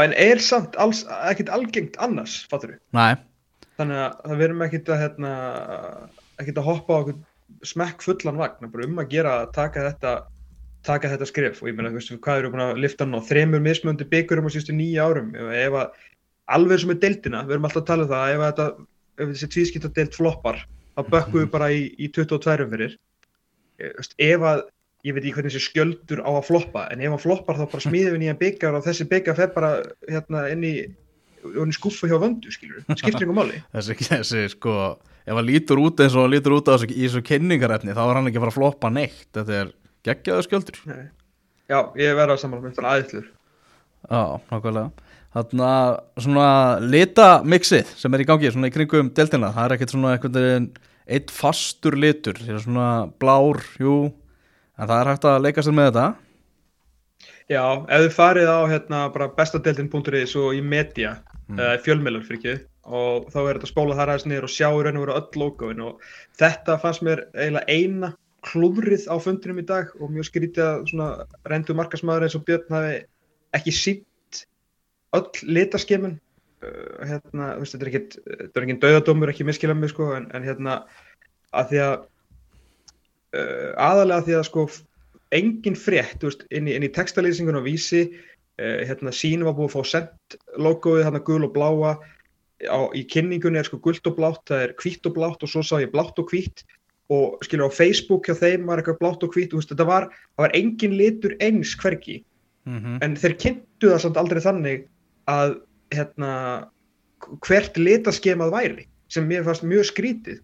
en 0.04 0.14
er 0.18 0.42
samt 0.42 0.78
alls, 0.82 1.04
ekkit 1.30 1.52
algengt 1.54 2.00
annars, 2.02 2.40
fattur 2.50 2.74
við? 2.74 2.80
Nei, 2.98 3.18
þannig 3.78 4.00
að 4.04 4.16
það 4.24 4.42
verðum 4.42 4.64
ekkit 4.66 4.90
að 4.94 5.04
hérna, 5.04 5.34
ekkit 6.42 6.62
að 6.62 6.70
hoppa 6.72 6.98
á 6.98 7.02
smekk 7.68 8.02
fullan 8.04 8.40
vagn, 8.42 8.72
bara 8.74 8.88
um 8.88 9.00
að 9.02 9.14
gera 9.14 9.36
að 9.44 9.54
taka 9.56 9.86
þetta 9.92 10.16
taka 10.88 11.10
þetta 11.12 11.28
skrif 11.28 11.62
og 11.62 11.70
ég 11.70 11.76
meina, 11.78 11.92
þú 11.92 12.00
veist, 12.00 12.14
hvað 12.24 12.42
eru 12.42 12.52
búin 12.54 12.64
að 12.64 12.82
lifta 12.84 13.06
hann 13.06 13.18
á 13.18 13.28
þremur 13.28 13.64
mismöndi 13.64 14.08
byggurum 14.08 14.48
á 14.48 14.52
síðustu 14.54 14.76
nýja 14.78 15.08
árum. 15.08 15.34
Ef, 15.36 15.76
að, 15.82 16.06
alveg 16.58 16.82
sem 16.84 16.94
er 16.94 17.00
deildina 17.02 17.44
við 17.48 17.58
erum 17.58 17.68
alltaf 17.68 17.84
að 17.84 17.90
tala 17.90 18.06
um 18.06 18.12
það, 18.14 18.32
ef, 18.34 18.44
að 18.44 18.52
þetta, 18.52 18.88
ef 19.18 19.32
þessi 19.34 19.50
tvískipta 19.56 19.92
deild 19.98 20.16
floppar, 20.16 20.62
þá 20.96 21.02
bökkum 21.12 21.42
við 21.42 21.50
bara 21.58 21.70
í, 21.74 21.84
í 21.98 22.10
22 22.16 22.70
fyrir 22.72 22.96
Ég- 23.78 23.94
veist, 24.00 24.16
ef 24.18 24.46
að, 24.52 24.64
ég 25.06 25.16
veit 25.16 25.24
ekki 25.24 25.36
hvernig 25.38 25.54
þessi 25.54 25.70
skjöldur 25.70 26.24
á 26.26 26.32
að 26.34 26.48
floppa, 26.48 26.88
en 26.94 27.04
ef 27.04 27.14
hann 27.14 27.22
floppar 27.22 27.60
þá 27.60 27.68
bara 27.74 27.86
smíðum 27.86 28.16
við 28.16 28.24
nýjan 28.24 28.40
byggar 28.40 28.80
og 28.80 28.88
þessi 28.88 29.10
byggar 29.12 29.38
fer 29.38 29.52
bara 29.54 29.74
hérna 30.08 30.48
inn 30.54 30.66
í, 30.66 30.74
í 30.88 31.68
skuffu 31.78 32.10
hjá 32.10 32.18
vöndu, 32.22 32.52
skilur, 32.54 32.82
skiptir 32.96 33.28
ykkur 33.28 33.38
máli 33.38 33.62
þessi, 33.76 33.98
þessi 34.08 34.48
sko, 34.56 34.78
ef 35.28 35.36
hann 35.36 35.48
lítur 35.48 35.82
út 35.84 36.00
eins 36.04 36.16
og 36.16 36.26
hann 36.26 36.34
lítur 36.34 36.56
út 36.58 36.72
á 36.72 36.76
þessu, 36.76 36.90
í 36.94 37.04
þessu 37.04 37.24
kynningarefni, 37.28 37.96
þá 37.96 38.04
er 38.06 38.20
hann 38.20 38.30
ekki 38.30 38.40
að 38.40 38.46
fara 38.46 38.54
að 38.54 38.60
floppa 38.60 38.92
neitt. 38.94 39.28
Þetta 39.36 39.58
er 39.60 39.74
geggjaður 40.08 40.48
skjöldur. 40.48 40.80
Nei. 40.88 41.04
Já, 41.68 41.80
ég 42.00 42.16
verða 42.16 42.38
að 42.38 42.44
samanlega 42.44 42.64
með 42.64 42.78
þetta 42.78 42.92
aðeinslur. 42.94 43.26
Já, 44.08 44.22
nákvæmlega. 44.54 45.06
Þarna 45.38 45.72
svona 46.24 46.52
litamixið 46.82 47.90
sem 48.00 48.16
er 48.16 48.24
í 48.24 48.28
gangi 48.30 48.52
svona 48.54 48.70
í 48.70 48.74
kringum 48.74 49.10
deltina, 49.18 49.52
það 49.54 49.66
er 49.66 49.76
ekkert 49.76 49.94
svona 49.94 50.14
einhvern 50.16 50.38
veginn 50.38 50.70
eitt 51.18 51.34
fastur 51.36 51.98
litur, 52.00 52.40
svona 52.64 52.88
blár, 53.20 53.60
jú, 53.80 53.98
en 54.78 54.90
það 54.90 55.02
er 55.02 55.12
hægt 55.12 55.28
að 55.28 55.44
leika 55.46 55.66
sér 55.66 55.78
með 55.78 55.92
þetta. 55.92 56.08
Já, 57.48 57.64
ef 57.88 58.04
þið 58.04 58.14
farið 58.18 58.50
á 58.52 58.60
hérna 58.68 59.02
bara 59.14 59.30
bestadeldin.is 59.38 60.36
og 60.40 60.56
í 60.58 60.62
media, 60.62 61.18
mm. 61.48 61.60
eða 61.60 61.82
fjölmiðlar 61.86 62.26
fyrir 62.28 62.40
ekki, 62.40 62.56
og 62.88 63.30
þá 63.32 63.40
er 63.42 63.58
þetta 63.58 63.70
spólað 63.72 64.02
þar 64.02 64.12
aðeins 64.14 64.28
niður 64.28 64.48
og 64.48 64.54
sjá 64.54 64.68
í 64.68 64.82
raun 64.84 65.00
og 65.00 65.06
veru 65.06 65.16
öll 65.18 65.42
logoin 65.42 65.84
og 65.86 66.10
þetta 66.40 66.78
fannst 66.84 67.06
mér 67.08 67.24
eiginlega 67.36 67.78
eina 67.78 68.12
klúðrið 68.48 69.08
á 69.12 69.16
fundinum 69.24 69.62
í 69.62 69.66
dag 69.68 69.90
og 69.98 70.12
mjög 70.14 70.30
skrítið 70.30 70.64
að 70.66 70.86
svona 70.92 71.10
reyndu 71.50 71.76
markasmaður 71.76 72.28
eins 72.28 72.38
og 72.38 72.46
Björn 72.48 72.76
hafi 72.76 72.94
ekki 73.58 73.74
sínt 73.76 74.44
öll 75.18 75.50
litaskemun 75.58 76.18
uh, 76.18 77.08
hérna, 77.08 77.54
þú 77.56 77.64
veist, 77.64 77.76
þetta 77.76 77.88
er 77.88 78.62
er 78.62 78.68
ekki 78.68 78.78
döðadómur, 78.84 79.32
ekki 79.34 79.48
miskila 79.48 79.76
mig 79.76 79.92
sko 79.94 80.12
en, 80.18 80.30
en 80.36 80.48
hérna, 80.48 80.82
að 81.56 81.74
því 81.74 81.84
að 81.88 81.98
uh, 83.36 83.72
aðalega 83.76 84.26
því 84.28 84.38
að 84.38 84.48
sko 84.50 84.68
engin 85.36 85.76
frétt, 85.76 86.24
veist, 86.24 86.46
inn 86.56 86.70
í, 86.70 86.78
í 86.78 86.92
textalýsingun 86.96 87.60
og 87.60 87.68
vísi, 87.68 88.06
uh, 88.62 88.80
hérna 88.88 89.14
sín 89.16 89.46
var 89.48 89.58
búið 89.58 89.72
að 89.72 89.76
fá 89.76 89.92
sent 89.96 90.40
logoið, 90.56 91.04
hérna 91.08 91.24
gul 91.28 91.44
og 91.48 91.54
bláa. 91.58 91.98
Á, 92.66 92.80
í 92.98 93.04
kynningunni 93.06 93.60
er 93.60 93.68
sko 93.68 93.78
gult 93.84 94.08
og 94.10 94.18
blátt, 94.18 94.46
það 94.50 94.64
er 94.66 94.78
hvítt 94.82 95.06
og 95.06 95.18
blátt 95.18 95.44
og 95.46 95.52
svo 95.52 95.62
sá 95.62 95.78
ég 95.82 95.94
blátt 95.94 96.18
og 96.18 96.32
hvítt. 96.32 96.66
Og 97.14 97.38
skilur 97.46 97.70
á 97.70 97.78
Facebook 97.78 98.26
hjá 98.28 98.36
þeim 98.36 98.66
var 98.68 98.82
eitthvað 98.82 98.98
blátt 99.00 99.22
og 99.24 99.36
þú 99.36 99.60
veist, 99.60 99.70
þetta 99.72 99.86
var, 99.88 100.10
var 100.36 100.56
engin 100.58 100.98
litur 100.98 101.38
eins 101.40 101.76
hvergi, 101.80 102.24
Mm 102.68 102.80
-hmm. 102.84 102.98
en 103.06 103.16
þeir 103.16 103.34
kynntu 103.40 103.90
það 103.90 104.02
samt 104.04 104.18
aldrei 104.18 104.42
þannig 104.44 104.82
að 105.32 105.54
hérna 105.96 106.32
hvert 107.48 107.78
litaskemað 107.80 108.52
væri 108.52 108.88
sem 109.08 109.28
mér 109.28 109.46
fannst 109.48 109.64
mjög 109.64 109.86
skrítið 109.88 110.42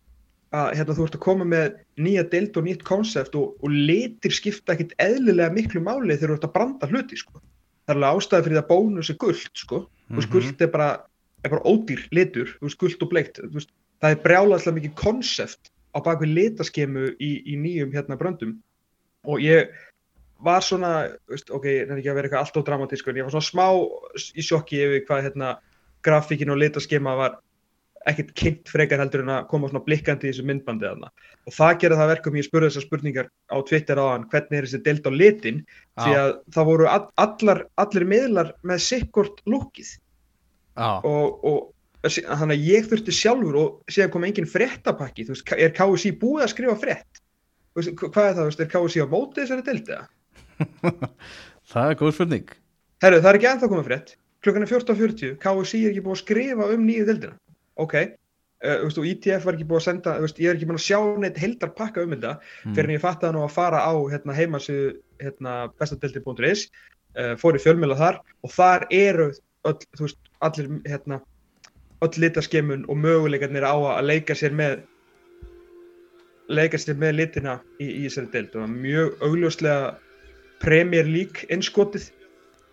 að 0.53 0.75
hérna, 0.77 0.95
þú 0.97 1.05
ert 1.07 1.15
að 1.17 1.23
koma 1.23 1.45
með 1.49 1.77
nýja 2.05 2.23
deild 2.29 2.57
og 2.59 2.67
nýtt 2.67 2.83
konsept 2.85 3.37
og, 3.39 3.55
og 3.63 3.73
litir 3.73 4.33
skipta 4.35 4.75
ekkit 4.75 4.93
eðlilega 5.01 5.53
miklu 5.55 5.81
máli 5.81 6.13
þegar 6.13 6.33
þú 6.33 6.37
ert 6.37 6.47
að 6.47 6.53
branda 6.57 6.89
hluti 6.91 7.17
sko. 7.17 7.41
það 7.83 7.93
er 7.93 7.99
alveg 7.99 8.19
ástæði 8.19 8.45
fyrir 8.45 8.59
það 8.59 8.69
bónus 8.69 9.09
er 9.09 9.17
gullt 9.23 9.57
sko. 9.57 9.79
mm 9.79 10.17
-hmm. 10.17 10.31
gullt 10.35 10.61
er 10.61 10.71
bara, 10.75 10.89
er 11.43 11.49
bara 11.49 11.65
ódýr 11.65 12.01
litur, 12.11 12.57
gullt 12.61 13.01
og 13.01 13.09
bleikt 13.09 13.39
veist, 13.53 13.71
það 14.01 14.11
er 14.11 14.23
brjálaðslega 14.25 14.77
mikið 14.77 14.93
konsept 14.95 15.71
á 15.93 15.97
bakvið 16.05 16.35
litaskemu 16.37 17.15
í, 17.19 17.31
í 17.51 17.53
nýjum 17.57 17.93
hérna 17.93 18.17
bröndum 18.17 18.59
og 19.25 19.39
ég 19.39 19.69
var 20.43 20.61
svona, 20.61 21.09
veist, 21.29 21.49
ok, 21.49 21.63
það 21.63 21.93
er 21.93 21.97
ekki 21.97 22.11
að 22.11 22.15
vera 22.15 22.27
eitthvað 22.27 22.43
alltof 22.43 22.65
dramatísk 22.67 23.07
en 23.07 23.17
ég 23.17 23.23
var 23.23 23.31
svona 23.31 23.51
smá 23.51 23.67
í 24.35 24.43
sjokki 24.43 24.81
yfir 24.85 25.05
hvað 25.07 25.23
hérna, 25.23 25.57
grafíkin 26.03 26.51
og 26.51 26.59
litaskema 26.59 27.15
var 27.15 27.39
ekkert 28.09 28.31
kynnt 28.37 28.69
frekar 28.71 29.01
heldur 29.01 29.23
en 29.23 29.31
að 29.33 29.45
koma 29.51 29.69
svona 29.69 29.83
blikkandi 29.85 30.27
í 30.27 30.31
þessu 30.31 30.45
myndbandi 30.47 30.87
þarna. 30.87 31.09
Og 31.47 31.55
það 31.55 31.75
gerði 31.83 31.99
það 31.99 32.11
verkum 32.11 32.37
ég 32.39 32.47
spurði 32.47 32.69
þessar 32.69 32.85
spurningar 32.87 33.29
á 33.29 33.57
Twitter 33.69 34.01
á 34.01 34.05
hann 34.11 34.25
hvernig 34.31 34.59
er 34.59 34.67
þessi 34.67 34.81
deild 34.85 35.07
á 35.07 35.11
litin? 35.13 35.61
Því 36.01 36.15
að 36.19 36.31
það 36.55 36.69
voru 36.71 36.89
all, 36.91 37.05
allar, 37.23 37.61
allir 37.83 38.07
miðlar 38.09 38.51
með 38.67 38.83
sikkort 38.87 39.43
lukkið 39.49 39.93
og, 40.79 41.45
og 41.47 42.09
þannig 42.09 42.57
að 42.57 42.65
ég 42.67 42.89
þurfti 42.89 43.15
sjálfur 43.15 43.59
og 43.61 43.93
síðan 43.93 44.11
kom 44.15 44.27
engin 44.27 44.49
frettapakki 44.49 45.27
þú 45.27 45.37
veist, 45.37 45.53
er 45.55 45.77
KSI 45.77 46.15
búið 46.19 46.47
að 46.47 46.51
skrifa 46.55 46.75
frett 46.81 47.21
veist, 47.77 47.93
hvað 48.01 48.25
er 48.25 48.35
það, 48.39 48.49
veist, 48.49 48.65
er 48.65 48.73
KSI 48.73 49.05
á 49.05 49.07
móti 49.13 49.43
þessari 49.43 49.67
deildi? 49.69 50.01
það 51.71 51.93
er 51.93 51.97
góð 52.01 52.13
spurning. 52.17 52.51
Herru, 53.03 53.21
það 53.21 53.29
er 53.31 53.39
ekki 53.39 53.49
ennþá 53.53 53.71
komið 53.71 53.89
frett 53.91 54.13
klukkan 54.43 54.65
er 54.65 54.73
14.40, 54.73 55.37
KSI 55.39 55.79
er 55.85 55.93
ekki 55.93 56.03
búið 56.03 56.17
að 56.17 56.23
skrifa 56.25 56.65
um 56.73 56.83
nýju 56.83 57.07
deildina 57.07 57.37
ok, 57.81 57.95
uh, 58.63 58.77
veist, 58.83 58.99
og 59.01 59.07
ITF 59.09 59.47
var 59.47 59.57
ekki 59.57 59.67
búið 59.69 59.81
að 59.81 59.87
senda 59.87 60.15
veist, 60.23 60.41
ég 60.41 60.51
er 60.51 60.59
ekki 60.59 60.69
búin 60.69 60.79
að 60.79 60.87
sjá 60.87 60.99
neitt 61.23 61.41
heldar 61.41 61.73
pakka 61.77 62.05
um 62.05 62.15
þetta 62.15 62.35
mm. 62.37 62.75
fyrir 62.75 62.89
en 62.89 62.95
ég 62.95 63.03
fatt 63.03 63.25
að 63.25 63.35
nú 63.37 63.43
að 63.45 63.55
fara 63.55 63.83
á 63.83 63.93
hérna, 64.13 64.37
heimasíðu 64.37 64.95
hérna, 65.23 65.57
bestadelti.is 65.81 66.67
uh, 67.17 67.33
fór 67.41 67.59
í 67.59 67.63
fjölmjöla 67.63 67.99
þar 67.99 68.23
og 68.43 68.55
þar 68.55 68.87
eru 68.93 69.29
öll, 69.69 69.77
veist, 69.99 70.19
allir 70.43 70.71
hérna, 70.87 71.21
öll 72.03 72.23
litaskemun 72.25 72.87
og 72.91 72.99
möguleikarnir 72.99 73.65
á 73.65 73.75
að 73.75 74.09
leika 74.09 74.35
sér 74.37 74.55
með 74.55 74.81
leika 76.51 76.79
sér 76.79 76.97
með 76.99 77.15
litina 77.21 77.59
í, 77.79 77.87
í 77.87 78.01
þessari 78.07 78.31
deild. 78.33 78.57
Og 78.59 78.71
mjög 78.71 79.23
augljóslega 79.23 79.93
Premier 80.63 81.07
League 81.07 81.47
innskotið. 81.53 82.09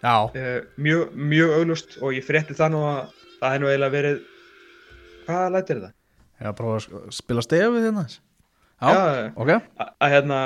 Uh, 0.02 0.60
mjög, 0.80 1.14
mjög 1.14 1.56
augljóst 1.58 1.98
og 2.00 2.14
ég 2.16 2.26
frétti 2.26 2.56
það 2.56 2.74
nú 2.74 2.82
að 2.88 3.00
það 3.40 3.52
hefði 3.52 3.62
nú 3.62 3.70
eiginlega 3.70 3.94
verið 3.94 4.20
hvað 5.26 5.46
lætir 5.56 5.84
það? 5.84 5.94
Já, 6.40 6.50
prófa 6.56 6.80
að 6.80 7.14
spila 7.14 7.44
stefið 7.44 7.86
hérna 7.88 8.04
Já, 8.80 8.92
já. 8.96 9.24
ok. 9.36 9.50
Að 10.00 10.12
hérna, 10.14 10.36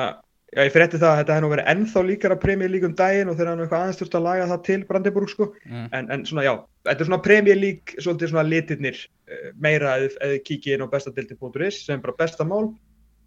já, 0.50 0.60
ég 0.66 0.72
frétti 0.74 0.98
það 0.98 1.10
að 1.10 1.18
þetta 1.20 1.34
hefði 1.36 1.44
nú 1.44 1.50
verið 1.52 1.68
ennþá 1.70 2.00
líkara 2.08 2.38
Premier 2.42 2.72
League 2.72 2.88
um 2.88 2.96
daginn 2.98 3.30
og 3.30 3.36
þeir 3.38 3.50
hafa 3.50 3.58
nú 3.58 3.64
eitthvað 3.66 3.84
aðeins 3.84 4.00
þurft 4.00 4.16
að 4.18 4.26
laga 4.26 4.48
það 4.50 4.64
til 4.68 4.78
Brandenburg 4.88 5.30
sko, 5.30 5.48
mm. 5.68 5.84
en, 5.94 6.08
en 6.10 6.24
svona 6.26 6.46
já 6.46 6.52
þetta 6.88 7.04
er 7.04 7.10
svona 7.10 7.20
Premier 7.28 7.60
League, 7.60 8.00
svolítið 8.00 8.32
svona 8.32 8.46
litirnir 8.48 8.98
uh, 9.04 9.46
meira 9.62 9.94
eða 10.02 10.40
kikið 10.48 10.76
inn 10.76 10.86
á 10.86 10.92
bestadildi.is 10.96 11.80
sem 11.86 12.02
bara 12.02 12.18
besta 12.18 12.48
mál 12.48 12.72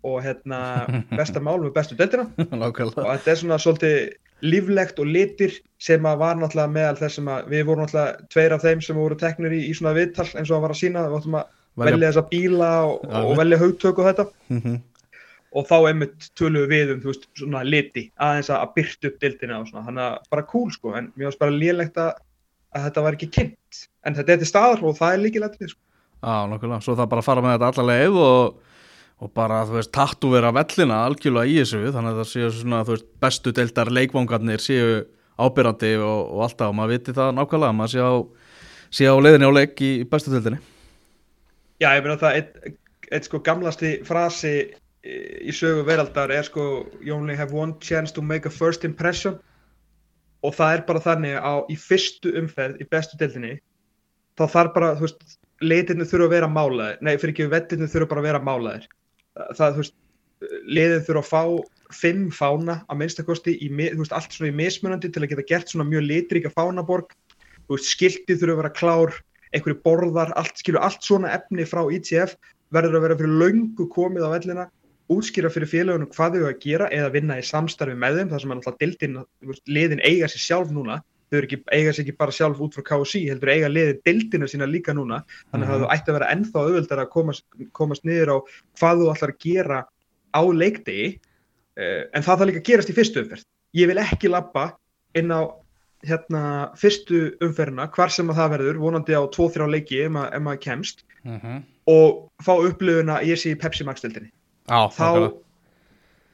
og 0.05 0.21
hérna 0.25 0.59
besta 1.19 1.41
mál 1.43 1.59
með 1.61 1.73
bestu 1.77 1.97
deltina 1.97 2.27
og 2.37 2.81
þetta 2.81 3.31
er 3.31 3.39
svona 3.41 3.59
svolítið 3.61 3.99
líflegt 4.45 4.99
og 5.01 5.09
litir 5.09 5.55
sem 5.81 6.05
að 6.05 6.19
var 6.21 6.37
náttúrulega 6.37 6.73
meðal 6.73 6.97
þess 6.99 7.21
að 7.21 7.47
við 7.51 7.63
vorum 7.69 7.85
náttúrulega 7.85 8.27
tveir 8.33 8.53
af 8.53 8.65
þeim 8.65 8.83
sem 8.85 8.99
voru 8.99 9.17
teknir 9.17 9.55
í, 9.55 9.63
í 9.69 9.73
svona 9.77 9.95
viðtal 9.97 10.27
eins 10.27 10.51
og 10.51 10.59
að 10.59 10.67
var 10.67 10.75
að 10.75 10.81
sína, 10.81 11.05
við 11.07 11.17
áttum 11.17 11.39
að 11.39 11.47
velja, 11.77 11.95
velja 11.95 12.11
þessa 12.11 12.25
bíla 12.29 12.69
og, 12.89 13.07
og 13.21 13.33
velja 13.41 13.59
haugtök 13.63 14.01
og 14.01 14.09
þetta. 14.11 14.27
Mm 14.51 14.61
-hmm. 14.61 14.77
og 15.57 15.67
þá 15.71 15.77
einmitt 15.79 16.29
tölum 16.37 16.69
við 16.69 16.93
um, 16.93 17.01
þú 17.01 17.11
veist, 17.13 17.27
svona 17.39 17.63
liti 17.65 18.05
aðeins 18.21 18.51
að 18.53 18.69
byrta 18.75 19.09
upp 19.09 19.19
dildina 19.21 19.59
og 19.59 19.67
svona, 19.71 19.85
þannig 19.87 20.05
að 20.05 20.17
bara 20.29 20.47
cool 20.53 20.71
sko, 20.71 20.93
en 20.93 21.11
mér 21.15 21.29
finnst 21.29 21.39
bara 21.41 21.57
lélegt 21.63 21.97
að, 21.97 22.13
að 22.75 22.87
þetta 22.87 23.05
var 23.07 23.17
ekki 23.17 23.33
kynnt, 23.33 23.83
en 24.05 24.15
þetta 24.15 24.33
er 24.33 24.37
til 24.37 24.51
staðar 24.53 24.83
og 24.83 24.97
það 24.97 25.13
er 25.13 25.23
líkið 25.25 25.45
letið 25.45 25.73
sko. 25.73 25.81
Já, 26.17 26.35
nokkulega, 26.49 26.81
svo 26.81 26.95
það 26.97 27.09
bara 27.09 27.25
fara 27.25 27.41
með 27.41 27.57
þetta 27.57 27.69
allarleið 27.71 28.21
og 28.21 28.55
og 29.17 29.31
bara, 29.33 29.63
þú 29.65 29.79
veist, 29.79 29.91
tattu 29.95 30.29
vera 30.29 30.51
vellina 30.53 31.01
algjörlega 31.07 31.49
í 31.49 31.61
þessu, 31.61 31.85
þannig 31.93 32.13
að 32.13 32.19
það 32.21 32.31
séu 32.31 32.49
svona, 32.53 32.81
þú 32.85 32.93
veist, 32.93 33.07
bestu 33.23 33.53
deildar 33.55 33.89
leikvangarnir 33.93 34.61
séu 34.61 34.89
ábyrrandi 35.41 35.93
og, 36.01 36.19
og 36.35 36.43
alltaf 36.45 36.71
og 36.71 36.75
maður 36.77 36.93
viti 36.93 37.15
það 37.17 37.31
nákvæmlega, 37.37 37.77
maður 37.77 37.93
sé 37.93 38.05
á, 38.05 38.13
sé 38.99 39.09
á 39.09 39.15
leiðinni 39.17 39.49
á 39.49 39.57
leik 39.57 39.81
í 39.81 39.91
bestu 40.09 40.33
deildinni. 40.33 40.59
Já, 41.81 41.89
ég 41.93 42.05
meina 42.05 42.17
það 42.21 42.37
eitt, 42.41 42.77
eitt 43.09 43.29
sko 43.29 43.41
gamlasti 43.45 43.95
frasi 44.05 44.53
í 45.07 45.53
sögu 45.55 45.85
veraldar 45.87 46.33
er 46.33 46.45
sko 46.45 46.85
you 47.01 47.15
only 47.15 47.37
have 47.37 47.53
one 47.55 47.77
chance 47.81 48.13
to 48.13 48.21
make 48.21 48.49
a 48.49 48.53
first 48.53 48.85
impression. 48.85 49.37
Og 50.45 50.53
það 50.53 50.75
er 50.75 50.85
bara 50.85 51.01
þannig 51.01 51.37
að 51.41 51.73
í 51.73 51.77
fyrstu 51.81 52.33
umferð 52.37 52.81
í 52.81 52.89
bestu 52.89 53.17
deildinni 53.17 53.55
þá 54.37 54.45
þarf 54.53 54.73
bara, 54.75 54.93
þú 54.97 55.07
veist, 55.07 55.37
leitirni 55.65 56.05
þurfa 56.05 56.29
að 56.29 56.33
vera 56.35 56.49
málaðir, 56.51 56.99
nei, 57.01 57.15
fyrir 57.17 57.33
ekki 57.33 57.49
vettirni 57.49 57.89
þurfa 57.89 58.11
bara 58.11 58.21
að 58.21 58.27
vera 58.29 58.43
málaðir 58.45 58.89
það, 59.57 59.73
þú 59.73 59.83
veist, 59.83 59.95
liðin 60.69 61.05
þurfa 61.07 61.23
að 61.23 61.31
fá 61.31 61.97
fimm 61.97 62.27
fána 62.35 62.81
að 62.91 62.99
minnstakosti 63.01 63.55
í, 63.63 63.69
þú 63.71 64.01
veist, 64.01 64.15
allt 64.15 64.35
svona 64.35 64.51
í 64.51 64.57
mismunandi 64.57 65.11
til 65.13 65.23
að 65.23 65.31
geta 65.33 65.47
gert 65.49 65.71
svona 65.71 65.87
mjög 65.87 66.05
litríka 66.07 66.51
fánaborg. 66.53 67.15
Þú 67.67 67.77
veist, 67.77 67.91
skiltið 67.93 68.41
þurfa 68.41 68.55
að 68.55 68.61
vera 68.61 68.75
klár 68.75 69.17
einhverju 69.55 69.79
borðar, 69.85 70.33
allt, 70.39 70.59
skilju, 70.59 70.81
allt 70.83 71.05
svona 71.05 71.31
efni 71.37 71.65
frá 71.67 71.85
ITF 71.95 72.35
verður 72.75 72.99
að 72.99 73.05
vera 73.05 73.19
fyrir 73.21 73.37
laungu 73.43 73.87
komið 73.93 74.27
á 74.27 74.29
vellina. 74.35 74.65
Útskýra 75.07 75.47
fyrir 75.47 75.71
félagunum 75.71 76.09
hvað 76.11 76.35
þau 76.35 76.47
að 76.49 76.57
gera 76.65 76.89
eða 76.91 77.13
vinna 77.13 77.37
í 77.39 77.43
samstarfi 77.47 77.95
með 77.95 78.17
þeim, 78.19 78.31
það 78.33 78.41
sem 78.43 78.51
er 78.51 78.57
alltaf 78.57 78.79
dildin, 78.81 79.21
liðin 79.71 80.03
eiga 80.03 80.27
sér 80.27 80.43
sjálf 80.43 80.73
núna 80.75 80.97
þau 81.31 81.39
ekki, 81.41 81.59
eiga 81.75 81.93
sér 81.93 82.05
ekki 82.05 82.15
bara 82.17 82.35
sjálf 82.35 82.61
út 82.63 82.77
frá 82.77 82.85
KSI 82.87 83.23
heldur 83.27 83.51
eiga 83.53 83.69
liðið 83.71 84.01
dildina 84.07 84.49
sína 84.49 84.67
líka 84.69 84.95
núna. 84.95 85.21
Þannig 85.51 85.73
að 85.73 85.83
það 85.83 85.93
ætti 85.95 86.11
að 86.11 86.17
vera 86.19 86.31
ennþá 86.35 86.63
auðvöldar 86.63 87.03
að 87.03 87.13
komast, 87.13 87.45
komast 87.75 88.07
niður 88.07 88.33
á 88.33 88.37
hvað 88.79 89.03
þú 89.03 89.11
ætlar 89.13 89.33
að 89.33 89.39
gera 89.43 89.79
á 90.31 90.41
leikdegi 90.61 91.07
uh, 91.13 92.03
en 92.13 92.23
það 92.23 92.33
þarf 92.33 92.49
líka 92.51 92.63
að 92.63 92.67
gerast 92.71 92.91
í 92.93 92.97
fyrstu 92.97 93.23
umferð. 93.23 93.47
Ég 93.77 93.91
vil 93.91 94.01
ekki 94.01 94.31
lappa 94.31 94.69
inn 95.17 95.33
á 95.33 95.41
hérna 96.05 96.41
fyrstu 96.77 97.23
umferðina 97.43 97.87
hvar 97.93 98.13
sem 98.13 98.29
að 98.29 98.39
það 98.41 98.51
verður, 98.55 98.81
vonandi 98.81 99.17
á 99.17 99.23
2-3 99.33 99.69
leiki 99.71 100.03
ef 100.05 100.13
maður, 100.13 100.43
maður 100.45 100.61
kemst 100.63 101.03
mm 101.23 101.39
-hmm. 101.39 101.63
og 101.89 102.27
fá 102.43 102.53
upplöfuna 102.53 103.21
ég 103.25 103.39
sé 103.41 103.53
í 103.53 103.59
Pepsi 103.59 103.87
Max 103.87 104.05
dildinni 104.05 104.29
þá, 104.67 105.33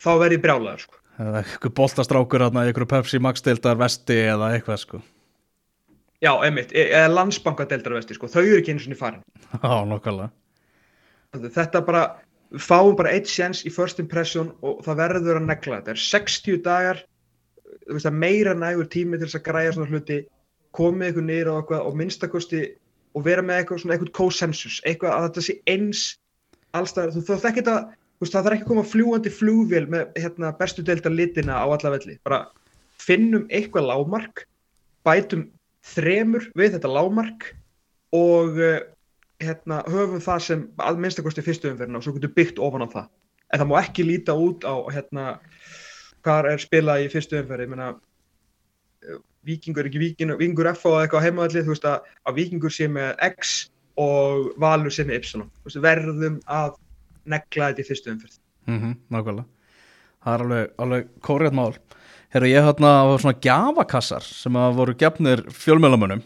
þá 0.04 0.12
verður 0.20 0.36
ég 0.36 0.44
brjálaður 0.44 0.84
sko 0.84 1.03
eða 1.22 1.42
eitthvað 1.44 1.76
boltastrákur 1.78 2.46
aðna 2.48 2.66
eitthvað 2.68 2.92
Pepsi 2.96 3.22
Max 3.22 3.44
deildar 3.46 3.80
vesti 3.80 4.18
eða 4.34 4.54
eitthvað 4.56 4.80
sko. 4.82 5.02
Já, 6.24 6.32
einmitt, 6.40 6.72
e- 6.72 6.90
eða 6.90 7.12
landsbanka 7.12 7.68
deildar 7.70 7.98
vesti 7.98 8.16
sko, 8.18 8.30
þau 8.32 8.44
eru 8.44 8.60
ekki 8.62 8.74
eins 8.74 8.86
og 8.88 8.94
niður 8.94 9.02
farin. 9.02 9.26
Já, 9.54 9.74
nokkala 9.90 10.30
Þetta 11.34 11.80
bara, 11.82 12.04
fáum 12.62 12.94
bara 12.96 13.16
eitt 13.16 13.26
séns 13.26 13.64
í 13.66 13.72
first 13.74 13.98
impression 14.00 14.52
og 14.62 14.84
það 14.86 15.00
verður 15.00 15.40
að 15.40 15.48
negla 15.48 15.80
þetta. 15.80 15.96
Er 15.96 16.02
60 16.04 16.60
dagar 16.62 17.00
veist, 17.90 18.10
meira 18.14 18.54
nægur 18.54 18.88
tími 18.94 19.18
til 19.18 19.28
þess 19.28 19.40
að 19.40 19.46
græja 19.48 19.74
svona 19.76 19.90
hluti, 19.90 20.20
komið 20.78 21.12
ykkur 21.12 21.26
niður 21.28 21.50
á 21.50 21.54
eitthvað 21.58 21.88
og 21.90 21.98
minnstakosti 21.98 22.62
og 23.14 23.26
vera 23.26 23.46
með 23.46 23.62
eitthvað 23.62 23.82
svona 23.82 23.96
eitthvað 23.96 24.14
konsensus, 24.20 24.80
eitthvað 24.86 25.16
að 25.16 25.26
þetta 25.28 25.46
sé 25.48 25.58
eins 25.70 26.04
allstæðar, 26.78 27.14
þú 27.14 27.26
þarf 27.28 27.50
ekki 27.50 27.66
að 27.70 27.82
veist, 28.24 28.36
það 28.36 28.48
þarf 28.48 28.58
ekki 28.58 28.66
að 28.66 28.72
koma 28.72 28.86
fljúandi 28.88 29.34
flúvél 29.34 29.86
með 29.92 30.18
hérna, 30.20 30.54
bestu 30.58 30.86
delta 30.86 31.12
litina 31.12 31.60
á 31.60 31.66
alla 31.68 31.94
velli. 31.98 32.18
Bara 32.26 32.46
finnum 33.04 33.46
eitthvað 33.52 33.90
lámark 33.90 34.46
bætum 35.04 35.48
þremur 35.84 36.48
við 36.58 36.78
þetta 36.78 36.92
lámark 36.92 37.50
og 38.16 38.60
uh, 38.62 38.80
hérna, 39.44 39.82
höfum 39.90 40.24
það 40.24 40.46
sem 40.48 40.64
að 40.82 41.02
minnstakosti 41.04 41.44
fyrstu 41.46 41.72
umferðina 41.72 42.00
og 42.00 42.06
svo 42.06 42.16
getur 42.16 42.34
byggt 42.38 42.62
ofan 42.64 42.86
á 42.86 42.94
það. 42.94 43.12
En 43.54 43.62
það 43.62 43.70
má 43.70 43.76
ekki 43.82 44.08
líta 44.08 44.36
út 44.38 44.66
á 44.66 44.76
hérna, 44.94 45.26
hvað 46.26 46.50
er 46.54 46.64
spilað 46.64 47.04
í 47.04 47.12
fyrstu 47.14 47.42
umferði 47.42 47.68
ég 47.68 47.74
meina 47.74 47.90
eh, 49.04 49.20
vikingur 49.46 49.90
ekki 49.90 50.02
vikingur, 50.02 50.40
vikingur 50.40 50.72
F 50.72 50.88
og 50.90 51.02
eitthvað 51.02 51.28
heimaðallið, 51.28 51.68
þú 51.68 51.76
veist 51.76 51.90
að, 51.90 52.08
að 52.24 52.40
vikingur 52.40 52.74
sé 52.74 52.88
með 52.90 53.12
X 53.34 53.54
og 54.00 54.54
valur 54.62 54.94
sé 54.94 55.06
með 55.06 55.20
Y. 55.20 55.44
Veist, 55.68 55.82
verðum 55.84 56.40
að 56.50 56.80
negla 57.30 57.72
þetta 57.72 57.84
í 57.84 57.88
fyrstu 57.88 58.14
umfyrð 58.14 58.38
mm 58.68 58.80
-hmm, 58.80 58.94
Nákvæmlega. 59.14 59.46
Það 60.24 60.34
er 60.34 60.44
alveg, 60.46 60.70
alveg 60.80 61.10
kórið 61.22 61.58
mál. 61.60 61.74
Herru, 62.34 62.48
ég 62.48 62.64
hérna 62.66 62.92
á 63.04 63.06
svona 63.20 63.40
gjafakassar 63.44 64.24
sem 64.24 64.56
að 64.56 64.78
voru 64.80 64.96
gefnir 64.96 65.44
fjölmjölamönnum 65.52 66.24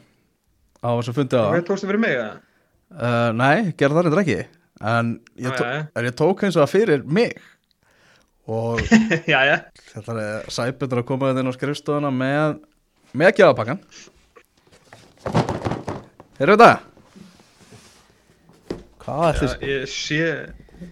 á 0.79 0.89
þess 0.97 1.09
að 1.09 1.17
fundi 1.17 1.35
að 1.35 1.49
Það 1.51 1.65
tókstu 1.67 1.87
fyrir 1.89 1.99
mig, 1.99 2.15
eða? 2.15 2.37
Uh, 2.87 3.31
nei, 3.35 3.73
gerð 3.75 3.97
það 3.97 4.03
reyndar 4.05 4.23
ekki. 4.23 4.39
En 4.79 5.19
ég, 5.35 5.51
tó 5.57 5.65
en 5.65 6.05
ég 6.05 6.15
tók 6.15 6.43
eins 6.43 6.55
og 6.55 6.63
það 6.63 6.73
fyrir 6.75 7.03
mig. 7.03 7.33
Og 8.47 8.79
þetta 9.91 10.19
er 10.23 10.47
sæpildur 10.47 11.01
að 11.01 11.07
koma 11.09 11.33
inn 11.33 11.51
á 11.51 11.57
skrifstofuna 11.57 12.11
með 12.13 12.61
með 13.17 13.33
gjafapakkan 13.39 13.81
Herru 16.37 16.55
þetta? 16.55 16.71
Hvað 19.01 19.27
er 19.27 19.33
Já, 19.33 19.41
þetta? 19.41 19.67
ég 19.71 19.85
sé, 19.91 20.23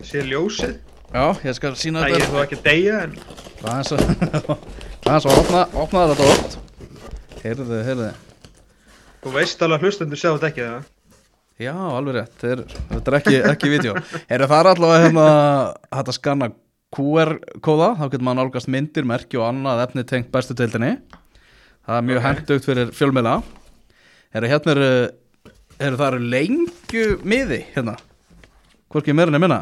sé 0.06 0.24
ljósið. 0.26 0.76
Já, 1.16 1.26
ég 1.46 1.56
skal 1.56 1.76
sína 1.80 2.02
Það 2.04 2.10
ég 2.10 2.16
er 2.16 2.24
þetta 2.26 2.36
þó 2.36 2.44
ekki 2.44 2.58
að 2.58 2.66
deyja 2.66 2.96
en 3.06 3.12
Hvað 3.62 3.76
er 3.78 3.86
það? 3.92 4.02
Hvað 5.06 5.16
er 5.16 5.24
það? 5.26 5.38
Opna, 5.40 5.62
opna 5.84 6.06
þetta 6.12 6.30
oft 6.34 6.58
Heyrðu, 7.46 7.80
heyrðu 7.88 8.08
þú 9.26 9.32
veist 9.34 9.62
alveg 9.66 9.80
að 9.80 9.86
hlustendur 9.88 10.20
sjá 10.22 10.28
þetta 10.36 10.50
ekki 10.52 10.64
það. 10.66 10.88
Já, 11.62 11.72
alveg 11.98 12.16
rétt, 12.18 12.34
Þeir, 12.42 12.64
þetta 12.92 13.12
er 13.12 13.18
ekki, 13.20 13.36
ekki 13.54 13.70
vídeo 13.72 13.94
Heyrðu, 14.30 14.48
það 14.52 14.58
er 14.60 14.70
allavega 14.74 15.04
hérna 15.06 15.28
hægt 15.96 16.10
að 16.12 16.18
skanna 16.20 16.50
QR-kóða 16.96 17.88
þá 18.00 18.04
getur 18.10 18.26
maður 18.28 18.40
nálgast 18.42 18.70
myndir, 18.76 19.08
merki 19.08 19.40
og 19.40 19.48
annað 19.50 19.84
efni 19.86 20.04
tengt 20.10 20.30
bestu 20.34 20.58
deildinni 20.58 20.92
Það 21.86 22.00
er 22.02 22.06
mjög 22.10 22.20
Ok. 22.20 22.26
hendugt 22.28 22.68
fyrir 22.70 22.92
fjölmiðla 22.98 23.36
Heyrðu, 24.36 24.52
hérna 24.52 24.76
eru 24.76 24.90
Heyrðu, 25.80 26.02
það 26.02 26.08
eru 26.10 26.22
lengju 26.34 27.08
miði 27.24 27.62
hérna 27.78 27.96
Hvorki 28.92 29.16
meira 29.16 29.32
en 29.34 29.42
minna 29.46 29.62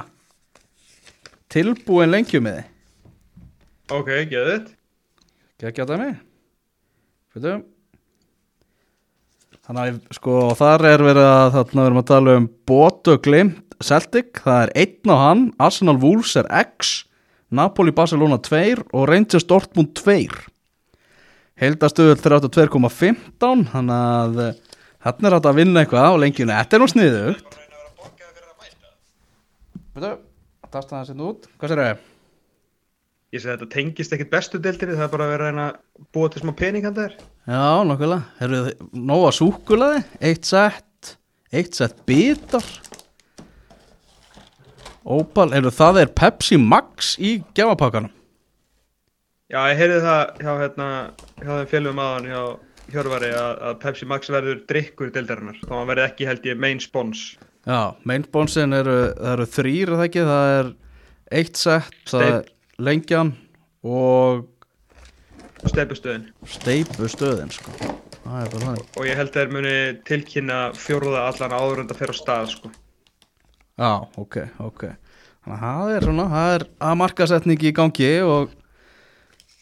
Tilbúin 1.54 2.10
lengju 2.10 2.42
miði 2.42 2.64
Ok, 3.94 4.08
geðu 4.32 4.56
þetta. 4.56 4.74
Gekkja 5.62 5.86
þetta 5.86 6.00
mig 6.02 6.16
Fyrir 7.34 7.62
Þannig 9.64 9.84
að 9.84 10.18
sko 10.18 10.38
þar 10.60 10.86
er 10.90 11.02
verið 11.06 11.28
að 11.30 11.54
þarna 11.54 11.78
við 11.78 11.86
erum 11.88 12.00
að 12.02 12.10
tala 12.10 12.34
um 12.36 12.48
Boto 12.68 13.14
Glimt 13.24 13.78
Celtic. 13.84 14.42
Það 14.44 14.58
er 14.66 14.72
einn 14.82 15.12
á 15.12 15.18
hann. 15.22 15.44
Arsenal 15.62 15.96
Wolves 16.02 16.34
er 16.40 16.50
X 16.52 16.92
Napoli 17.54 17.94
Barcelona 17.96 18.42
2 18.44 18.84
og 18.92 19.08
Rangers 19.08 19.48
Dortmund 19.48 19.94
2 20.02 20.28
Heildastöðul 21.64 22.18
32,15 22.20 23.64
Þannig 23.72 23.96
að 23.96 24.44
þarna 25.06 25.30
er 25.30 25.38
hægt 25.38 25.50
að 25.54 25.58
vinna 25.62 25.84
eitthvað 25.86 26.12
á 26.12 26.14
lengjuna 26.26 26.60
Þetta 26.60 26.76
er 26.76 26.84
nú 26.84 26.92
sniðugt. 26.92 27.58
Fyrir 29.94 30.33
Tasta 30.74 30.98
það 30.98 31.08
sérna 31.12 31.30
út 31.30 31.48
Hvað 31.62 31.72
sér 31.74 31.82
þau? 31.84 32.10
Ég 33.34 33.42
segi 33.42 33.50
þetta 33.50 33.70
tengist 33.74 34.14
ekkit 34.14 34.30
bestu 34.30 34.60
deildinni, 34.62 34.94
það 34.94 35.08
er 35.08 35.12
bara 35.14 35.26
að 35.26 35.32
vera 35.34 35.46
að 35.50 35.60
að 35.64 35.78
búa 36.14 36.30
til 36.30 36.42
smá 36.44 36.52
pening 36.54 36.84
hann 36.86 36.94
þær. 36.94 37.14
Já, 37.50 37.62
nokkulega. 37.90 38.28
Herru, 38.38 38.60
nóga 38.94 39.32
súkulaði, 39.34 40.04
eitt 40.30 40.46
sett, 40.46 41.16
eitt 41.50 41.74
sett 41.74 42.04
bitar. 42.06 42.68
Ópal, 45.02 45.48
herru, 45.56 45.72
það 45.74 46.04
er 46.04 46.12
Pepsi 46.14 46.60
Max 46.62 47.16
í 47.18 47.40
gjafapakkanum. 47.58 48.14
Já, 49.50 49.60
ég 49.72 49.82
heyrði 49.82 49.98
það 50.06 50.22
hjá, 50.46 50.54
hérna, 50.62 50.92
hjá 51.42 51.52
þeim 51.56 51.72
félugum 51.74 52.04
aðan 52.06 52.30
hjá 52.30 52.44
Hjörvari 52.94 53.32
að, 53.34 53.52
að 53.66 53.76
Pepsi 53.82 54.06
Max 54.12 54.30
verður 54.30 54.62
drikkur 54.70 55.10
deildarinnar, 55.16 55.58
þá 55.66 55.76
verði 55.90 56.06
ekki 56.06 56.30
held 56.30 56.48
ég 56.52 56.62
main 56.62 56.82
spons. 56.84 57.32
Já, 57.64 57.96
mainbonsin 58.04 58.76
eru, 58.76 58.98
eru 59.34 59.46
þrýr, 59.48 59.94
er 59.94 59.96
það 59.96 60.08
ekki, 60.10 60.24
það 60.28 60.50
er 60.58 60.72
eitt 61.40 61.60
sett, 61.60 61.94
það 62.12 62.26
er 62.28 62.50
lengjan 62.84 63.30
og 63.88 64.50
Steipustöðin. 65.64 66.26
steipu 66.44 67.08
stöðin, 67.08 67.54
sko. 67.56 67.72
Bara 68.26 68.50
þannig. 68.52 68.84
Og 69.00 69.08
ég 69.08 69.16
held 69.16 69.32
að 69.32 69.38
þeir 69.38 69.54
muni 69.56 69.76
tilkynna 70.08 70.58
fjórða 70.76 71.22
allan 71.30 71.56
áður 71.56 71.84
en 71.84 71.88
það 71.94 72.02
fer 72.02 72.12
á 72.12 72.16
stað, 72.20 72.50
sko. 72.52 72.74
Já, 73.80 73.94
ok, 74.20 74.38
ok. 74.60 74.84
Þannig 75.44 75.56
að 75.56 75.64
það 75.64 75.96
er 75.96 76.08
svona, 76.10 76.28
það 76.36 76.58
er 76.58 76.68
að 76.90 77.00
markasetning 77.00 77.64
í 77.64 77.74
gangi 77.80 78.12
og, 78.28 78.54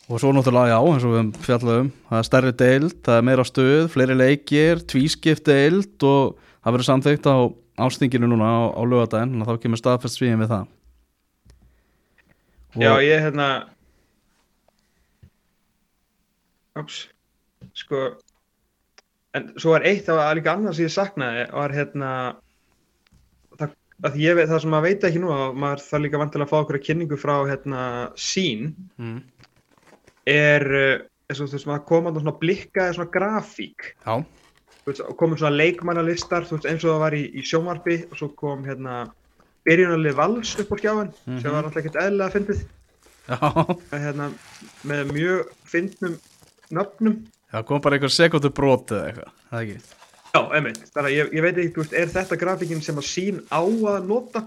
og 0.10 0.22
svo 0.22 0.34
náttúrulega, 0.34 0.74
já, 0.74 0.80
eins 0.82 1.06
og 1.06 1.14
við 1.14 1.22
höfum 1.22 1.34
fjallað 1.46 1.82
um, 1.84 1.94
það 2.10 2.18
er 2.24 2.30
stærri 2.32 2.58
deild, 2.66 2.98
það 3.06 3.20
er 3.20 3.28
meira 3.30 3.46
stuð, 3.46 3.88
fleiri 3.94 4.18
leikir, 4.18 4.82
tvískipt 4.90 5.46
deild 5.54 6.10
og 6.10 6.42
það 6.66 6.74
verður 6.74 6.90
samþykkt 6.90 7.30
á 7.30 7.38
ástinginu 7.80 8.30
núna 8.30 8.48
á, 8.48 8.60
á 8.76 8.82
lögadaginn, 8.84 9.42
að 9.44 9.52
þá 9.52 9.64
kemur 9.64 9.82
staðfest 9.82 10.20
svíðin 10.20 10.44
við 10.44 10.52
það. 10.54 10.66
Og, 12.72 12.84
Já, 12.84 12.92
ég 13.04 13.26
hérna 13.26 13.48
Ups 16.80 17.02
Sko 17.76 18.14
En 19.36 19.52
svo 19.60 19.76
er 19.78 19.86
eitt, 19.88 20.10
var 20.12 20.36
líka 20.36 20.54
annað 20.56 20.78
sem 20.78 20.88
ég 20.88 20.92
saknaði 20.92 21.44
var 21.56 21.72
hérna 21.76 22.08
það, 23.60 23.76
að 24.08 24.18
veit, 24.20 24.50
það 24.50 24.58
sem 24.64 24.74
maður 24.74 24.88
veit 24.88 25.06
ekki 25.08 25.22
nú 25.24 25.30
að 25.32 25.60
maður 25.64 25.84
þarf 25.86 26.04
líka 26.04 26.20
vantilega 26.20 26.48
að 26.48 26.52
fá 26.52 26.58
okkur 26.60 26.80
kynningu 26.88 27.20
frá 27.20 27.34
hérna 27.48 27.84
sín 28.20 28.74
mm, 29.00 29.22
er 30.32 30.68
og 31.32 31.40
þú 31.40 31.48
veist 31.54 31.70
maður 31.70 31.86
koma 31.88 32.12
svona 32.18 32.36
blikkaði 32.42 32.98
svona 32.98 33.14
grafík. 33.14 33.94
Já, 34.04 34.20
veist, 34.88 35.02
komum 35.20 35.38
svona 35.38 35.56
leikmannalistar 35.60 36.48
veist, 36.50 36.66
eins 36.66 36.84
og 36.86 36.96
það 36.96 37.04
var 37.06 37.16
í, 37.18 37.24
í 37.38 37.44
sjómarfi 37.46 37.98
og 38.12 38.18
svo 38.20 38.30
kom 38.40 38.64
hérna 38.66 39.04
byrjunarlið 39.68 40.16
vals 40.18 40.56
upp 40.64 40.72
á 40.74 40.76
skjáin 40.82 41.12
sem 41.26 41.38
Mhm. 41.38 41.52
var 41.54 41.64
alltaf 41.68 41.82
ekkert 41.84 42.00
eðlilega 42.02 42.36
fyndið. 42.36 42.62
Já, 43.30 43.38
hérna, 43.94 44.32
með 44.88 45.12
mjög 45.14 45.52
fyndnum 45.70 46.16
nöfnum. 46.72 47.18
Það 47.52 47.66
kom 47.68 47.82
bara 47.82 47.96
einhver 47.98 48.10
sekundu 48.16 48.50
brot 48.50 48.92
eða 48.96 49.08
eitthvað, 49.12 49.34
það 49.52 49.60
er 49.60 49.66
ekki. 49.68 49.98
Já, 50.32 50.42
að 51.04 51.12
ég, 51.12 51.32
ég 51.36 51.42
veit 51.44 51.58
ekki, 51.58 51.76
veist, 51.82 51.94
er 51.94 52.08
þetta 52.08 52.38
grafíkin 52.40 52.82
sem 52.82 52.96
að 52.96 53.08
sín 53.12 53.42
á 53.52 53.60
að 53.62 54.06
nota? 54.08 54.46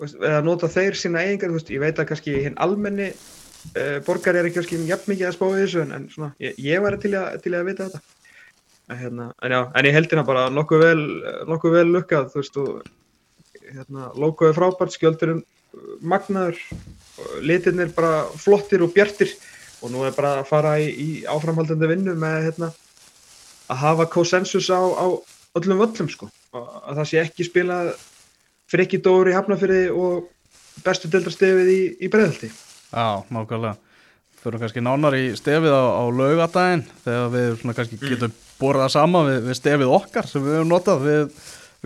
Eða 0.00 0.42
nota 0.44 0.68
þeir 0.68 0.96
sína 0.96 1.22
eigingar, 1.24 1.54
ég 1.70 1.80
veit 1.80 1.98
að 1.98 2.08
kannski 2.10 2.34
hinn 2.44 2.56
almenni 2.60 3.12
uh, 3.12 3.98
borgari 4.04 4.38
er 4.42 4.48
ekki 4.48 4.58
kannski 4.60 4.80
jafn 4.88 5.12
mikið 5.12 5.28
að 5.30 5.36
spá 5.38 5.46
þessu 5.54 5.82
en, 5.84 5.92
en 5.96 6.08
svona, 6.12 6.32
ég, 6.42 6.58
ég 6.60 6.82
væri 6.84 6.98
til 7.00 7.14
að, 7.16 7.38
til 7.44 7.54
að 7.56 7.64
vita 7.70 7.86
þetta 7.88 8.00
hérna, 8.88 9.32
en 9.42 9.52
já, 9.52 9.60
en 9.74 9.88
ég 9.88 9.96
heldina 9.96 10.24
bara 10.24 10.48
nokkuð 10.52 10.82
vel, 10.84 11.04
nokkuð 11.50 11.76
vel 11.76 11.86
lukkað, 11.92 12.30
þú 12.32 12.42
veist, 12.42 12.58
og 12.62 13.68
hérna, 13.68 14.10
logoði 14.16 14.56
frábært, 14.56 14.96
skjöldurinn 14.96 15.44
magnaður, 16.00 16.60
litirnir 17.44 17.92
bara 17.96 18.24
flottir 18.40 18.84
og 18.84 18.94
bjartir. 18.94 19.34
Og 19.84 19.92
nú 19.92 20.02
er 20.02 20.14
bara 20.16 20.40
að 20.40 20.48
fara 20.48 20.72
í, 20.82 20.88
í 20.88 21.08
áframhaldandi 21.30 21.90
vinnu 21.90 22.14
með, 22.18 22.48
hérna, 22.48 22.70
að 23.68 23.82
hafa 23.84 24.08
konsensus 24.10 24.70
á, 24.72 24.80
á 24.80 25.06
öllum 25.58 25.84
völlum 25.84 26.08
sko. 26.10 26.30
Að 26.56 27.02
það 27.02 27.10
sé 27.10 27.20
ekki 27.22 27.46
spilað 27.46 27.92
frikki 28.68 29.00
dóri 29.04 29.34
í 29.34 29.36
hafnafyrði 29.36 29.84
og 29.92 30.32
bestu 30.84 31.10
deildarstefið 31.12 31.70
í, 31.72 31.80
í 32.04 32.10
breiðaldi 32.12 32.50
Já, 32.88 33.24
nákvæmlega. 33.28 33.76
Fyrir 34.38 34.62
kannski 34.62 34.82
nánar 34.84 35.16
í 35.18 35.24
stefið 35.36 35.74
á, 35.74 35.84
á 35.98 36.04
laugadaginn 36.08 36.84
þegar 37.04 37.32
við 37.34 37.64
kannski 37.76 37.98
getum 38.00 38.34
borðað 38.58 38.86
það 38.86 38.94
sama 38.96 39.22
við, 39.28 39.38
við 39.48 39.58
stefið 39.60 39.92
okkar 39.98 40.30
sem 40.30 40.44
við 40.44 40.58
höfum 40.58 40.72
notað 40.72 41.04
við, 41.06 41.36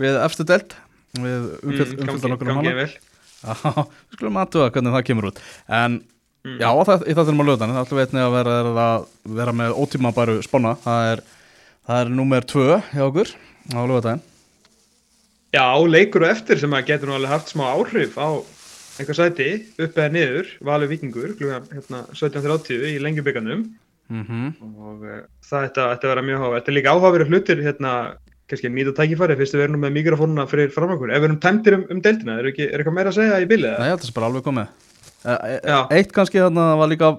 við 0.03 0.21
efstu 0.23 0.47
delt 0.49 0.77
við 1.13 1.51
umfjöld, 1.61 1.93
umfjöldan 2.01 2.37
okkur 2.37 2.49
gangi 2.49 2.73
hana. 2.73 2.87
við 2.87 4.17
skulum 4.17 4.41
aðtuga 4.41 4.71
hvernig 4.73 4.95
það 4.97 5.07
kemur 5.11 5.29
út. 5.31 5.43
En 5.69 6.01
Mm. 6.43 6.57
já, 6.59 6.67
það, 6.83 7.03
í 7.07 7.13
þáttunum 7.15 7.39
á 7.39 7.45
laugadaginn, 7.47 7.75
það 7.77 7.85
ætlum 7.85 7.99
við 7.99 8.09
einnig 8.09 8.23
að 8.25 8.33
vera, 8.35 8.53
er 8.59 8.67
að 8.83 9.03
vera 9.37 9.51
með 9.55 9.75
ótíma 9.79 10.09
bæru 10.11 10.33
spána. 10.43 10.73
Það 10.83 11.05
er, 11.13 11.21
það 11.87 12.01
er 12.01 12.09
númer 12.11 12.47
tvö 12.51 12.65
hjá 12.89 13.03
okkur 13.05 13.29
á 13.71 13.79
laugadaginn. 13.79 14.23
Já, 15.55 15.67
leikur 15.87 16.25
og 16.25 16.33
eftir 16.33 16.59
sem 16.59 16.75
að 16.75 16.89
getur 16.89 17.07
nú 17.07 17.15
alveg 17.15 17.31
haft 17.31 17.53
smá 17.53 17.63
áhrif 17.69 18.17
á 18.19 18.43
einhver 18.99 19.15
sæti 19.15 19.47
upp 19.85 19.95
eða 19.95 20.11
niður, 20.17 20.51
valur 20.67 20.91
vikingur 20.91 21.31
klugan 21.39 21.69
hérna 21.71 22.03
17.30 22.11 22.89
í 22.91 22.99
lengjubíkanum 22.99 23.63
Mm 24.13 24.53
og 24.83 25.03
uh, 25.07 25.23
það 25.41 25.65
ætti 25.69 25.83
að 25.83 26.11
vera 26.11 26.25
mjög 26.25 26.43
háa. 26.43 26.53
Þetta 26.57 26.71
er 26.71 26.77
líka 26.77 26.93
áhugaverið 26.93 27.33
hlutir 27.33 27.63
hérna, 27.65 27.93
kannski 28.51 28.69
nýta 28.69 28.93
tækifæri 28.97 29.37
fyrst 29.39 29.57
við 29.57 29.65
erum 29.65 29.77
nú 29.77 29.83
með 29.83 29.95
mikrofónuna 29.97 30.47
fyrir 30.51 30.71
fram 30.73 30.93
okkur. 30.93 31.11
Ef 31.11 31.23
við 31.23 31.29
erum 31.29 31.41
tæmtir 31.43 31.77
um, 31.77 31.85
um 31.89 32.01
deildina, 32.03 32.37
er, 32.39 32.49
ekki, 32.51 32.67
er 32.69 32.81
eitthvað 32.81 32.97
meira 32.99 33.13
að 33.13 33.19
segja 33.19 33.41
í 33.41 33.49
bilið? 33.49 33.75
Nei, 33.79 33.91
þetta 33.93 34.09
er 34.09 34.17
bara 34.17 34.29
alveg 34.29 34.47
komið. 34.47 34.89
E, 35.23 35.35
Já. 35.63 35.77
eitt 35.95 36.15
kannski 36.15 36.41
þarna 36.43 36.65
var 36.81 36.91
líka 36.91 37.11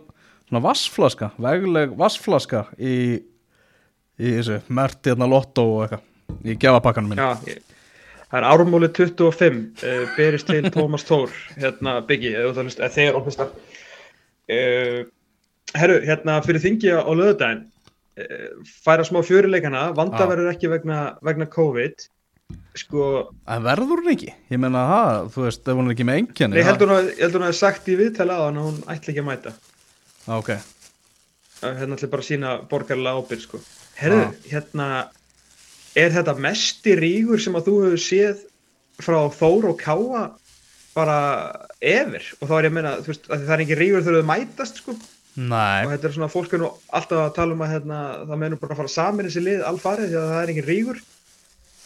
svona 0.48 0.64
vassflaska, 0.68 1.30
vegleg 1.40 1.94
vassflaska 1.98 2.66
í, 2.76 2.96
í 4.20 4.34
þessu 4.38 4.60
mert 4.76 5.08
hérna 5.08 5.28
lotto 5.30 5.64
og 5.78 5.86
eitthvað, 5.86 6.04
í 6.44 6.58
gefapakkanum 6.60 7.14
minn. 7.14 7.22
Já, 7.24 7.48
ég, 7.48 7.64
það 8.28 8.38
er 8.40 8.48
ármóli 8.50 8.90
25 8.92 9.58
uh, 9.88 10.04
berist 10.18 10.50
til 10.50 10.70
Tómas 10.74 11.06
Tór 11.08 11.32
hérna 11.56 12.00
hlust, 12.04 12.80
eða 12.80 12.92
þegar 12.92 13.20
ópistar 13.22 13.54
uh, 13.54 15.00
Herru, 15.74 16.00
hérna 16.06 16.38
fyrir 16.44 16.62
þingi 16.62 16.92
á 16.94 17.02
löðudaginn 17.10 17.64
uh, 17.64 18.50
færa 18.84 19.06
smá 19.06 19.20
fjöruleikana 19.26 19.88
vanda 19.96 20.22
Já. 20.22 20.28
verður 20.30 20.50
ekki 20.52 20.70
vegna, 20.70 20.98
vegna 21.26 21.48
COVID 21.50 22.06
sko, 22.78 23.08
En 23.50 23.64
verður 23.64 24.02
hún 24.02 24.12
ekki? 24.12 24.30
Ég 24.52 24.60
meina 24.62 24.84
það, 24.90 25.32
þú 25.34 25.46
veist, 25.48 25.64
ef 25.66 25.80
hún 25.80 25.88
er 25.88 25.96
ekki 25.96 26.06
með 26.06 26.20
nei, 26.52 26.60
ég 26.60 26.68
heldur 26.68 26.92
hún 26.92 27.00
að, 27.00 27.38
að 27.48 27.58
sagt 27.58 27.90
í 27.90 27.98
hann 27.98 28.34
að 28.36 28.60
hún 28.60 28.80
ætli 28.92 29.14
ekki 29.14 29.22
að 29.24 29.28
mæta. 29.30 29.54
Ok, 30.38 30.50
uh, 30.54 31.74
hérna 31.80 31.98
ætli 31.98 32.10
bara 32.12 32.24
að 32.24 32.30
sína 32.30 32.54
borgarlega 32.70 33.22
ábyrg 33.22 33.44
sko. 33.46 33.62
Herru, 33.98 34.22
hérna 34.50 34.88
er 35.98 36.14
þetta 36.14 36.34
mesti 36.42 36.94
rígur 36.98 37.42
sem 37.42 37.54
að 37.54 37.68
þú 37.68 37.76
hefur 37.84 38.02
séð 38.02 38.46
frá 39.02 39.18
Þór 39.34 39.70
og 39.72 39.78
Káa 39.80 40.24
bara 40.94 41.18
efer 41.82 42.26
og 42.38 42.48
þá 42.48 42.54
er 42.56 42.66
ég 42.66 42.70
að 42.70 42.76
meina, 42.76 42.94
þú 43.02 43.10
veist, 43.10 43.28
að 43.28 43.44
það 43.48 43.54
er 43.56 43.62
ekki 43.64 43.78
rígur 43.78 44.04
þau 44.06 44.28
mætast 44.28 44.80
sko 44.82 44.94
og 45.34 45.48
nei, 45.50 45.86
þetta 45.90 46.08
er 46.08 46.14
svona, 46.14 46.30
fólk 46.30 46.54
er 46.54 46.62
nú 46.62 46.70
alltaf 46.94 47.20
að 47.24 47.34
tala 47.38 47.56
um 47.56 47.64
að 47.66 47.72
hérna, 47.74 48.00
það 48.28 48.40
með 48.40 48.52
nú 48.52 48.60
bara 48.62 48.76
að 48.76 48.80
fara 48.82 48.92
saman 48.94 49.28
þessi 49.28 49.42
lið 49.42 49.64
alfarið 49.70 50.12
því 50.12 50.18
að 50.20 50.32
það 50.32 50.42
er 50.42 50.52
ekki 50.54 50.66
rígur. 50.68 51.02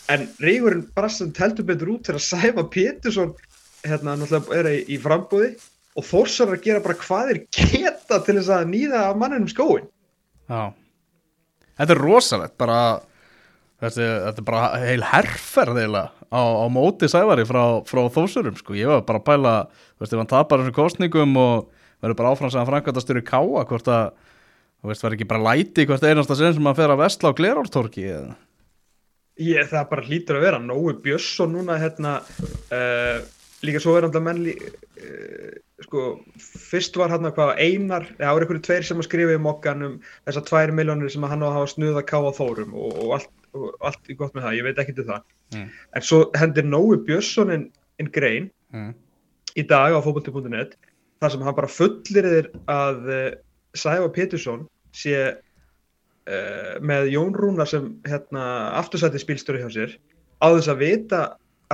En 0.08 0.24
Rígurinn 0.40 0.86
bara 0.96 1.10
sem 1.12 1.32
teltur 1.36 1.66
betur 1.68 1.90
út 1.92 2.08
þegar 2.08 2.24
Sæfa 2.24 2.64
Pétursson 2.72 3.34
hérna 3.84 4.16
náttúrulega 4.18 4.60
er 4.60 4.70
í, 4.72 4.78
í 4.94 5.00
frambúði 5.00 5.50
og 5.98 6.06
Þórsar 6.06 6.54
að 6.54 6.64
gera 6.64 6.84
bara 6.84 6.98
hvað 7.00 7.32
er 7.34 7.40
geta 7.54 8.20
til 8.24 8.38
þess 8.38 8.52
að 8.54 8.70
nýða 8.72 9.04
af 9.08 9.18
manninum 9.20 9.50
skóin 9.50 9.88
Já. 10.48 10.72
Þetta 11.78 11.94
er 11.94 12.02
rosalegt 12.02 12.56
bara 12.60 12.80
Þetta, 13.78 14.06
þetta 14.26 14.42
er 14.42 14.46
bara 14.48 14.62
heil 14.82 15.02
herferð 15.06 15.76
eiginlega 15.78 16.08
á, 16.34 16.42
á 16.42 16.66
móti 16.66 17.06
sævari 17.06 17.44
frá, 17.46 17.62
frá 17.86 18.00
þósurum 18.10 18.56
sko. 18.58 18.74
ég 18.74 18.90
var 18.90 19.04
bara 19.06 19.20
að 19.20 19.28
pæla 19.28 19.52
þú 19.70 20.02
veist, 20.02 20.14
ef 20.16 20.18
hann 20.18 20.30
tapar 20.32 20.62
þessum 20.64 20.74
kostningum 20.74 21.36
og 21.38 21.77
verður 22.02 22.18
bara 22.20 22.34
áfram 22.34 22.52
sem 22.52 22.62
hann 22.62 22.70
framkvæmtastur 22.70 23.20
í 23.20 23.24
káa 23.26 23.64
hvort 23.68 23.88
að, 23.92 24.12
þú 24.82 24.92
veist, 24.92 25.06
verður 25.06 25.18
ekki 25.18 25.30
bara 25.30 25.46
læti 25.52 25.86
hvert 25.88 26.06
einasta 26.06 26.38
sinn 26.38 26.54
sem 26.56 26.68
hann 26.70 26.78
fer 26.78 26.94
að 26.94 27.02
vestla 27.02 27.32
á 27.32 27.38
Glerártorki 27.38 28.06
eða 28.10 28.36
Ég, 29.38 29.68
það 29.70 29.90
bara 29.92 30.02
hlýtur 30.02 30.36
að 30.40 30.44
vera, 30.48 30.58
Nói 30.58 30.96
Björnsson 30.98 31.52
núna 31.54 31.76
hérna, 31.78 32.16
uh, 32.74 33.20
líka 33.62 33.78
svo 33.82 33.94
er 33.94 34.08
alltaf 34.08 34.24
menn 34.26 34.40
lí, 34.42 34.54
uh, 34.98 35.52
sko, 35.84 36.06
fyrst 36.42 36.98
var 36.98 37.14
hann 37.14 37.28
hvað 37.36 37.52
einar, 37.62 38.08
það 38.18 38.34
voru 38.34 38.48
einhverju 38.48 38.64
tveir 38.66 38.88
sem 38.88 38.98
að 38.98 39.06
skrifa 39.06 39.36
í 39.36 39.42
mokkan 39.44 39.84
um 39.86 39.94
þessar 40.26 40.46
tvær 40.48 40.74
miljónir 40.74 41.14
sem 41.14 41.26
hann 41.30 41.46
á 41.46 41.48
að 41.52 41.54
hafa 41.54 41.70
snuða 41.70 42.02
ká 42.08 42.18
á 42.18 42.34
þórum 42.34 42.74
og, 42.74 42.98
og, 42.98 43.12
allt, 43.20 43.30
og 43.54 43.86
allt 43.86 44.10
í 44.10 44.18
gott 44.18 44.34
með 44.34 44.48
það, 44.48 44.58
ég 44.58 44.66
veit 44.66 44.82
ekki 44.82 44.96
til 44.98 45.06
það. 45.12 45.30
Mm. 45.54 45.70
En 45.94 46.08
svo 46.10 46.20
hendir 46.42 46.66
Nói 46.66 46.98
Björnsson 47.06 47.54
inn, 47.54 47.68
inn 48.02 48.10
grein 48.18 48.50
mm. 48.74 48.90
í 49.54 49.68
dag 49.70 49.94
á 49.94 50.02
fókbalti.net 50.02 50.74
þar 51.22 51.34
sem 51.34 51.44
hann 51.46 51.58
bara 51.58 51.70
fullir 51.72 52.30
þér 52.34 52.50
að 52.72 53.10
uh, 53.12 53.28
Sæfa 53.76 54.08
Pétursson 54.14 54.64
sé 54.96 55.16
uh, 55.32 56.72
með 56.80 57.12
Jón 57.14 57.34
Rúnar 57.36 57.70
sem 57.70 57.90
hérna, 58.08 58.44
aftursætti 58.78 59.20
spílstöru 59.22 59.62
hjá 59.64 59.70
sér 59.74 59.98
á 60.38 60.46
þess 60.54 60.70
að 60.72 60.82
vita 60.84 61.22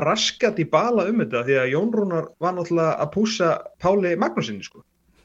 raskat 0.00 0.58
í 0.58 0.66
bala 0.66 1.06
um 1.10 1.22
þetta 1.22 1.44
því 1.46 1.60
að 1.60 1.70
Jón 1.74 1.92
Rúnar 1.94 2.32
var 2.42 2.56
náttúrulega 2.56 2.96
að 3.04 3.14
púsa 3.14 3.54
Páli 3.82 4.16
Magnúsinni 4.18 4.66
sko. 4.66 4.82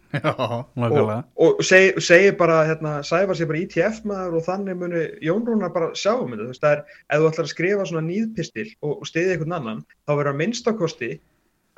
Já, 0.09 0.34
og, 0.34 1.01
og 1.38 1.59
seg, 1.65 1.99
segir 2.01 2.34
bara 2.38 2.63
hérna, 2.65 2.95
Sævar 3.05 3.38
sé 3.38 3.45
bara 3.49 3.59
ITF 3.61 3.99
maður 4.09 4.39
og 4.39 4.45
þannig 4.47 4.78
muni 4.80 5.03
Jón 5.26 5.43
Rúnar 5.45 5.74
bara 5.74 5.91
sjá 5.93 6.15
um 6.15 6.32
þetta. 6.34 6.45
Þú 6.47 6.53
veist 6.53 6.63
það 6.63 6.76
er, 6.76 6.82
ef 7.05 7.22
þú 7.22 7.28
ætlar 7.30 7.45
að 7.45 7.51
skrifa 7.53 7.86
svona 7.89 8.05
nýðpistil 8.07 8.67
og, 8.82 8.95
og 8.95 9.09
stiði 9.09 9.36
einhvern 9.36 9.57
annan 9.59 9.84
þá 9.93 10.13
verður 10.15 10.32
að 10.32 10.39
minnstakosti 10.41 11.11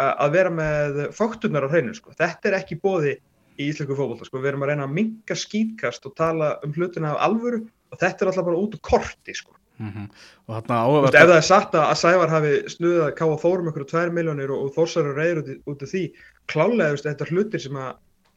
að 0.01 0.11
að 0.25 0.35
vera 0.37 0.53
með 0.57 0.99
fókturnar 1.17 1.67
á 1.67 1.71
hreinu 1.71 1.95
sko. 1.97 2.13
þetta 2.17 2.49
er 2.49 2.57
ekki 2.59 2.79
bóði 2.81 3.15
í 3.59 3.69
íslensku 3.69 3.97
fókbólta 3.97 4.27
sko. 4.27 4.41
við 4.41 4.53
erum 4.53 4.65
að 4.65 4.73
reyna 4.73 4.87
að 4.87 4.97
minka 4.97 5.37
skýtkast 5.37 6.05
og 6.09 6.15
tala 6.17 6.53
um 6.65 6.75
hlutina 6.75 7.13
af 7.13 7.25
alvöru 7.29 7.63
og 7.91 7.99
þetta 7.99 8.25
er 8.25 8.31
alltaf 8.31 8.47
bara 8.47 8.61
út 8.61 8.77
úr 8.77 8.83
korti 8.91 9.35
sko. 9.37 9.55
mm 9.79 10.07
og 10.47 10.55
þarna 10.57 10.77
áhugavert 10.83 11.15
ef 11.15 11.27
það 11.29 11.37
er 11.37 11.47
satt 11.47 11.75
að 11.75 11.85
að 11.87 11.99
Sævar 12.01 12.31
hafi 12.35 12.53
snuðað 12.73 13.07
að 13.07 13.17
káa 13.19 13.41
þórum 13.43 13.69
ykkur 13.71 13.85
og 13.85 13.91
2 13.91 14.15
miljónir 14.17 14.51
og, 14.51 14.63
og 14.65 14.73
þórsar 14.75 15.11
og 15.11 15.19
reyður 15.19 15.41
út, 15.41 15.51
út 15.71 15.83
af 15.85 15.91
því 15.93 16.03
klálega 16.51 16.95
veist, 16.95 17.07
þetta 17.07 17.25
er 17.25 17.31
hlutir 17.31 17.63
sem 17.63 17.77
að 17.79 17.91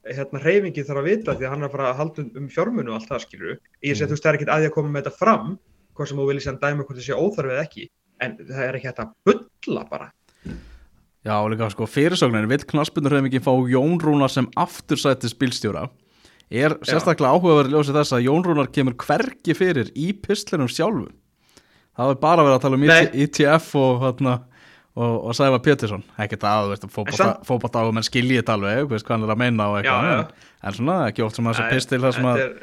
hérna, 0.05 0.41
reyfingi 0.45 0.85
þarf 0.85 1.01
að 1.01 1.09
vita 1.09 1.35
því 1.35 1.47
að 1.47 1.53
hann 1.55 1.65
er 1.65 1.69
að 1.69 1.75
fara 1.75 1.91
að 1.91 2.01
halda 2.01 2.23
um, 2.23 2.31
um 2.41 2.49
fjármunu 2.53 2.93
og 2.93 2.99
allt 2.99 3.11
það 3.13 3.25
skilur 3.25 3.55
ég 3.55 3.97
sé 3.97 4.05
Mm. 4.05 4.09
þú 4.09 4.15
veist 4.15 4.25
það 4.25 4.31
er 4.31 4.39
ekkert 4.39 4.53
að 4.55 4.63
því 4.63 4.69
að 4.69 4.75
koma 4.77 4.93
með 4.93 5.05
þetta 5.05 5.21
fram 5.23 5.59
hvort 5.95 6.11
sem 6.11 6.19
þú 6.21 6.27
viljið 6.29 6.45
sem 6.45 6.59
dæma 6.61 6.85
hvort 6.85 6.99
það 6.99 7.07
sé 7.09 7.19
óþarfið 7.19 7.63
ekki 7.63 7.87
en 8.25 8.37
það 8.41 8.65
er 8.67 8.79
ekki 8.79 8.91
hægt 8.91 9.03
að 9.05 9.15
bulla 9.29 9.85
bara 9.91 10.11
Já, 11.25 11.37
líka 11.49 11.71
sko 11.73 11.87
fyrirsögnin 11.89 12.49
vill 12.51 12.65
ekki 13.31 13.41
fá 13.45 13.53
Jón 13.73 13.97
Rúnar 14.03 14.29
sem 14.33 14.49
aftursætti 14.61 15.31
spilstjóra 15.33 15.87
er 16.53 16.75
sérstaklega 16.85 17.33
áhugaverið 17.33 17.73
ljósið 17.73 17.97
þess 17.97 18.13
að 18.19 18.27
Jón 18.27 18.45
Rúnar 18.45 18.69
kemur 18.75 18.97
hvergi 19.01 19.55
fyrir 19.57 19.89
í 19.97 20.11
pislinum 20.13 20.69
sjálfu 20.69 21.09
það 21.97 22.13
er 22.13 22.19
bara 22.21 22.45
verið 22.45 22.59
að 22.59 22.67
tala 22.67 22.77
um. 22.77 22.85
ITF 23.25 23.71
og, 23.81 24.03
hérna, 24.05 24.35
og, 24.99 25.15
og 25.31 25.39
Sæfa 25.39 25.63
Pétursson 25.65 26.05
ekkert 26.21 26.45
að, 26.51 26.69
þú 26.69 26.75
veist, 26.75 27.17
samt- 27.23 27.49
fótballta 27.49 27.87
á 27.87 27.89
menn 27.95 28.07
skiljið 28.07 28.43
þetta 28.43 28.59
alveg, 28.59 28.85
veist 28.93 29.07
hvað 29.09 29.17
hann 29.17 29.27
er 29.29 29.35
að 29.35 29.43
meina 29.47 29.71
og 29.71 29.79
eitthvað, 29.81 30.11
Já, 30.11 30.21
já. 30.21 30.53
En, 30.65 30.77
svona 30.77 30.99
ekki 31.09 31.25
oft 31.25 31.39
sem 31.41 31.49
að 31.49 31.55
þessi 31.57 31.65
Nei, 31.65 31.75
pistil 31.79 32.03
það 32.05 32.15
sem, 32.19 32.29
að, 32.29 32.45
er, 32.45 32.55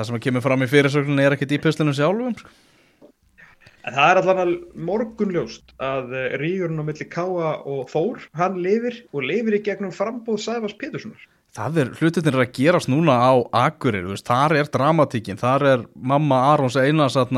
það 0.00 0.08
sem 0.10 0.18
að 0.18 0.24
kemur 0.26 0.44
fram 0.48 0.66
í 0.66 0.70
fyrirsögnin 0.72 1.22
er 1.22 1.36
ekkert 1.36 1.54
í 1.54 1.62
pislinum 1.62 1.96
sjálfu 1.96 2.34
sko. 2.42 2.52
En 3.82 3.94
það 3.96 4.10
er 4.12 4.20
allan 4.22 4.54
morgunljóst 4.88 5.74
að 5.82 6.12
eh, 6.14 6.34
rígurinn 6.40 6.80
á 6.82 6.84
milli 6.86 7.06
Káa 7.10 7.52
og 7.66 7.86
Þór 7.92 8.26
hann 8.38 8.58
lifir 8.62 9.02
og 9.12 9.26
lifir 9.26 9.58
í 9.58 9.62
gegnum 9.66 9.94
frambóð 9.94 10.42
Sæfars 10.44 10.76
Péturssonar 10.78 11.28
Það 11.52 11.74
er, 11.82 11.88
hlutinir 12.00 12.32
er 12.38 12.42
að 12.46 12.52
gerast 12.56 12.88
núna 12.88 13.12
á 13.12 13.32
Akureyri, 13.66 14.06
þú 14.06 14.14
veist, 14.14 14.24
þar 14.24 14.54
er 14.56 14.68
dramatíkin, 14.72 15.36
þar 15.36 15.64
er 15.68 15.82
mamma 16.00 16.38
Arons 16.54 16.78
Einars 16.80 17.18
að 17.20 17.34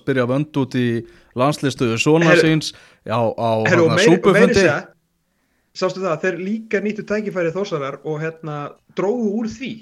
spyrja 0.00 0.24
vönd 0.30 0.56
út 0.56 0.76
í 0.80 0.86
landslistuðu 1.36 1.98
svona 2.00 2.30
Heyrðu- 2.30 2.46
síns 2.46 2.70
á, 3.04 3.20
á 3.28 3.50
súpufundi. 4.00 4.64
sástu 5.76 6.00
það, 6.00 6.16
þeir 6.24 6.38
líka 6.46 6.80
nýttu 6.80 7.04
tækifæri 7.04 7.52
þósarar 7.52 8.00
og 8.08 8.16
hérna 8.24 8.56
dróðu 8.96 9.28
úr 9.36 9.52
því. 9.52 9.72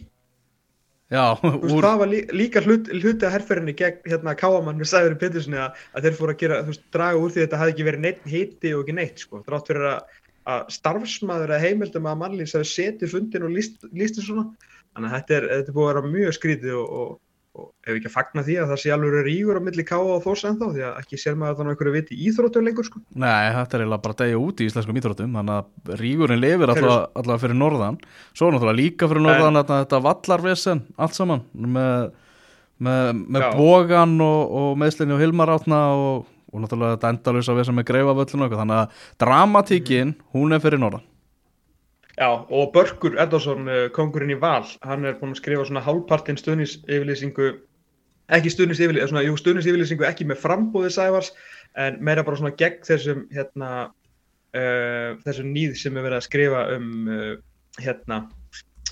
Já, 1.06 1.38
Þú 1.38 1.50
veist, 1.52 1.72
úr, 1.76 1.84
það 1.86 2.00
var 2.00 2.08
lí, 2.10 2.20
líka 2.34 2.60
hlut, 2.64 2.88
hluti 2.90 3.26
að 3.26 3.34
herrferðinni 3.36 3.74
gegn 3.78 4.08
hérna 4.10 4.32
káamann 4.38 4.80
með 4.80 4.88
Sæður 4.90 5.18
Petterssoni 5.20 5.60
að, 5.62 5.82
að 5.94 6.06
þeir 6.06 6.16
fóru 6.18 6.34
að 6.34 6.40
gera, 6.40 6.56
þú 6.64 6.72
veist, 6.72 6.86
draga 6.96 7.20
úr 7.20 7.30
því 7.30 7.38
að 7.38 7.44
þetta 7.46 7.60
hafði 7.60 7.74
ekki 7.74 7.86
verið 7.86 8.02
neitt 8.02 8.24
hiti 8.32 8.72
og 8.74 8.80
ekki 8.82 8.96
neitt, 8.96 9.22
sko. 9.22 9.42
Drátt 9.46 9.70
fyrir 9.70 9.86
að, 9.92 10.16
að 10.50 10.64
starfsmaður 10.74 11.52
að 11.54 11.66
heimildum 11.68 12.08
að 12.10 12.18
mannlýs 12.24 12.56
hafi 12.58 12.70
setið 12.72 13.14
fundin 13.14 13.46
og 13.46 13.54
líst, 13.54 13.86
líst 13.94 14.18
svona. 14.18 14.48
Þannig 14.96 15.12
að 15.12 15.16
þetta 15.20 15.38
er, 15.38 15.48
þetta 15.52 15.72
er 15.72 15.78
búið 15.78 15.86
að 15.86 15.92
vera 15.92 16.12
mjög 16.16 16.36
skrítið 16.40 16.74
og, 16.80 16.98
og, 16.98 17.14
og 17.56 17.70
ef 17.86 17.96
ekki 17.96 18.10
að 18.10 18.14
fagna 18.14 18.42
því 18.44 18.56
að 18.60 18.70
það 18.72 18.80
sé 18.82 18.92
alveg 18.92 19.14
rígur 19.24 19.58
á 19.58 19.62
milli 19.64 19.84
káa 19.86 20.02
og 20.02 20.24
þós 20.24 20.42
ennþá 20.50 20.68
því 20.74 20.84
að 20.84 20.98
ekki 21.00 21.20
sér 21.20 21.38
maður 21.40 21.56
þannig 21.60 21.72
einhverju 21.72 21.94
viti 21.94 22.18
íþróttur 22.28 22.66
lengur, 22.66 22.88
sko. 22.88 23.00
nei, 23.16 23.48
þetta 23.56 23.78
er 23.78 23.84
eiginlega 23.84 24.04
bara 24.04 24.16
að 24.16 24.20
degja 24.22 24.42
út 24.42 24.60
í 24.60 24.68
íslenskum 24.68 25.00
íþróttum, 25.00 25.38
þannig 25.38 25.56
að 25.56 25.96
rígurinn 26.02 26.42
lifir 26.42 26.74
allavega 26.74 27.38
fyrir 27.42 27.58
norðan, 27.62 27.98
svo 28.36 28.52
náttúrulega 28.52 28.80
líka 28.82 29.10
fyrir 29.10 29.24
norðan 29.24 29.60
þetta, 29.62 29.80
þetta 29.86 30.02
vallarvesen, 30.10 30.84
allt 31.00 31.16
saman, 31.16 31.44
með, 31.56 32.06
með, 32.76 33.12
með 33.24 33.50
bógan 33.56 34.16
og, 34.26 34.56
og 34.60 34.80
meðslinni 34.82 35.16
og 35.16 35.24
Hilmar 35.24 35.56
átna 35.56 35.82
og, 35.96 36.30
og 36.52 36.64
náttúrulega 36.64 36.98
þetta 36.98 37.14
endalösa 37.16 37.56
vesen 37.56 37.80
með 37.80 37.88
greifavöllin 37.94 38.44
og 38.44 38.50
eitthvað, 38.50 38.64
þannig 38.66 38.82
að 38.82 39.12
dramatíkin, 39.24 40.16
hún 40.36 40.52
er 40.52 40.64
fyrir 40.64 40.84
norðan. 40.84 41.08
Já, 42.16 42.28
og 42.48 42.72
Börkur 42.72 43.18
Eddarsson, 43.20 43.66
uh, 43.68 43.86
kongurinn 43.92 44.32
í 44.32 44.38
Val, 44.40 44.64
hann 44.88 45.04
er 45.04 45.18
búinn 45.20 45.34
að 45.34 45.42
skrifa 45.42 45.66
svona 45.68 45.82
hálfpartinn 45.84 46.38
stuðnisyfirlýsingu, 46.40 47.48
ekki 48.32 48.52
stuðnisyfirlýsingu, 48.54 49.10
svona, 49.10 49.24
jú, 49.26 49.34
stuðnisyfirlýsingu 49.36 50.06
ekki 50.08 50.24
með 50.30 50.40
frambóði 50.40 50.94
Sævars, 50.94 51.34
en 51.76 51.98
meira 52.00 52.24
bara 52.24 52.38
svona 52.40 52.54
gegn 52.56 52.78
þessum, 52.88 53.26
hérna, 53.36 53.72
uh, 54.56 55.10
þessum 55.26 55.50
nýð 55.52 55.76
sem 55.82 55.98
er 55.98 56.06
verið 56.06 56.22
að 56.22 56.24
skrifa 56.30 56.62
um, 56.78 56.88
uh, 57.04 57.34
hérna, 57.84 58.22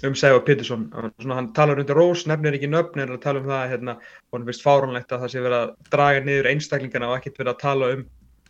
um 0.04 0.18
Sævar 0.20 0.44
Pétursson. 0.44 0.84
Svona, 1.16 1.38
hann 1.38 1.48
talar 1.56 1.80
undir 1.80 1.96
rós, 1.96 2.26
nefnir 2.28 2.58
ekki 2.58 2.68
nöfn, 2.68 3.00
en 3.00 3.06
er 3.06 3.16
að 3.16 3.24
tala 3.24 3.40
um 3.40 3.48
það, 3.48 3.64
hérna, 3.72 3.96
hann 4.36 4.44
finnst 4.50 4.66
fáránlegt 4.66 5.16
að 5.16 5.24
það 5.24 5.32
sé 5.32 5.46
verið 5.46 5.62
að 5.62 5.74
draga 5.96 6.24
niður 6.28 6.50
einstaklingana 6.52 7.08
og 7.08 7.16
ekkert 7.22 7.40
verið 7.40 7.54
að 7.54 7.64
tala 7.64 7.90
um 7.96 8.04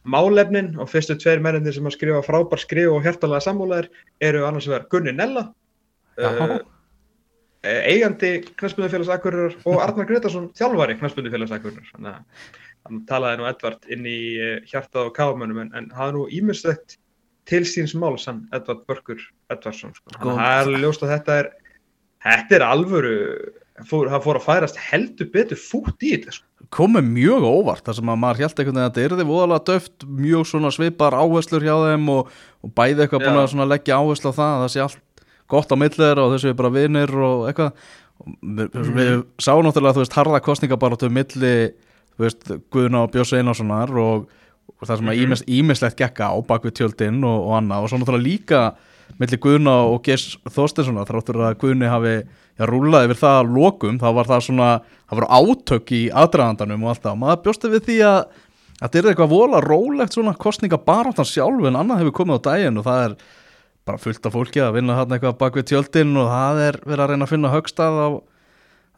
málefnin 0.05 0.75
og 0.81 0.91
fyrstu 0.93 1.17
tveir 1.21 1.43
mennir 1.45 1.75
sem 1.75 1.87
að 1.89 1.97
skrifa 1.97 2.23
frábær 2.27 2.61
skrif 2.61 2.93
og 2.93 3.05
hjertalega 3.07 3.45
sammúlaðir 3.45 3.91
eru 4.21 4.45
annars 4.49 4.69
vegar 4.69 4.89
Gunni 4.93 5.15
Nella 5.17 5.47
uh, 6.21 6.59
eigandi 7.65 8.37
knæspunnufélags 8.61 9.13
Akureyrar 9.15 9.57
og 9.65 9.81
Arnar 9.81 10.09
Gretarsson 10.11 10.51
þjálfari 10.59 10.99
knæspunnufélags 11.01 11.55
Akureyrar. 11.57 11.89
Þannig 11.95 12.13
að 12.13 12.53
hann 12.85 13.01
talaði 13.09 13.41
nú 13.41 13.49
Edvard 13.49 13.89
inn 13.97 14.05
í 14.09 14.21
uh, 14.37 14.59
hjartað 14.69 15.09
og 15.09 15.17
káamönnum 15.17 15.65
en, 15.65 15.73
en 15.79 15.91
hafði 15.97 16.19
nú 16.19 16.29
ímyndslegt 16.29 16.99
til 17.49 17.65
síns 17.69 17.97
máls 17.97 18.29
hann 18.29 18.45
Edvard 18.57 18.85
Börkur 18.89 19.21
Edvardsson 19.53 19.97
sko. 19.97 20.13
Sko- 20.13 20.21
þannig 20.21 20.35
að 20.35 20.43
það 20.43 20.55
er 20.59 20.67
alveg 20.67 20.85
ljóst 20.85 21.05
að 21.05 21.15
þetta 21.17 21.39
er 21.41 21.53
þetta 22.25 22.59
er 22.59 22.67
alvöru 22.69 23.17
fór, 23.91 24.09
það 24.13 24.23
fór 24.27 24.39
að 24.39 24.45
færast 24.47 24.77
heldur 24.91 25.31
betur 25.35 25.59
fút 25.59 26.05
í 26.07 26.13
þetta 26.15 26.33
sko. 26.37 26.47
komið 26.75 27.09
mjög 27.11 27.43
óvart 27.49 27.85
þar 27.87 27.97
sem 27.99 28.13
að 28.15 28.21
maður 28.23 28.43
held 28.45 28.55
veginn 28.61 28.79
að 28.81 28.87
þetta 28.89 29.05
yrði 29.09 29.27
voðalega 29.29 29.65
döft 29.73 30.07
mjög 30.07 30.47
svona 30.51 30.71
svipar 30.75 31.17
áherslur 31.19 31.67
hjá 31.67 31.75
þeim 31.89 32.09
og, 32.15 32.31
og 32.65 32.73
bæði 32.79 33.05
eitthvað 33.05 33.25
búin 33.27 33.35
Já. 33.39 33.43
að 33.43 33.51
svona 33.53 33.67
leggja 33.73 33.99
áherslu 33.99 34.31
á 34.31 34.39
það 34.39 34.53
að 34.55 34.63
það 34.65 34.73
sé 34.75 34.85
allt 34.87 35.27
gott 35.55 35.75
á 35.75 35.77
millir 35.77 36.19
og 36.23 36.33
þessu 36.35 36.49
er 36.53 36.57
bara 36.61 36.73
vinir 36.73 37.13
og 37.19 37.49
eitthvað 37.51 37.73
og 38.25 38.31
við, 38.41 38.69
Mhm. 38.75 38.95
við 38.95 39.25
sáum 39.43 39.67
náttúrulega 39.67 39.97
þú 39.99 40.03
veist 40.05 40.17
harða 40.19 40.41
kostningabaratu 40.47 41.11
milli 41.11 41.55
þú 42.15 42.23
veist 42.25 42.45
Guðna 42.71 43.03
og 43.05 43.11
Björns 43.13 43.35
Einarssonar 43.35 43.91
og, 43.99 44.29
og 44.81 44.87
það 44.89 44.97
sem 45.03 45.07
að 45.11 45.17
Mhm. 45.19 45.25
ímis, 45.27 45.43
ímislegt 45.51 45.97
gekka 45.99 46.31
á 46.31 46.37
bak 46.47 46.63
við 46.63 46.79
tjöldin 46.79 47.21
og, 47.27 47.39
og 47.51 47.59
annað 47.61 47.83
og 47.83 47.91
svo 47.91 47.99
náttúrulega 47.99 48.23
líka 48.31 48.63
milli 49.21 49.39
Guðna 49.41 49.77
og 49.91 50.01
Gers 50.07 50.39
Þorsteinssonar 50.51 51.09
þráttur 51.09 51.43
að 51.45 51.59
Guðni 51.63 51.91
hafi 51.91 52.17
já, 52.23 52.65
rúlað 52.71 53.09
yfir 53.09 53.21
það 53.21 53.39
að 53.43 53.53
lokum 53.59 54.01
þá 54.03 54.09
var 54.19 54.31
það 54.31 54.43
svona, 54.49 54.71
það 55.09 55.21
voru 55.21 55.31
átök 55.39 55.95
í 55.95 56.03
aðdragandanum 56.23 56.85
og 56.85 56.93
allt 56.95 57.05
það. 57.05 57.15
Og 57.15 57.23
maður 57.23 57.45
bjósti 57.47 57.73
við 57.75 57.87
því 57.89 58.01
að 58.09 58.21
að 58.75 58.91
þetta 58.91 59.01
er 59.01 59.09
eitthvað 59.13 59.31
vola 59.31 59.63
rólegt 59.63 60.17
svona 60.17 60.35
kostninga 60.37 60.79
bara 60.83 61.13
áttan 61.13 61.29
sjálf 61.29 61.69
en 61.69 61.79
annað 61.79 62.03
hefur 62.03 62.17
komið 62.19 62.41
á 62.43 62.47
daginn 62.51 62.81
og 62.81 62.87
það 62.89 63.05
er 63.05 63.15
bara 63.85 64.01
fullt 64.01 64.27
af 64.27 64.35
fólki 64.35 64.63
að 64.65 64.79
vinna 64.79 64.97
hann 64.99 65.15
eitthvað 65.15 65.37
bak 65.41 65.59
við 65.59 65.69
tjöldin 65.71 66.17
og 66.19 66.31
það 66.33 66.63
er 66.65 66.79
verið 66.83 67.05
að 67.05 67.13
reyna 67.13 67.29
að 67.29 67.33
finna 67.35 67.53
högstað 67.53 68.01
á, 68.01 68.09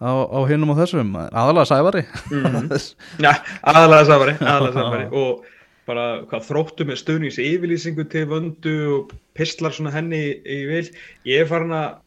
á, 0.01 0.11
á 0.33 0.39
hinnum 0.49 0.73
og 0.73 0.81
þessum. 0.81 1.13
Aðalega 1.27 1.69
sævari. 1.71 2.05
Mhm. 2.31 2.73
Já, 3.25 3.33
aðalega 3.63 4.09
Sævari, 4.09 4.37
aðalega 4.41 4.75
Sævari. 4.79 5.07
Og 5.13 5.45
bara 5.87 6.07
hvað 6.31 6.49
þróttu 6.49 6.87
með 6.89 7.01
stöðnings 7.03 7.41
yfirlýsingu 7.43 8.07
til 8.11 8.27
vöndu 8.31 8.77
og 8.97 9.15
pistlar 9.37 9.75
svona 9.77 9.95
henni 9.95 10.23
í 10.41 10.63
vil 10.71 10.87
ég 11.29 11.45
er 11.45 11.51
farin 11.51 11.75
að 11.77 12.01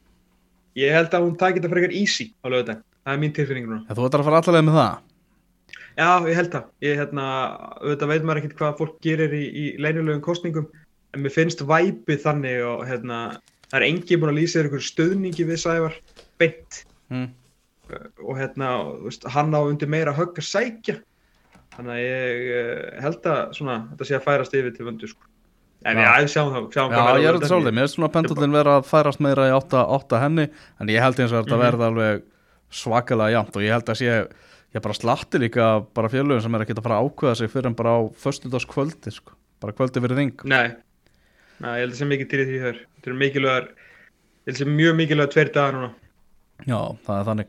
ég 0.80 0.95
held 0.95 1.13
að 1.13 1.27
hún 1.27 1.38
takir 1.39 1.61
þetta 1.61 1.73
frekar 1.75 1.95
easy 1.95 2.32
á 2.41 2.47
lögutæn 2.51 2.84
það 2.84 3.13
er 3.15 3.21
mín 3.23 3.38
tilfinning 3.38 3.69
núna 3.69 3.86
þú 3.95 4.09
ætlar 4.09 4.23
að 4.23 4.30
fara 4.30 4.41
allalega 4.43 4.67
með 4.69 4.82
það 4.82 4.97
Já, 5.99 6.23
ég 6.30 6.38
held 6.38 6.53
það. 6.53 6.67
Ég, 6.86 6.99
hérna, 6.99 7.25
auðvitað 7.82 8.11
veit 8.13 8.25
maður 8.27 8.39
ekkert 8.41 8.59
hvað 8.59 8.77
fólk 8.80 8.99
gerir 9.03 9.34
í, 9.36 9.41
í 9.51 9.65
leinulegum 9.84 10.21
kostningum, 10.23 10.69
en 11.11 11.25
mér 11.25 11.34
finnst 11.36 11.63
væpið 11.67 12.21
þannig 12.23 12.61
og 12.69 12.86
hérna, 12.88 13.17
það 13.67 13.80
er 13.82 13.86
enginn 13.89 14.21
búin 14.21 14.32
að 14.32 14.39
lýsa 14.39 14.59
þér 14.59 14.69
einhverju 14.69 14.88
stöðningi 14.88 15.47
við 15.49 15.61
Sævar 15.63 15.97
beint 16.39 16.80
mm. 17.11 17.27
og 18.23 18.39
hérna, 18.39 18.71
hann 19.36 19.57
á 19.57 19.59
undir 19.59 19.91
meira 19.91 20.15
högg 20.15 20.39
að 20.39 20.47
sækja. 20.47 20.99
Þannig 21.75 21.95
að 21.95 22.03
ég 22.05 22.47
eh, 22.61 22.86
held 23.03 23.30
að 23.34 23.41
svona, 23.59 23.82
þetta 23.91 24.07
sé 24.07 24.17
að 24.19 24.25
færast 24.30 24.55
yfir 24.61 24.75
til 24.77 24.88
vöndu, 24.88 25.11
sko. 25.11 25.27
En 25.86 25.95
Já. 25.95 26.03
já, 26.03 26.21
ég 26.23 26.27
sjáum 26.34 26.49
það. 26.51 26.65
Sjáum 26.73 26.91
Já, 26.91 27.03
ég 27.21 27.25
er 27.30 27.38
þetta 27.38 27.47
svolítið, 27.53 27.73
mér 27.77 27.86
finnst 27.88 27.95
svona 27.95 28.11
pendullin 28.11 28.51
vera 28.51 28.73
að 28.82 28.88
færast 28.89 29.19
meira 29.23 29.45
í 29.47 29.53
átta, 29.55 29.86
átta 29.95 30.19
henni 30.19 30.49
en 30.82 30.88
ég 30.91 30.99
held 30.99 31.15
eins 31.23 31.32
og 31.32 31.45
þetta 31.45 31.55
Mhm. 31.55 31.63
verða 31.63 31.88
alveg 31.88 32.23
svakalega 32.69 33.32
jafnt 33.32 33.55
og 33.55 33.61
ég 33.63 33.71
held 33.71 33.86
að 33.86 33.95
sé 34.01 34.27
ég 34.75 34.82
bara 34.84 34.93
slatti 34.93 35.39
líka 35.39 35.86
bara 35.95 36.09
félögum 36.09 36.41
sem 36.41 36.53
er 36.55 36.59
að 36.65 36.67
geta 36.67 36.82
að 36.82 36.99
ákveða 37.09 37.38
sig 37.38 37.49
fyrir 37.49 37.65
en 37.67 37.73
bara 37.75 37.89
á 37.95 37.99
föstudagskvöldi 38.11 39.11
sko. 39.11 39.32
bara 39.61 39.73
kvöldi 39.73 39.99
fyrir 40.03 40.15
þing 40.19 40.43
Nei, 40.45 40.67
Nei, 41.59 41.80
ég 41.80 41.88
held 41.88 41.91
að 41.93 41.99
sé 41.99 42.05
mikið 42.07 42.30
til 42.30 42.45
því 42.45 42.59
þar. 42.63 42.77
Þetta 42.99 43.07
er 43.07 43.17
mikilvægar, 43.19 43.63
ég 43.67 44.47
held 44.47 44.55
að 44.55 44.59
sé 44.59 44.67
mjög 44.67 44.95
mikilvægar 44.95 45.32
tveir 45.34 45.53
dagar 45.53 45.73
núna. 45.73 45.89
Já, 46.67 46.97
það 47.07 47.19
er 47.19 47.25
þannig 47.30 47.47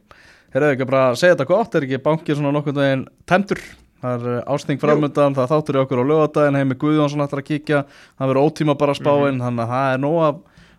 Herðu 0.54 0.70
ekki 0.74 0.86
bara 0.90 1.14
segja 1.14 1.34
þetta 1.36 1.46
gott, 1.46 1.74
er 1.74 1.82
ekki 1.86 1.98
bankið 2.02 2.36
svona 2.40 2.52
nokkurn 2.54 2.74
veginn 2.80 3.04
tæmdur 3.26 3.60
Það 4.00 4.14
er 4.26 4.34
eh, 4.38 4.44
ásting 4.54 4.80
framöndan, 4.80 5.34
það 5.36 5.50
þáttur 5.52 5.76
í 5.76 5.80
okkur 5.84 6.00
á 6.00 6.04
lögadaginn 6.10 6.56
heimi 6.56 6.74
Guðjónsson 6.80 7.20
ætlar 7.26 7.42
að 7.42 7.48
kíkja 7.50 7.82
það 8.18 8.30
verður 8.30 8.44
ótíma 8.48 8.74
bara 8.80 8.94
spáinn, 8.96 9.36
Mhm. 9.36 9.44
þannig 9.44 9.64
að 9.66 9.72
það 9.74 9.94
er 9.94 9.98
nóga, 10.04 10.28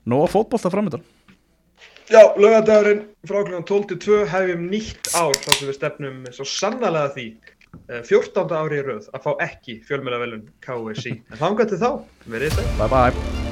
nóga 0.07 0.30
fótbolta 0.34 0.72
framöndan 0.74 1.03
Já, 2.11 2.24
lögadagurinn 2.36 3.05
frá 3.26 3.43
kl. 3.45 3.61
12 3.63 3.88
til 3.88 3.97
2 3.97 4.26
hefjum 4.28 4.65
nýtt 4.72 5.13
ár 5.15 5.32
þá 5.32 5.51
sem 5.55 5.67
við 5.69 5.78
stefnum 5.78 6.26
svo 6.34 6.43
sannarlega 6.43 7.13
því 7.15 7.28
eh, 7.88 8.01
14. 8.03 8.51
ári 8.51 8.82
í 8.82 8.84
röð 8.84 9.07
að 9.13 9.24
fá 9.24 9.32
ekki 9.47 9.78
fjölmjölavelun 9.88 10.43
KSI. 10.59 11.22
En 11.32 11.38
þangað 11.39 11.69
til 11.69 11.80
þá, 11.86 11.89
verið 12.28 12.51
sæl. 12.57 12.67
Bye 12.82 12.89
bye 12.91 13.50